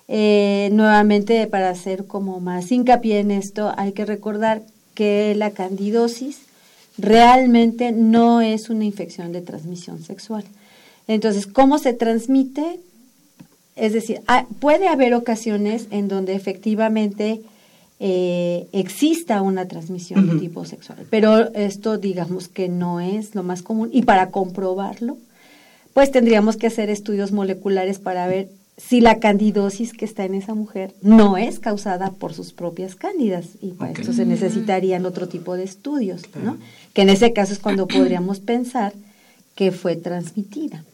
eh, 0.07 0.69
nuevamente 0.71 1.45
para 1.47 1.69
hacer 1.69 2.05
como 2.07 2.39
más 2.39 2.71
hincapié 2.71 3.19
en 3.19 3.31
esto, 3.31 3.73
hay 3.77 3.91
que 3.91 4.05
recordar 4.05 4.63
que 4.95 5.35
la 5.35 5.51
candidosis 5.51 6.39
realmente 6.97 7.91
no 7.91 8.41
es 8.41 8.69
una 8.69 8.85
infección 8.85 9.31
de 9.31 9.41
transmisión 9.41 10.03
sexual. 10.03 10.43
Entonces, 11.07 11.47
¿cómo 11.47 11.77
se 11.77 11.93
transmite? 11.93 12.79
Es 13.75 13.93
decir, 13.93 14.21
ah, 14.27 14.45
puede 14.59 14.87
haber 14.87 15.13
ocasiones 15.13 15.87
en 15.91 16.07
donde 16.07 16.35
efectivamente 16.35 17.41
eh, 17.99 18.67
exista 18.71 19.41
una 19.41 19.67
transmisión 19.67 20.29
de 20.29 20.39
tipo 20.39 20.63
sexual, 20.63 21.05
pero 21.09 21.53
esto 21.53 21.97
digamos 21.97 22.47
que 22.47 22.69
no 22.69 23.01
es 23.01 23.35
lo 23.35 23.43
más 23.43 23.61
común. 23.61 23.89
Y 23.91 24.03
para 24.03 24.31
comprobarlo, 24.31 25.17
pues 25.93 26.11
tendríamos 26.11 26.55
que 26.55 26.67
hacer 26.67 26.89
estudios 26.89 27.31
moleculares 27.31 27.99
para 27.99 28.27
ver 28.27 28.47
si 28.77 29.01
la 29.01 29.19
candidosis 29.19 29.91
que 29.91 30.05
está 30.05 30.23
en 30.23 30.35
esa 30.35 30.53
mujer 30.53 30.93
no 31.01 31.35
es 31.35 31.59
causada 31.59 32.11
por 32.11 32.33
sus 32.33 32.53
propias 32.53 32.95
cándidas. 32.95 33.47
Y 33.61 33.71
para 33.71 33.91
eso 33.91 34.13
se 34.13 34.25
necesitarían 34.25 35.05
otro 35.05 35.27
tipo 35.27 35.57
de 35.57 35.63
estudios, 35.63 36.21
¿no? 36.41 36.57
Que 36.93 37.01
en 37.01 37.09
ese 37.09 37.33
caso 37.33 37.51
es 37.51 37.59
cuando 37.59 37.87
podríamos 37.87 38.39
pensar 38.39 38.93
que 39.55 39.71
fue 39.73 39.97
transmitida. 39.97 40.85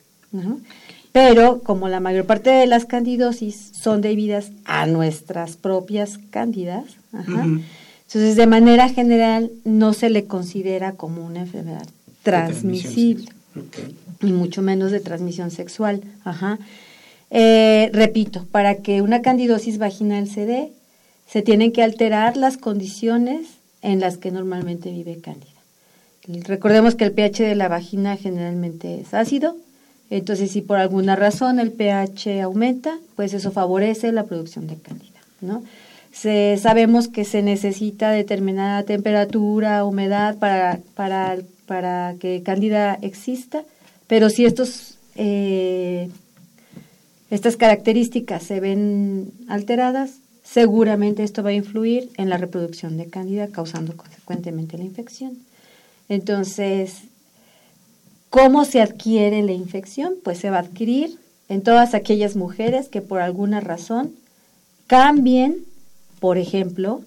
Pero 1.15 1.61
como 1.61 1.87
la 1.87 2.01
mayor 2.01 2.25
parte 2.25 2.49
de 2.49 2.67
las 2.67 2.83
candidosis 2.83 3.71
son 3.71 4.01
debidas 4.01 4.51
a 4.65 4.85
nuestras 4.85 5.55
propias 5.55 6.17
cándidas, 6.29 6.83
entonces 7.13 8.35
de 8.35 8.47
manera 8.47 8.89
general 8.89 9.49
no 9.63 9.93
se 9.93 10.09
le 10.09 10.25
considera 10.25 10.91
como 10.91 11.25
una 11.25 11.39
enfermedad 11.39 11.87
transmisible, 12.21 13.29
y 14.19 14.33
mucho 14.33 14.61
menos 14.61 14.91
de 14.91 14.99
transmisión 14.99 15.51
sexual. 15.51 16.01
Ajá. 16.25 16.59
Eh, 17.31 17.89
repito, 17.93 18.45
para 18.51 18.75
que 18.75 19.01
una 19.01 19.21
candidosis 19.21 19.77
vaginal 19.77 20.27
se 20.27 20.45
dé, 20.45 20.73
se 21.29 21.41
tienen 21.41 21.71
que 21.71 21.81
alterar 21.81 22.35
las 22.35 22.57
condiciones 22.57 23.47
en 23.81 24.01
las 24.01 24.17
que 24.17 24.31
normalmente 24.31 24.91
vive 24.91 25.21
cándida. 25.21 25.53
Recordemos 26.45 26.95
que 26.95 27.05
el 27.05 27.13
pH 27.13 27.43
de 27.43 27.55
la 27.55 27.69
vagina 27.69 28.17
generalmente 28.17 28.99
es 28.99 29.13
ácido, 29.13 29.55
entonces 30.09 30.51
si 30.51 30.61
por 30.61 30.77
alguna 30.77 31.15
razón 31.15 31.59
el 31.59 31.71
pH 31.71 32.41
aumenta, 32.41 32.97
pues 33.15 33.33
eso 33.33 33.51
favorece 33.51 34.11
la 34.11 34.23
producción 34.23 34.67
de 34.67 34.75
cándida, 34.75 35.19
¿no? 35.41 35.63
Sabemos 36.11 37.09
que 37.09 37.25
se 37.25 37.41
necesita 37.41 38.11
determinada 38.11 38.83
temperatura, 38.83 39.83
humedad 39.83 40.37
para, 40.37 40.79
para, 40.95 41.37
para 41.65 42.15
que 42.19 42.41
cándida 42.41 42.97
exista, 43.01 43.63
pero 44.07 44.29
si 44.29 44.45
estos 44.45 44.97
eh, 45.15 46.09
estas 47.29 47.57
características 47.57 48.43
se 48.43 48.59
ven 48.59 49.31
alteradas, 49.47 50.19
seguramente 50.43 51.23
esto 51.23 51.41
va 51.43 51.49
a 51.49 51.53
influir 51.53 52.09
en 52.17 52.29
la 52.29 52.37
reproducción 52.37 52.97
de 52.97 53.07
cándida, 53.07 53.47
causando 53.47 53.97
consecuentemente 53.97 54.77
la 54.77 54.83
infección. 54.83 55.37
Entonces, 56.07 56.99
¿cómo 58.35 58.65
se 58.65 58.81
adquiere 58.81 59.41
la 59.43 59.53
infección? 59.53 60.15
Pues 60.21 60.39
se 60.39 60.49
va 60.49 60.57
a 60.57 60.59
adquirir 60.59 61.17
en 61.47 61.61
todas 61.61 61.93
aquellas 61.93 62.35
mujeres 62.35 62.89
que 62.89 63.01
por 63.01 63.21
alguna 63.21 63.61
razón 63.61 64.11
cambien, 64.87 65.59
por 66.19 66.37
ejemplo, 66.37 66.99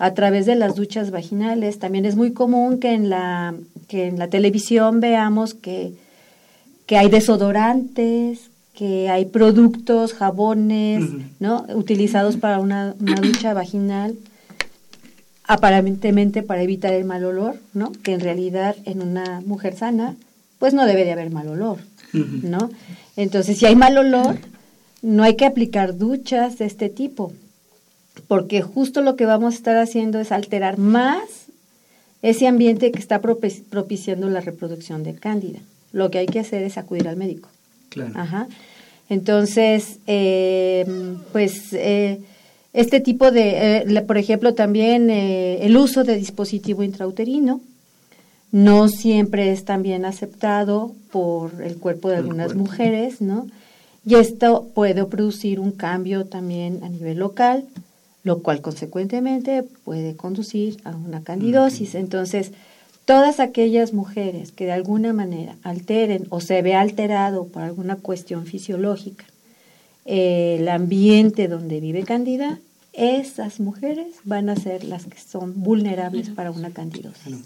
a 0.00 0.12
través 0.14 0.44
de 0.44 0.56
las 0.56 0.74
duchas 0.74 1.12
vaginales. 1.12 1.78
También 1.78 2.04
es 2.04 2.16
muy 2.16 2.32
común 2.32 2.80
que 2.80 2.94
en 2.94 3.10
la, 3.10 3.54
que 3.86 4.08
en 4.08 4.18
la 4.18 4.26
televisión 4.26 4.98
veamos 4.98 5.54
que, 5.54 5.92
que 6.86 6.96
hay 6.96 7.08
desodorantes, 7.08 8.50
que 8.74 9.08
hay 9.08 9.26
productos, 9.26 10.14
jabones, 10.14 11.04
¿no? 11.38 11.64
Utilizados 11.76 12.36
para 12.36 12.58
una, 12.58 12.94
ducha 12.98 13.54
vaginal, 13.54 14.16
aparentemente 15.44 16.42
para 16.42 16.62
evitar 16.62 16.92
el 16.92 17.04
mal 17.04 17.24
olor, 17.24 17.54
¿no? 17.72 17.92
Que 18.02 18.14
en 18.14 18.20
realidad 18.20 18.74
en 18.84 19.00
una 19.00 19.40
mujer 19.42 19.76
sana, 19.76 20.16
pues 20.62 20.74
no 20.74 20.86
debe 20.86 21.04
de 21.04 21.10
haber 21.10 21.32
mal 21.32 21.48
olor, 21.48 21.78
¿no? 22.12 22.70
Entonces, 23.16 23.58
si 23.58 23.66
hay 23.66 23.74
mal 23.74 23.98
olor, 23.98 24.38
no 25.02 25.24
hay 25.24 25.34
que 25.34 25.44
aplicar 25.44 25.98
duchas 25.98 26.56
de 26.58 26.66
este 26.66 26.88
tipo, 26.88 27.32
porque 28.28 28.62
justo 28.62 29.00
lo 29.00 29.16
que 29.16 29.26
vamos 29.26 29.54
a 29.54 29.56
estar 29.56 29.76
haciendo 29.76 30.20
es 30.20 30.30
alterar 30.30 30.78
más 30.78 31.24
ese 32.22 32.46
ambiente 32.46 32.92
que 32.92 33.00
está 33.00 33.20
propiciando 33.20 34.30
la 34.30 34.40
reproducción 34.40 35.02
de 35.02 35.16
cándida. 35.16 35.58
Lo 35.90 36.12
que 36.12 36.18
hay 36.18 36.26
que 36.26 36.38
hacer 36.38 36.62
es 36.62 36.78
acudir 36.78 37.08
al 37.08 37.16
médico. 37.16 37.48
Ajá. 38.14 38.46
Entonces, 39.08 39.98
eh, 40.06 40.86
pues 41.32 41.72
eh, 41.72 42.20
este 42.72 43.00
tipo 43.00 43.32
de, 43.32 43.78
eh, 43.78 44.02
por 44.02 44.16
ejemplo, 44.16 44.54
también 44.54 45.10
el 45.10 45.76
uso 45.76 46.04
de 46.04 46.14
dispositivo 46.14 46.84
intrauterino 46.84 47.60
no 48.52 48.88
siempre 48.88 49.50
es 49.50 49.64
también 49.64 50.04
aceptado 50.04 50.94
por 51.10 51.62
el 51.62 51.78
cuerpo 51.78 52.10
de 52.10 52.16
algunas 52.16 52.54
mujeres, 52.54 53.20
¿no? 53.20 53.48
Y 54.04 54.16
esto 54.16 54.68
puede 54.74 55.04
producir 55.06 55.58
un 55.58 55.72
cambio 55.72 56.26
también 56.26 56.84
a 56.84 56.88
nivel 56.88 57.18
local, 57.18 57.64
lo 58.24 58.42
cual 58.42 58.60
consecuentemente 58.60 59.62
puede 59.62 60.16
conducir 60.16 60.76
a 60.84 60.90
una 60.90 61.22
candidosis. 61.22 61.94
Entonces, 61.94 62.52
todas 63.04 63.40
aquellas 63.40 63.92
mujeres 63.92 64.52
que 64.52 64.66
de 64.66 64.72
alguna 64.72 65.12
manera 65.12 65.56
alteren 65.62 66.26
o 66.28 66.40
se 66.40 66.62
ve 66.62 66.74
alterado 66.74 67.46
por 67.46 67.62
alguna 67.62 67.96
cuestión 67.96 68.44
fisiológica 68.46 69.24
eh, 70.04 70.56
el 70.58 70.68
ambiente 70.68 71.48
donde 71.48 71.80
vive 71.80 72.02
Candida, 72.02 72.58
esas 72.92 73.60
mujeres 73.60 74.16
van 74.24 74.48
a 74.48 74.56
ser 74.56 74.84
las 74.84 75.06
que 75.06 75.18
son 75.18 75.62
vulnerables 75.62 76.30
para 76.30 76.50
una 76.50 76.70
candidosis. 76.70 77.36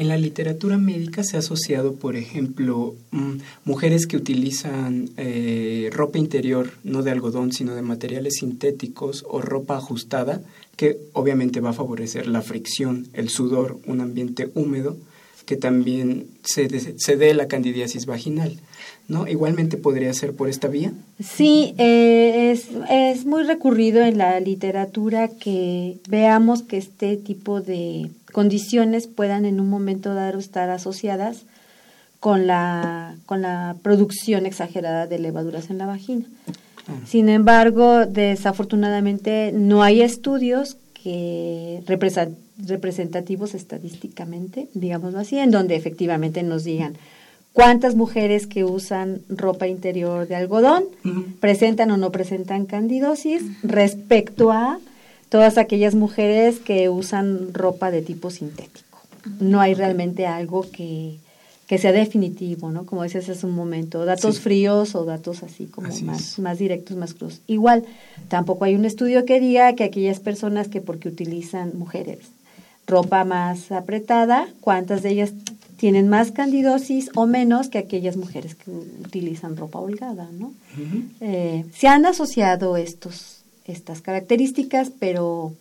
En 0.00 0.08
la 0.08 0.16
literatura 0.16 0.78
médica 0.78 1.22
se 1.22 1.36
ha 1.36 1.40
asociado, 1.40 1.92
por 1.92 2.16
ejemplo, 2.16 2.94
mm, 3.10 3.34
mujeres 3.66 4.06
que 4.06 4.16
utilizan 4.16 5.10
eh, 5.18 5.90
ropa 5.92 6.16
interior, 6.16 6.70
no 6.84 7.02
de 7.02 7.10
algodón, 7.10 7.52
sino 7.52 7.74
de 7.74 7.82
materiales 7.82 8.36
sintéticos 8.40 9.26
o 9.28 9.42
ropa 9.42 9.76
ajustada, 9.76 10.40
que 10.76 10.96
obviamente 11.12 11.60
va 11.60 11.70
a 11.70 11.74
favorecer 11.74 12.28
la 12.28 12.40
fricción, 12.40 13.08
el 13.12 13.28
sudor, 13.28 13.78
un 13.84 14.00
ambiente 14.00 14.50
húmedo, 14.54 14.96
que 15.46 15.56
también 15.56 16.26
se, 16.42 16.68
se 16.98 17.16
dé 17.16 17.34
la 17.34 17.48
candidiasis 17.48 18.06
vaginal. 18.06 18.58
¿no? 19.10 19.26
Igualmente 19.26 19.76
podría 19.76 20.14
ser 20.14 20.34
por 20.34 20.48
esta 20.48 20.68
vía. 20.68 20.92
Sí, 21.18 21.74
eh, 21.78 22.52
es, 22.52 22.68
es 22.88 23.26
muy 23.26 23.42
recurrido 23.42 24.02
en 24.02 24.18
la 24.18 24.38
literatura 24.38 25.28
que 25.28 25.98
veamos 26.08 26.62
que 26.62 26.76
este 26.78 27.16
tipo 27.16 27.60
de 27.60 28.08
condiciones 28.32 29.08
puedan 29.08 29.46
en 29.46 29.60
un 29.60 29.68
momento 29.68 30.14
dado 30.14 30.38
estar 30.38 30.70
asociadas 30.70 31.42
con 32.20 32.46
la, 32.46 33.16
con 33.26 33.42
la 33.42 33.74
producción 33.82 34.46
exagerada 34.46 35.08
de 35.08 35.18
levaduras 35.18 35.70
en 35.70 35.78
la 35.78 35.86
vagina. 35.86 36.26
Sin 37.06 37.28
embargo, 37.28 38.06
desafortunadamente 38.06 39.52
no 39.52 39.82
hay 39.82 40.02
estudios 40.02 40.76
que 41.02 41.82
representativos 41.86 43.54
estadísticamente, 43.54 44.68
digámoslo 44.74 45.18
así, 45.18 45.38
en 45.38 45.50
donde 45.50 45.76
efectivamente 45.76 46.42
nos 46.42 46.64
digan 46.64 46.94
cuántas 47.52 47.94
mujeres 47.94 48.46
que 48.46 48.64
usan 48.64 49.22
ropa 49.28 49.66
interior 49.66 50.28
de 50.28 50.36
algodón 50.36 50.84
presentan 51.40 51.90
o 51.90 51.96
no 51.96 52.12
presentan 52.12 52.66
candidosis 52.66 53.42
respecto 53.62 54.52
a 54.52 54.78
todas 55.28 55.58
aquellas 55.58 55.94
mujeres 55.94 56.58
que 56.58 56.88
usan 56.88 57.54
ropa 57.54 57.90
de 57.90 58.02
tipo 58.02 58.30
sintético. 58.30 58.98
No 59.38 59.60
hay 59.60 59.74
realmente 59.74 60.26
algo 60.26 60.66
que, 60.70 61.18
que 61.70 61.78
sea 61.78 61.92
definitivo, 61.92 62.72
¿no? 62.72 62.84
Como 62.84 63.04
decías 63.04 63.28
hace 63.28 63.46
un 63.46 63.54
momento, 63.54 64.04
datos 64.04 64.40
fríos 64.40 64.96
o 64.96 65.04
datos 65.04 65.44
así 65.44 65.66
como 65.66 65.86
más, 66.02 66.36
más 66.40 66.58
directos, 66.58 66.96
más 66.96 67.14
crudos. 67.14 67.42
Igual, 67.46 67.84
tampoco 68.26 68.64
hay 68.64 68.74
un 68.74 68.84
estudio 68.84 69.24
que 69.24 69.38
diga 69.38 69.72
que 69.76 69.84
aquellas 69.84 70.18
personas 70.18 70.66
que 70.66 70.80
porque 70.80 71.06
utilizan 71.06 71.78
mujeres 71.78 72.18
ropa 72.88 73.24
más 73.24 73.70
apretada, 73.70 74.48
cuántas 74.60 75.04
de 75.04 75.10
ellas 75.10 75.32
tienen 75.76 76.08
más 76.08 76.32
candidosis 76.32 77.08
o 77.14 77.28
menos 77.28 77.68
que 77.68 77.78
aquellas 77.78 78.16
mujeres 78.16 78.56
que 78.56 78.72
utilizan 78.72 79.56
ropa 79.56 79.78
holgada, 79.78 80.28
¿no? 80.32 80.52
Eh, 81.20 81.64
se 81.72 81.86
han 81.86 82.04
asociado 82.04 82.76
estos, 82.76 83.42
estas 83.64 84.02
características, 84.02 84.90
pero 84.98 85.52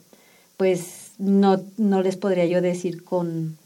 pues 0.58 1.12
no, 1.20 1.62
no 1.78 2.02
les 2.02 2.18
podría 2.18 2.48
yo 2.48 2.64
decir 2.64 3.04
con 3.04 3.59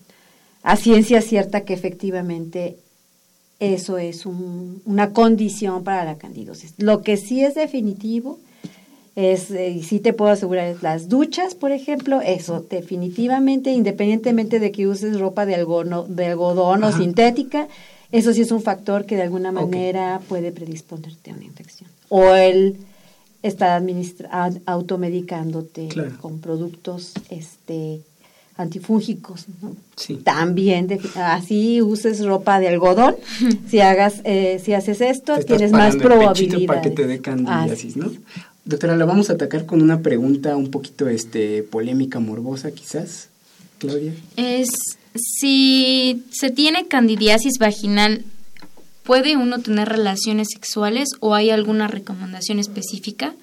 a 0.63 0.77
ciencia 0.77 1.21
cierta 1.21 1.61
que 1.61 1.73
efectivamente 1.73 2.77
eso 3.59 3.97
es 3.97 4.25
una 4.25 5.13
condición 5.13 5.83
para 5.83 6.03
la 6.03 6.17
candidosis. 6.17 6.73
Lo 6.77 7.01
que 7.01 7.17
sí 7.17 7.43
es 7.43 7.55
definitivo 7.55 8.39
es, 9.15 9.51
eh, 9.51 9.69
y 9.69 9.83
sí 9.83 9.99
te 9.99 10.13
puedo 10.13 10.31
asegurar, 10.31 10.75
las 10.81 11.07
duchas, 11.07 11.53
por 11.55 11.71
ejemplo, 11.71 12.19
eso 12.21 12.65
definitivamente, 12.69 13.71
independientemente 13.71 14.59
de 14.59 14.71
que 14.71 14.87
uses 14.87 15.19
ropa 15.19 15.45
de 15.45 15.55
algodón, 15.55 16.15
de 16.15 16.25
algodón 16.27 16.83
o 16.83 16.91
sintética, 16.91 17.67
eso 18.11 18.33
sí 18.33 18.41
es 18.41 18.51
un 18.51 18.61
factor 18.61 19.05
que 19.05 19.15
de 19.15 19.23
alguna 19.23 19.51
manera 19.51 20.21
puede 20.27 20.51
predisponerte 20.51 21.31
a 21.31 21.33
una 21.35 21.45
infección. 21.45 21.89
O 22.09 22.33
el 22.33 22.77
estar 23.43 23.83
automedicándote 24.65 25.89
con 26.21 26.39
productos 26.39 27.13
este 27.29 28.01
antifúngicos, 28.55 29.45
¿no? 29.61 29.75
Sí. 29.95 30.15
También, 30.15 30.87
así 31.15 31.81
uses 31.81 32.23
ropa 32.23 32.59
de 32.59 32.67
algodón, 32.67 33.15
si 33.69 33.79
hagas, 33.79 34.21
eh, 34.23 34.61
si 34.63 34.73
haces 34.73 35.01
esto, 35.01 35.37
tienes 35.39 35.71
más 35.71 35.95
probabilidades. 35.95 36.67
para 36.67 36.81
que 36.81 36.89
te 36.91 37.07
dé 37.07 37.19
candidiasis, 37.19 37.97
¿no? 37.97 38.11
Doctora, 38.65 38.95
la 38.95 39.05
vamos 39.05 39.29
a 39.29 39.33
atacar 39.33 39.65
con 39.65 39.81
una 39.81 39.99
pregunta 39.99 40.55
un 40.55 40.71
poquito 40.71 41.09
este, 41.09 41.63
polémica, 41.63 42.19
morbosa 42.19 42.71
quizás. 42.71 43.27
Claudia. 43.77 44.13
Es, 44.37 44.69
si 45.15 46.23
se 46.31 46.49
tiene 46.49 46.87
candidiasis 46.87 47.59
vaginal, 47.59 48.23
¿puede 49.03 49.35
uno 49.35 49.59
tener 49.59 49.89
relaciones 49.89 50.47
sexuales 50.53 51.09
o 51.19 51.35
hay 51.35 51.49
alguna 51.49 51.87
recomendación 51.87 52.59
específica? 52.59 53.33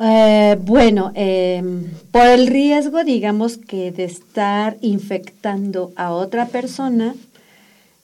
Eh, 0.00 0.56
bueno, 0.60 1.10
em, 1.14 1.90
por 2.12 2.26
el 2.26 2.46
riesgo, 2.46 3.02
digamos 3.02 3.56
que 3.56 3.90
de 3.90 4.04
estar 4.04 4.76
infectando 4.80 5.92
a 5.96 6.12
otra 6.12 6.46
persona, 6.46 7.14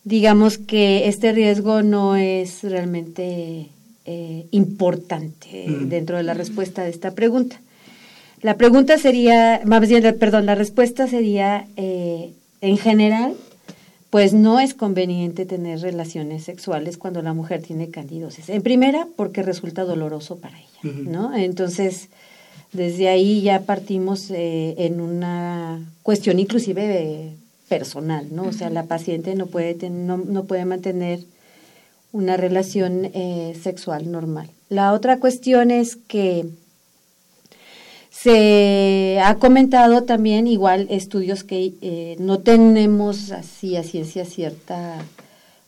digamos 0.03 0.59
que 0.59 1.09
este 1.09 1.33
riesgo 1.33 1.83
no 1.83 2.17
es 2.17 2.63
realmente 2.63 3.69
eh, 4.07 4.47
importante 4.51 5.67
mm. 5.69 5.89
dentro 5.89 6.17
de 6.17 6.25
la 6.25 6.35
respuesta 6.35 6.83
de 6.83 6.91
esta 6.91 7.13
pregunta. 7.13 7.61
La 8.43 8.57
pregunta 8.57 8.99
sería, 8.99 9.63
más 9.65 9.89
bien, 9.89 10.03
perdón, 10.19 10.47
la 10.47 10.55
respuesta 10.55 11.07
sería, 11.07 11.67
eh, 11.77 12.33
en 12.61 12.77
general, 12.77 13.35
pues 14.15 14.33
no 14.33 14.61
es 14.61 14.75
conveniente 14.75 15.45
tener 15.45 15.81
relaciones 15.81 16.45
sexuales 16.45 16.99
cuando 16.99 17.21
la 17.21 17.33
mujer 17.33 17.63
tiene 17.63 17.91
candidosis. 17.91 18.49
En 18.49 18.63
primera, 18.63 19.09
porque 19.17 19.43
resulta 19.43 19.83
doloroso 19.83 20.37
para 20.37 20.57
ella, 20.57 20.95
¿no? 21.05 21.35
Entonces, 21.35 22.11
desde 22.73 23.09
ahí 23.09 23.43
ya 23.43 23.63
partimos 23.63 24.31
eh, 24.31 24.77
en 24.79 25.01
una 25.01 25.81
cuestión 26.05 26.39
inclusive 26.39 27.33
personal, 27.69 28.29
¿no? 28.31 28.45
O 28.45 28.53
sea, 28.53 28.71
la 28.71 28.85
paciente 28.85 29.35
no 29.35 29.47
puede, 29.47 29.91
no, 29.91 30.19
no, 30.19 30.45
puede 30.45 30.65
mantener 30.65 31.19
una 32.13 32.37
relación 32.37 33.07
eh, 33.15 33.59
sexual 33.61 34.13
normal. 34.13 34.49
La 34.69 34.93
otra 34.93 35.19
cuestión 35.19 35.73
es 35.73 35.97
que 35.97 36.47
se 38.25 39.21
ha 39.23 39.35
comentado 39.35 40.05
también 40.05 40.47
igual 40.47 40.87
estudios 40.89 41.45
que 41.45 41.75
eh, 41.83 42.17
no 42.19 42.39
tenemos 42.39 43.33
así 43.33 43.77
a 43.77 43.83
ciencia 43.83 44.25
cierta 44.25 44.97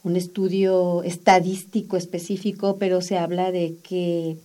un 0.05 0.17
estudio 0.17 1.03
estadístico 1.03 1.99
específico, 1.99 2.79
pero 2.79 3.03
se 3.03 3.19
habla 3.19 3.53
de 3.53 3.75
que 3.87 4.39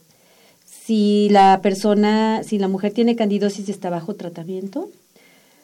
si 0.66 1.30
la 1.30 1.62
persona, 1.62 2.44
si 2.44 2.60
la 2.60 2.68
mujer 2.68 2.92
tiene 2.92 3.16
candidosis 3.16 3.70
está 3.70 3.90
bajo 3.90 4.14
tratamiento, 4.16 4.90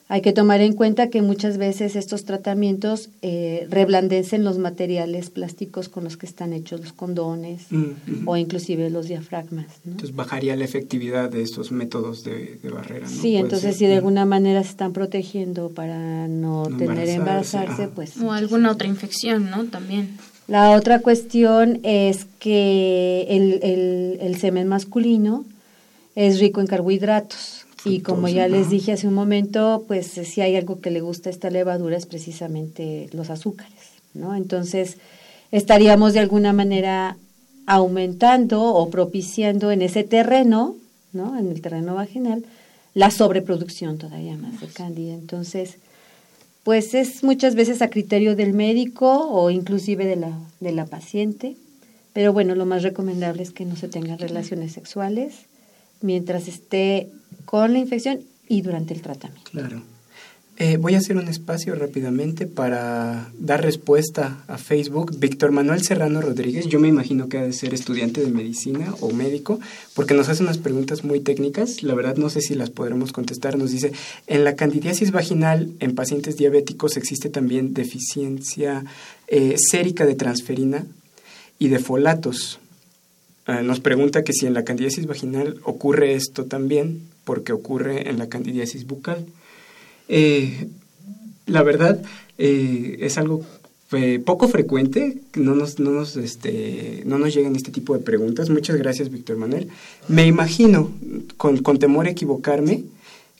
hay 0.10 0.22
que 0.22 0.32
tomar 0.32 0.62
en 0.62 0.72
cuenta 0.72 1.10
que 1.10 1.22
muchas 1.22 1.58
veces 1.58 1.98
estos 1.98 2.24
tratamientos 2.24 3.10
eh, 3.22 3.68
reblandecen 3.70 4.46
los 4.46 4.58
materiales 4.58 5.30
plásticos 5.30 5.90
con 5.90 6.06
los 6.06 6.16
que 6.16 6.26
están 6.26 6.54
hechos 6.54 6.80
los 6.80 6.94
condones 6.94 7.66
o 8.26 8.38
inclusive 8.38 8.90
los 8.90 9.08
diafragmas. 9.08 9.68
Entonces 9.86 10.16
bajaría 10.16 10.56
la 10.56 10.64
efectividad 10.64 11.30
de 11.30 11.42
estos 11.42 11.74
métodos 11.74 12.24
de, 12.24 12.58
barrera. 12.74 13.08
¿no? 13.10 13.22
Sí, 13.22 13.36
entonces 13.36 13.76
si 13.76 13.86
de 13.86 13.96
alguna 13.96 14.26
manera 14.26 14.64
se 14.64 14.70
están 14.70 14.94
protegiendo 14.94 15.70
para 15.72 16.30
no, 16.30 16.68
tener 16.78 17.10
embarazarse, 17.10 17.90
pues... 17.90 18.16
O 18.22 18.32
alguna 18.32 18.72
otra 18.72 18.88
infección, 18.88 19.50
¿no? 19.50 19.66
También. 19.66 20.18
La 20.48 20.72
otra 20.72 21.02
cuestión 21.02 21.82
es 21.84 22.26
que 22.40 23.26
el, 23.30 23.60
el, 23.62 24.18
el 24.22 24.38
semen 24.38 24.70
masculino 24.70 25.44
es 26.16 26.40
rico 26.40 26.62
en 26.62 26.68
carbohidratos 26.68 27.57
y 27.86 28.02
como 28.02 28.28
ya 28.28 28.48
les 28.48 28.70
dije 28.70 28.94
hace 28.94 29.08
un 29.08 29.14
momento, 29.14 29.86
pues 29.88 30.08
si 30.08 30.42
hay 30.42 30.56
algo 30.56 30.82
que 30.82 30.92
le 30.92 31.02
gusta 31.02 31.30
a 31.30 31.32
esta 31.32 31.50
levadura 31.50 31.98
es 31.98 32.06
precisamente 32.06 33.10
los 33.14 33.30
azúcares, 33.30 33.74
¿no? 34.14 34.36
Entonces, 34.36 34.98
estaríamos 35.52 36.14
de 36.14 36.20
alguna 36.20 36.54
manera 36.54 37.18
aumentando 37.66 38.64
o 38.64 38.90
propiciando 38.90 39.72
en 39.72 39.82
ese 39.82 40.04
terreno, 40.04 40.76
¿no? 41.14 41.38
En 41.38 41.50
el 41.50 41.62
terreno 41.62 41.96
vaginal, 41.96 42.44
la 42.94 43.12
sobreproducción 43.12 43.98
todavía 43.98 44.36
más 44.38 44.60
de 44.60 44.68
cándida. 44.68 45.14
Entonces, 45.14 45.78
pues 46.64 46.94
es 46.94 47.24
muchas 47.24 47.56
veces 47.56 47.82
a 47.82 47.90
criterio 47.90 48.36
del 48.36 48.54
médico 48.54 49.30
o 49.30 49.50
inclusive 49.50 50.06
de 50.06 50.16
la, 50.16 50.38
de 50.60 50.72
la 50.72 50.86
paciente, 50.86 51.56
pero 52.14 52.34
bueno, 52.34 52.56
lo 52.56 52.66
más 52.66 52.84
recomendable 52.84 53.44
es 53.44 53.52
que 53.52 53.66
no 53.66 53.76
se 53.76 53.88
tengan 53.88 54.18
relaciones 54.18 54.74
sexuales 54.74 55.47
mientras 56.02 56.48
esté 56.48 57.10
con 57.46 57.74
la 57.74 57.80
infección 57.80 58.20
y 58.48 58.62
durante 58.62 58.94
el 58.94 59.02
tratamiento. 59.02 59.52
Claro. 59.52 59.82
Eh, 60.60 60.78
voy 60.78 60.96
a 60.96 60.98
hacer 60.98 61.18
un 61.18 61.28
espacio 61.28 61.76
rápidamente 61.76 62.48
para 62.48 63.32
dar 63.38 63.62
respuesta 63.62 64.44
a 64.48 64.58
Facebook. 64.58 65.16
Víctor 65.20 65.52
Manuel 65.52 65.84
Serrano 65.84 66.20
Rodríguez, 66.20 66.66
yo 66.66 66.80
me 66.80 66.88
imagino 66.88 67.30
que 67.30 67.38
ha 67.38 67.44
de 67.44 67.54
ser 67.54 67.76
estudiante 67.76 68.22
de 68.22 68.32
medicina 68.32 68.96
o 69.00 69.12
médico, 69.12 69.60
porque 69.94 70.16
nos 70.16 70.30
hace 70.30 70.42
unas 70.42 70.58
preguntas 70.58 71.04
muy 71.04 71.20
técnicas. 71.20 71.84
La 71.84 71.94
verdad 71.94 72.16
no 72.16 72.32
sé 72.32 72.42
si 72.42 72.56
las 72.56 72.72
podremos 72.72 73.12
contestar. 73.12 73.56
Nos 73.56 73.70
dice, 73.70 73.92
en 74.26 74.44
la 74.44 74.56
candidiasis 74.56 75.12
vaginal 75.12 75.74
en 75.80 75.94
pacientes 75.94 76.38
diabéticos 76.38 76.98
existe 76.98 77.30
también 77.30 77.76
deficiencia 77.76 78.84
eh, 79.28 79.58
sérica 79.60 80.08
de 80.08 80.16
transferina 80.16 80.88
y 81.60 81.68
de 81.68 81.78
folatos. 81.78 82.60
Ah, 83.48 83.62
nos 83.64 83.80
pregunta 83.80 84.24
que 84.24 84.34
si 84.34 84.46
en 84.46 84.54
la 84.54 84.64
candidiasis 84.64 85.08
vaginal 85.08 85.60
ocurre 85.64 86.14
esto 86.14 86.46
también, 86.46 87.02
porque 87.24 87.54
ocurre 87.54 88.10
en 88.10 88.20
la 88.20 88.30
candidiasis 88.30 88.86
bucal. 88.86 89.26
Eh, 90.10 90.68
la 91.46 91.64
verdad, 91.64 92.02
eh, 92.38 92.98
es 93.00 93.18
algo 93.18 93.44
eh, 93.94 94.22
poco 94.24 94.48
frecuente, 94.50 95.22
no 95.36 95.56
nos, 95.56 95.80
no, 95.80 95.92
nos, 95.92 96.18
este, 96.18 97.04
no 97.06 97.18
nos 97.18 97.34
llegan 97.34 97.56
este 97.56 97.72
tipo 97.72 97.98
de 97.98 98.04
preguntas. 98.04 98.50
Muchas 98.50 98.76
gracias, 98.76 99.10
Víctor 99.10 99.38
Manuel. 99.38 99.70
Me 100.08 100.28
imagino, 100.28 100.92
con, 101.38 101.58
con 101.60 101.80
temor 101.80 102.06
a 102.06 102.12
equivocarme, 102.12 102.84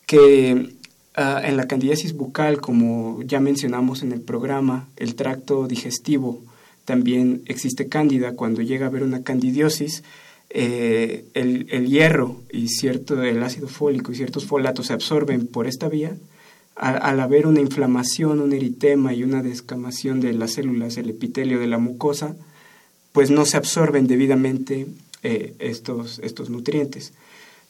que 0.06 0.78
Ah, 1.20 1.42
en 1.44 1.58
la 1.58 1.66
candidiasis 1.66 2.14
bucal, 2.14 2.62
como 2.62 3.24
ya 3.24 3.40
mencionamos 3.40 4.04
en 4.04 4.12
el 4.12 4.22
programa, 4.22 4.88
el 4.98 5.16
tracto 5.16 5.68
digestivo 5.68 6.44
también 6.88 7.42
existe 7.48 7.90
cándida. 7.90 8.32
Cuando 8.32 8.62
llega 8.62 8.86
a 8.86 8.90
haber 8.90 9.04
una 9.04 9.22
candidiosis, 9.22 10.04
eh, 10.50 11.26
el, 11.34 11.88
hierro 11.88 12.42
y 12.50 12.70
cierto 12.70 13.22
el 13.22 13.44
ácido 13.44 13.68
fólico 13.68 14.14
y 14.14 14.16
ciertos 14.16 14.46
folatos 14.46 14.88
se 14.88 14.94
absorben 14.94 15.48
por 15.48 15.68
esta 15.68 15.90
vía. 15.90 16.16
al 16.76 17.20
haber 17.20 17.46
una 17.46 17.60
inflamación, 17.60 18.40
un 18.40 18.54
eritema 18.54 19.14
y 19.14 19.24
una 19.24 19.44
descamación 19.44 20.22
de 20.22 20.32
las 20.32 20.54
células, 20.54 20.96
el 20.96 21.10
epitelio 21.10 21.60
de 21.60 21.68
la 21.68 21.78
mucosa, 21.78 22.36
pues 23.12 23.32
no 23.32 23.46
se 23.46 23.58
absorben 23.58 24.08
debidamente 24.08 24.88
eh, 25.24 25.56
estos, 25.60 26.20
estos 26.20 26.50
nutrientes. 26.50 27.12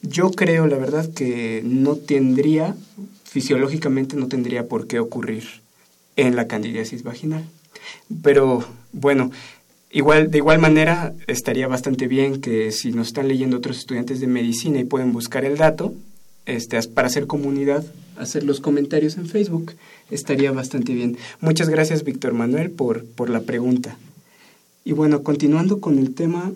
Yo 0.04 0.30
creo, 0.30 0.68
la 0.68 0.78
verdad, 0.78 1.12
que 1.12 1.64
no 1.66 1.96
tendría, 1.96 2.76
fisiológicamente 3.24 4.16
no 4.16 4.28
tendría 4.28 4.68
por 4.68 4.86
qué 4.86 5.00
ocurrir 5.00 5.46
en 6.18 6.36
la 6.36 6.48
candidiasis 6.48 7.02
vaginal. 7.02 7.48
Pero 8.22 8.66
bueno, 8.92 9.32
igual, 9.92 10.32
de 10.32 10.38
igual 10.38 10.60
manera 10.60 11.14
estaría 11.28 11.68
bastante 11.68 12.08
bien 12.08 12.42
que 12.42 12.72
si 12.72 12.92
nos 12.92 13.08
están 13.08 13.28
leyendo 13.28 13.58
otros 13.58 13.78
estudiantes 13.78 14.20
de 14.20 14.28
medicina 14.28 14.80
y 14.80 14.84
pueden 14.86 15.14
buscar 15.14 15.46
el 15.46 15.58
dato, 15.58 15.94
este, 16.46 16.82
para 16.84 17.08
hacer 17.08 17.28
comunidad, 17.28 17.86
hacer 18.18 18.44
los 18.44 18.62
comentarios 18.62 19.18
en 19.18 19.28
Facebook, 19.28 19.74
estaría 20.10 20.52
bastante 20.52 20.94
bien. 20.94 21.18
Muchas 21.42 21.70
gracias, 21.70 22.04
Víctor 22.04 22.34
Manuel, 22.34 22.72
por, 22.72 23.06
por 23.06 23.30
la 23.30 23.42
pregunta. 23.42 23.98
Y 24.86 24.94
bueno, 24.94 25.24
continuando 25.24 25.82
con 25.82 26.00
el 26.00 26.16
tema, 26.16 26.54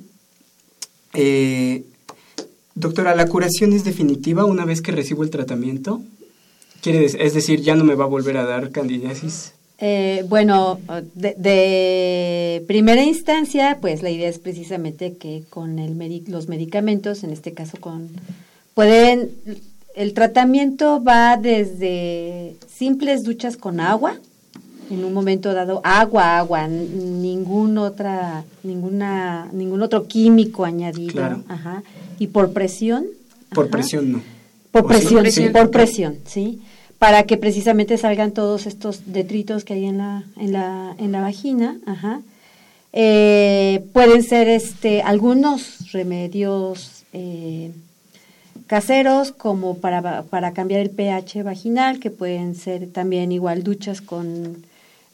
eh, 1.13 1.83
doctora, 2.75 3.15
¿la 3.15 3.27
curación 3.27 3.73
es 3.73 3.83
definitiva 3.83 4.45
una 4.45 4.63
vez 4.63 4.81
que 4.81 4.93
recibo 4.93 5.23
el 5.23 5.29
tratamiento? 5.29 6.01
¿Quiere 6.81 7.05
es 7.05 7.33
decir, 7.33 7.61
ya 7.61 7.75
no 7.75 7.83
me 7.83 7.95
va 7.95 8.05
a 8.05 8.07
volver 8.07 8.37
a 8.37 8.45
dar 8.45 8.71
candidiasis? 8.71 9.53
Eh, 9.83 10.23
bueno, 10.29 10.79
de, 11.15 12.63
primera 12.67 13.03
instancia, 13.03 13.79
pues 13.81 14.03
la 14.03 14.11
idea 14.11 14.29
es 14.29 14.37
precisamente 14.37 15.17
que 15.17 15.43
con 15.49 15.79
el 15.79 16.23
los 16.27 16.47
medicamentos, 16.47 17.23
en 17.23 17.31
este 17.31 17.53
caso 17.53 17.77
con, 17.79 18.09
pueden, 18.75 19.31
el 19.95 20.13
tratamiento 20.13 21.03
va 21.03 21.35
desde 21.35 22.55
simples 22.71 23.23
duchas 23.23 23.57
con 23.57 23.79
agua, 23.79 24.19
en 24.91 25.03
un 25.03 25.13
momento 25.13 25.51
dado 25.51 25.81
agua, 25.83 26.37
agua, 26.37 26.67
ningún 26.67 27.79
otra, 27.79 28.43
ninguna, 28.61 29.49
ningún 29.51 29.81
otro 29.81 30.05
químico 30.05 30.63
añadido, 30.63 31.43
ajá, 31.47 31.81
y 32.19 32.27
por 32.27 32.53
presión. 32.53 33.05
Por 33.51 33.69
presión 33.71 34.11
no. 34.11 34.21
Por 34.69 34.85
presión, 34.85 35.29
sí, 35.31 35.49
por 35.49 35.71
presión, 35.71 36.17
sí, 36.25 36.61
para 37.01 37.23
que 37.23 37.35
precisamente 37.35 37.97
salgan 37.97 38.31
todos 38.31 38.67
estos 38.67 39.11
detritos 39.11 39.63
que 39.63 39.73
hay 39.73 39.85
en 39.85 39.97
la, 39.97 40.23
en 40.37 40.53
la, 40.53 40.95
en 40.99 41.11
la 41.11 41.21
vagina, 41.21 41.79
ajá. 41.87 42.21
Eh, 42.93 43.83
pueden 43.91 44.21
ser 44.21 44.47
este 44.47 45.01
algunos 45.01 45.91
remedios 45.93 47.03
eh, 47.11 47.71
caseros 48.67 49.31
como 49.31 49.77
para, 49.77 50.21
para 50.21 50.53
cambiar 50.53 50.81
el 50.81 50.91
pH 50.91 51.41
vaginal, 51.41 51.99
que 51.99 52.11
pueden 52.11 52.53
ser 52.53 52.87
también 52.91 53.31
igual 53.31 53.63
duchas 53.63 53.99
con 53.99 54.63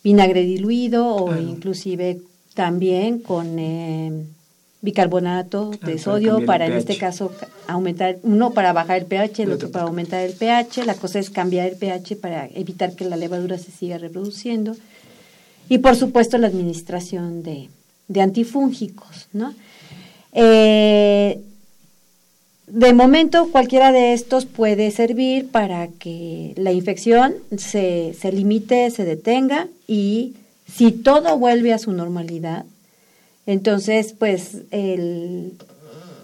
vinagre 0.03 0.41
diluido 0.41 1.15
o 1.15 1.37
inclusive 1.37 2.19
también 2.53 3.19
con 3.19 3.59
eh, 3.59 4.25
bicarbonato 4.81 5.71
de 5.83 5.97
sodio 5.97 6.45
para, 6.45 6.67
en 6.67 6.73
este 6.73 6.97
caso 6.97 7.31
aumentar, 7.67 8.17
uno 8.23 8.51
para 8.51 8.73
bajar 8.73 8.99
el 8.99 9.05
pH, 9.05 9.43
el 9.43 9.51
otro 9.51 9.71
para 9.71 9.85
aumentar 9.85 10.21
el 10.21 10.33
pH. 10.33 10.85
La 10.85 10.95
cosa 10.95 11.19
es 11.19 11.29
cambiar 11.29 11.67
el 11.67 11.75
pH 11.75 12.15
para 12.17 12.47
evitar 12.53 12.93
que 12.93 13.05
la 13.05 13.17
levadura 13.17 13.57
se 13.57 13.71
siga 13.71 13.97
reproduciendo. 13.97 14.75
Y 15.69 15.79
por 15.79 15.95
supuesto 15.95 16.37
la 16.37 16.47
administración 16.47 17.43
de, 17.43 17.69
de 18.07 18.21
antifúngicos, 18.21 19.27
¿no? 19.33 19.53
Eh, 20.33 21.41
de 22.67 22.93
momento, 22.93 23.49
cualquiera 23.49 23.93
de 23.93 24.11
estos 24.11 24.45
puede 24.45 24.91
servir 24.91 25.47
para 25.49 25.87
que 25.87 26.53
la 26.57 26.73
infección 26.73 27.33
se, 27.57 28.13
se 28.13 28.31
limite, 28.33 28.91
se 28.91 29.05
detenga 29.05 29.67
y 29.87 30.33
si 30.69 30.91
todo 30.91 31.37
vuelve 31.37 31.73
a 31.73 31.79
su 31.79 31.93
normalidad, 31.93 32.65
entonces, 33.47 34.13
pues, 34.13 34.57
el, 34.69 35.53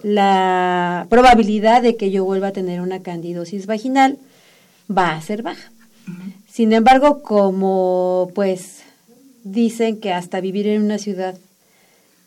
la 0.03 1.07
probabilidad 1.09 1.81
de 1.81 1.95
que 1.95 2.11
yo 2.11 2.23
vuelva 2.23 2.49
a 2.49 2.53
tener 2.53 2.81
una 2.81 3.01
candidosis 3.01 3.65
vaginal 3.65 4.19
va 4.95 5.15
a 5.15 5.21
ser 5.21 5.41
baja. 5.41 5.71
Sin 6.47 6.71
embargo, 6.73 7.23
como 7.23 8.29
pues 8.35 8.83
dicen 9.43 9.99
que 9.99 10.13
hasta 10.13 10.41
vivir 10.41 10.67
en 10.67 10.83
una 10.83 10.99
ciudad 10.99 11.35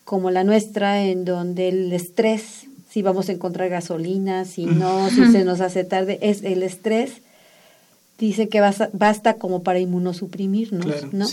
como 0.05 0.31
la 0.31 0.43
nuestra, 0.43 1.05
en 1.05 1.25
donde 1.25 1.69
el 1.69 1.93
estrés 1.93 2.67
si 2.97 3.03
vamos 3.03 3.29
a 3.29 3.33
encontrar 3.33 3.69
gasolina, 3.69 4.47
si 4.47 4.65
no, 4.65 5.11
si 5.11 5.31
se 5.31 5.45
nos 5.45 5.61
hace 5.61 5.85
tarde, 5.85 6.19
es 6.23 6.43
el 6.43 6.63
estrés, 6.63 7.21
dice 8.19 8.49
que 8.49 8.63
basta, 8.63 8.89
basta 8.95 9.35
como 9.35 9.63
para 9.63 9.81
inmunosuprimirnos, 9.81 11.13
¿no? 11.13 11.27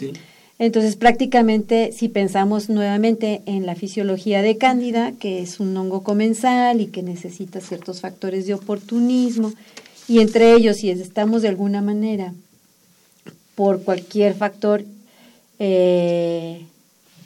Entonces, 0.59 0.95
prácticamente, 0.95 1.91
si 1.91 2.09
pensamos 2.09 2.69
nuevamente 2.69 3.41
en 3.45 3.65
la 3.65 3.75
fisiología 3.75 4.41
de 4.41 4.57
Cándida, 4.57 5.11
que 5.13 5.41
es 5.41 5.59
un 5.59 5.75
hongo 5.75 6.03
comensal 6.03 6.79
y 6.79 6.87
que 6.87 7.03
necesita 7.03 7.59
ciertos 7.59 8.01
factores 8.01 8.45
de 8.45 8.53
oportunismo, 8.53 9.51
y 10.07 10.19
entre 10.19 10.53
ellos, 10.53 10.77
si 10.77 10.89
estamos 10.89 11.41
de 11.41 11.47
alguna 11.47 11.81
manera 11.81 12.33
por 13.55 13.83
cualquier 13.83 14.35
factor 14.35 14.83
eh, 15.59 16.65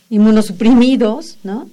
inmunosuprimidos, 0.10 1.38
¿no? 1.44 1.70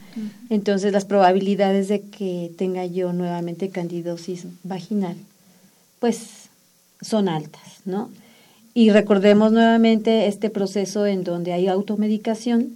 Entonces 0.51 0.93
las 0.93 1.05
probabilidades 1.05 1.89
de 1.89 2.01
que 2.01 2.51
tenga 2.57 2.85
yo 2.87 3.13
nuevamente 3.13 3.69
candidosis 3.69 4.47
vaginal, 4.63 5.17
pues 6.01 6.49
son 7.01 7.29
altas, 7.29 7.63
¿no? 7.85 8.11
Y 8.75 8.91
recordemos 8.91 9.53
nuevamente 9.53 10.27
este 10.27 10.51
proceso 10.51 11.07
en 11.07 11.23
donde 11.23 11.53
hay 11.53 11.69
automedicación, 11.69 12.75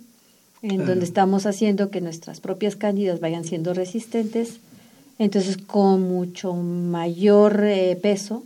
en 0.63 0.87
donde 0.87 1.05
estamos 1.05 1.45
haciendo 1.45 1.91
que 1.91 2.01
nuestras 2.01 2.41
propias 2.41 2.77
cándidas 2.77 3.21
vayan 3.21 3.45
siendo 3.45 3.75
resistentes, 3.75 4.61
entonces 5.19 5.57
con 5.57 6.03
mucho 6.03 6.55
mayor 6.55 7.65
eh, 7.65 7.99
peso 8.01 8.45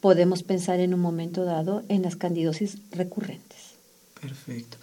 podemos 0.00 0.42
pensar 0.42 0.80
en 0.80 0.94
un 0.94 1.00
momento 1.00 1.44
dado 1.44 1.82
en 1.88 2.02
las 2.02 2.16
candidosis 2.16 2.78
recurrentes. 2.92 3.58
Perfecto. 4.20 4.76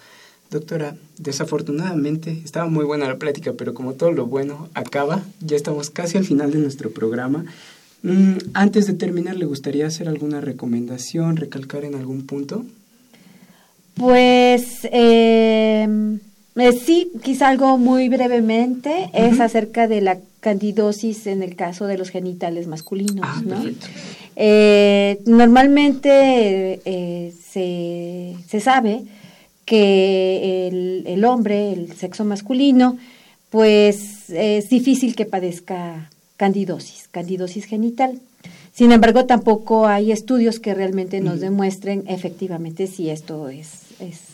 Doctora, 0.50 0.96
desafortunadamente 1.16 2.42
estaba 2.44 2.68
muy 2.68 2.84
buena 2.84 3.06
la 3.06 3.18
plática, 3.18 3.52
pero 3.52 3.72
como 3.72 3.94
todo 3.94 4.10
lo 4.10 4.26
bueno 4.26 4.68
acaba, 4.74 5.22
ya 5.40 5.56
estamos 5.56 5.90
casi 5.90 6.18
al 6.18 6.24
final 6.24 6.50
de 6.50 6.58
nuestro 6.58 6.90
programa. 6.90 7.44
Mm, 8.02 8.38
antes 8.54 8.86
de 8.86 8.94
terminar, 8.94 9.36
¿le 9.36 9.44
gustaría 9.44 9.86
hacer 9.86 10.08
alguna 10.08 10.40
recomendación, 10.40 11.36
recalcar 11.36 11.84
en 11.84 11.94
algún 11.94 12.26
punto? 12.26 12.64
Pues 13.94 14.88
em, 14.90 16.20
eh, 16.56 16.72
sí, 16.72 17.10
quizá 17.22 17.48
algo 17.48 17.76
muy 17.76 18.08
brevemente 18.08 19.10
es 19.12 19.40
acerca 19.40 19.86
de 19.88 20.00
la 20.00 20.18
candidosis 20.40 21.26
en 21.26 21.42
el 21.42 21.54
caso 21.54 21.86
de 21.86 21.98
los 21.98 22.08
genitales 22.08 22.66
masculinos. 22.66 23.20
Ah, 23.22 23.42
¿no? 23.44 23.62
Eh, 24.36 25.20
normalmente 25.26 26.80
eh, 26.84 27.32
se, 27.50 28.36
se 28.48 28.60
sabe 28.60 29.02
que 29.66 31.04
el, 31.06 31.24
hombre, 31.24 31.72
el 31.72 31.92
sexo 31.92 32.24
masculino, 32.24 32.96
pues 33.50 34.30
es 34.30 34.68
difícil 34.68 35.14
que 35.14 35.26
padezca 35.26 36.10
candidosis, 36.40 37.06
candidosis 37.10 37.66
genital. 37.66 38.18
Sin 38.72 38.92
embargo, 38.92 39.26
tampoco 39.26 39.86
hay 39.86 40.10
estudios 40.10 40.58
que 40.58 40.72
realmente 40.72 41.20
nos 41.20 41.38
demuestren 41.38 42.04
efectivamente 42.06 42.86
si 42.86 43.10
esto 43.10 43.50
es, 43.50 43.68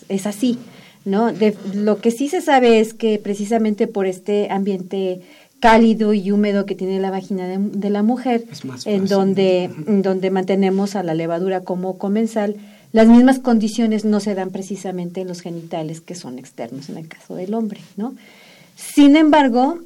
es, 0.08 0.26
así. 0.28 0.56
¿no? 1.04 1.32
lo 1.74 1.98
que 1.98 2.12
sí 2.12 2.28
se 2.28 2.42
sabe 2.42 2.78
es 2.78 2.94
que 2.94 3.18
precisamente 3.18 3.88
por 3.88 4.06
este 4.06 4.52
ambiente 4.52 5.22
cálido 5.58 6.14
y 6.14 6.30
húmedo 6.30 6.64
que 6.64 6.76
tiene 6.76 7.00
la 7.00 7.10
vagina 7.10 7.48
de, 7.48 7.90
la 7.90 8.04
mujer, 8.04 8.44
en 8.84 9.08
donde, 9.08 9.64
en 9.64 10.02
donde 10.02 10.30
mantenemos 10.30 10.94
a 10.94 11.02
la 11.02 11.14
levadura 11.14 11.62
como 11.62 11.98
comensal, 11.98 12.54
las 12.92 13.08
mismas 13.08 13.40
condiciones 13.40 14.04
no 14.04 14.20
se 14.20 14.36
dan 14.36 14.50
precisamente 14.50 15.22
en 15.22 15.26
los 15.26 15.40
genitales 15.40 16.00
que 16.00 16.14
son 16.14 16.38
externos 16.38 16.88
en 16.88 16.98
el 16.98 17.08
caso 17.08 17.34
del 17.34 17.52
hombre, 17.52 17.80
¿no? 17.96 18.14
Sin 18.76 19.16
embargo, 19.16 19.80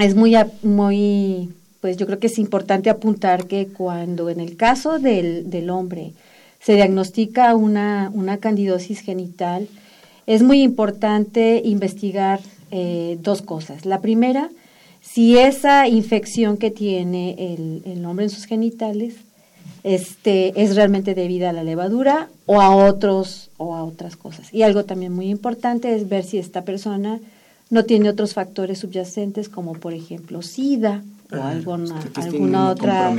es 0.00 0.14
muy, 0.14 0.34
muy, 0.62 1.50
pues 1.80 1.96
yo 1.96 2.06
creo 2.06 2.18
que 2.18 2.28
es 2.28 2.38
importante 2.38 2.90
apuntar 2.90 3.46
que 3.46 3.68
cuando 3.68 4.30
en 4.30 4.40
el 4.40 4.56
caso 4.56 4.98
del, 4.98 5.50
del 5.50 5.70
hombre 5.70 6.12
se 6.60 6.74
diagnostica 6.74 7.54
una, 7.54 8.10
una 8.14 8.38
candidosis 8.38 9.00
genital, 9.00 9.68
es 10.26 10.42
muy 10.42 10.62
importante 10.62 11.60
investigar 11.64 12.40
eh, 12.70 13.18
dos 13.22 13.42
cosas. 13.42 13.84
La 13.84 14.00
primera, 14.00 14.50
si 15.00 15.38
esa 15.38 15.88
infección 15.88 16.56
que 16.56 16.70
tiene 16.70 17.34
el, 17.38 17.82
el 17.84 18.04
hombre 18.04 18.26
en 18.26 18.30
sus 18.30 18.44
genitales 18.44 19.14
este, 19.82 20.62
es 20.62 20.76
realmente 20.76 21.14
debida 21.14 21.50
a 21.50 21.52
la 21.52 21.64
levadura 21.64 22.28
o 22.46 22.60
a 22.60 22.74
otros 22.74 23.50
o 23.56 23.74
a 23.74 23.82
otras 23.82 24.16
cosas. 24.16 24.52
Y 24.52 24.62
algo 24.62 24.84
también 24.84 25.12
muy 25.12 25.30
importante 25.30 25.94
es 25.94 26.08
ver 26.08 26.24
si 26.24 26.38
esta 26.38 26.62
persona 26.62 27.18
no 27.70 27.84
tiene 27.84 28.10
otros 28.10 28.34
factores 28.34 28.80
subyacentes 28.80 29.48
como 29.48 29.72
por 29.74 29.94
ejemplo 29.94 30.42
SIDA 30.42 31.02
o 31.32 31.36
ah, 31.36 31.50
alguna, 31.50 32.00
alguna 32.16 32.70
otra 32.70 33.14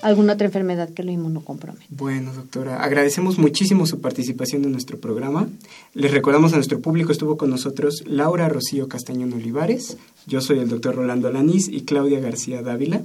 alguna 0.00 0.32
otra 0.32 0.46
enfermedad 0.46 0.88
que 0.88 1.02
lo 1.02 1.10
inmunocompromete. 1.10 1.84
Bueno, 1.90 2.32
doctora, 2.32 2.82
agradecemos 2.82 3.38
muchísimo 3.38 3.86
su 3.86 4.00
participación 4.00 4.64
en 4.64 4.72
nuestro 4.72 4.98
programa. 4.98 5.48
Les 5.92 6.10
recordamos 6.10 6.54
a 6.54 6.56
nuestro 6.56 6.80
público 6.80 7.12
estuvo 7.12 7.36
con 7.36 7.50
nosotros 7.50 8.04
Laura 8.06 8.48
Rocío 8.48 8.88
Castañón 8.88 9.34
Olivares, 9.34 9.98
yo 10.26 10.40
soy 10.40 10.60
el 10.60 10.70
doctor 10.70 10.96
Rolando 10.96 11.28
Alanís 11.28 11.68
y 11.68 11.82
Claudia 11.82 12.20
García 12.20 12.62
Dávila 12.62 13.02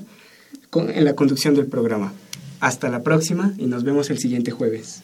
en 0.73 1.05
la 1.05 1.15
conducción 1.15 1.55
del 1.55 1.67
programa. 1.67 2.13
Hasta 2.59 2.89
la 2.89 3.03
próxima 3.03 3.53
y 3.57 3.65
nos 3.67 3.83
vemos 3.83 4.09
el 4.09 4.17
siguiente 4.17 4.51
jueves. 4.51 5.03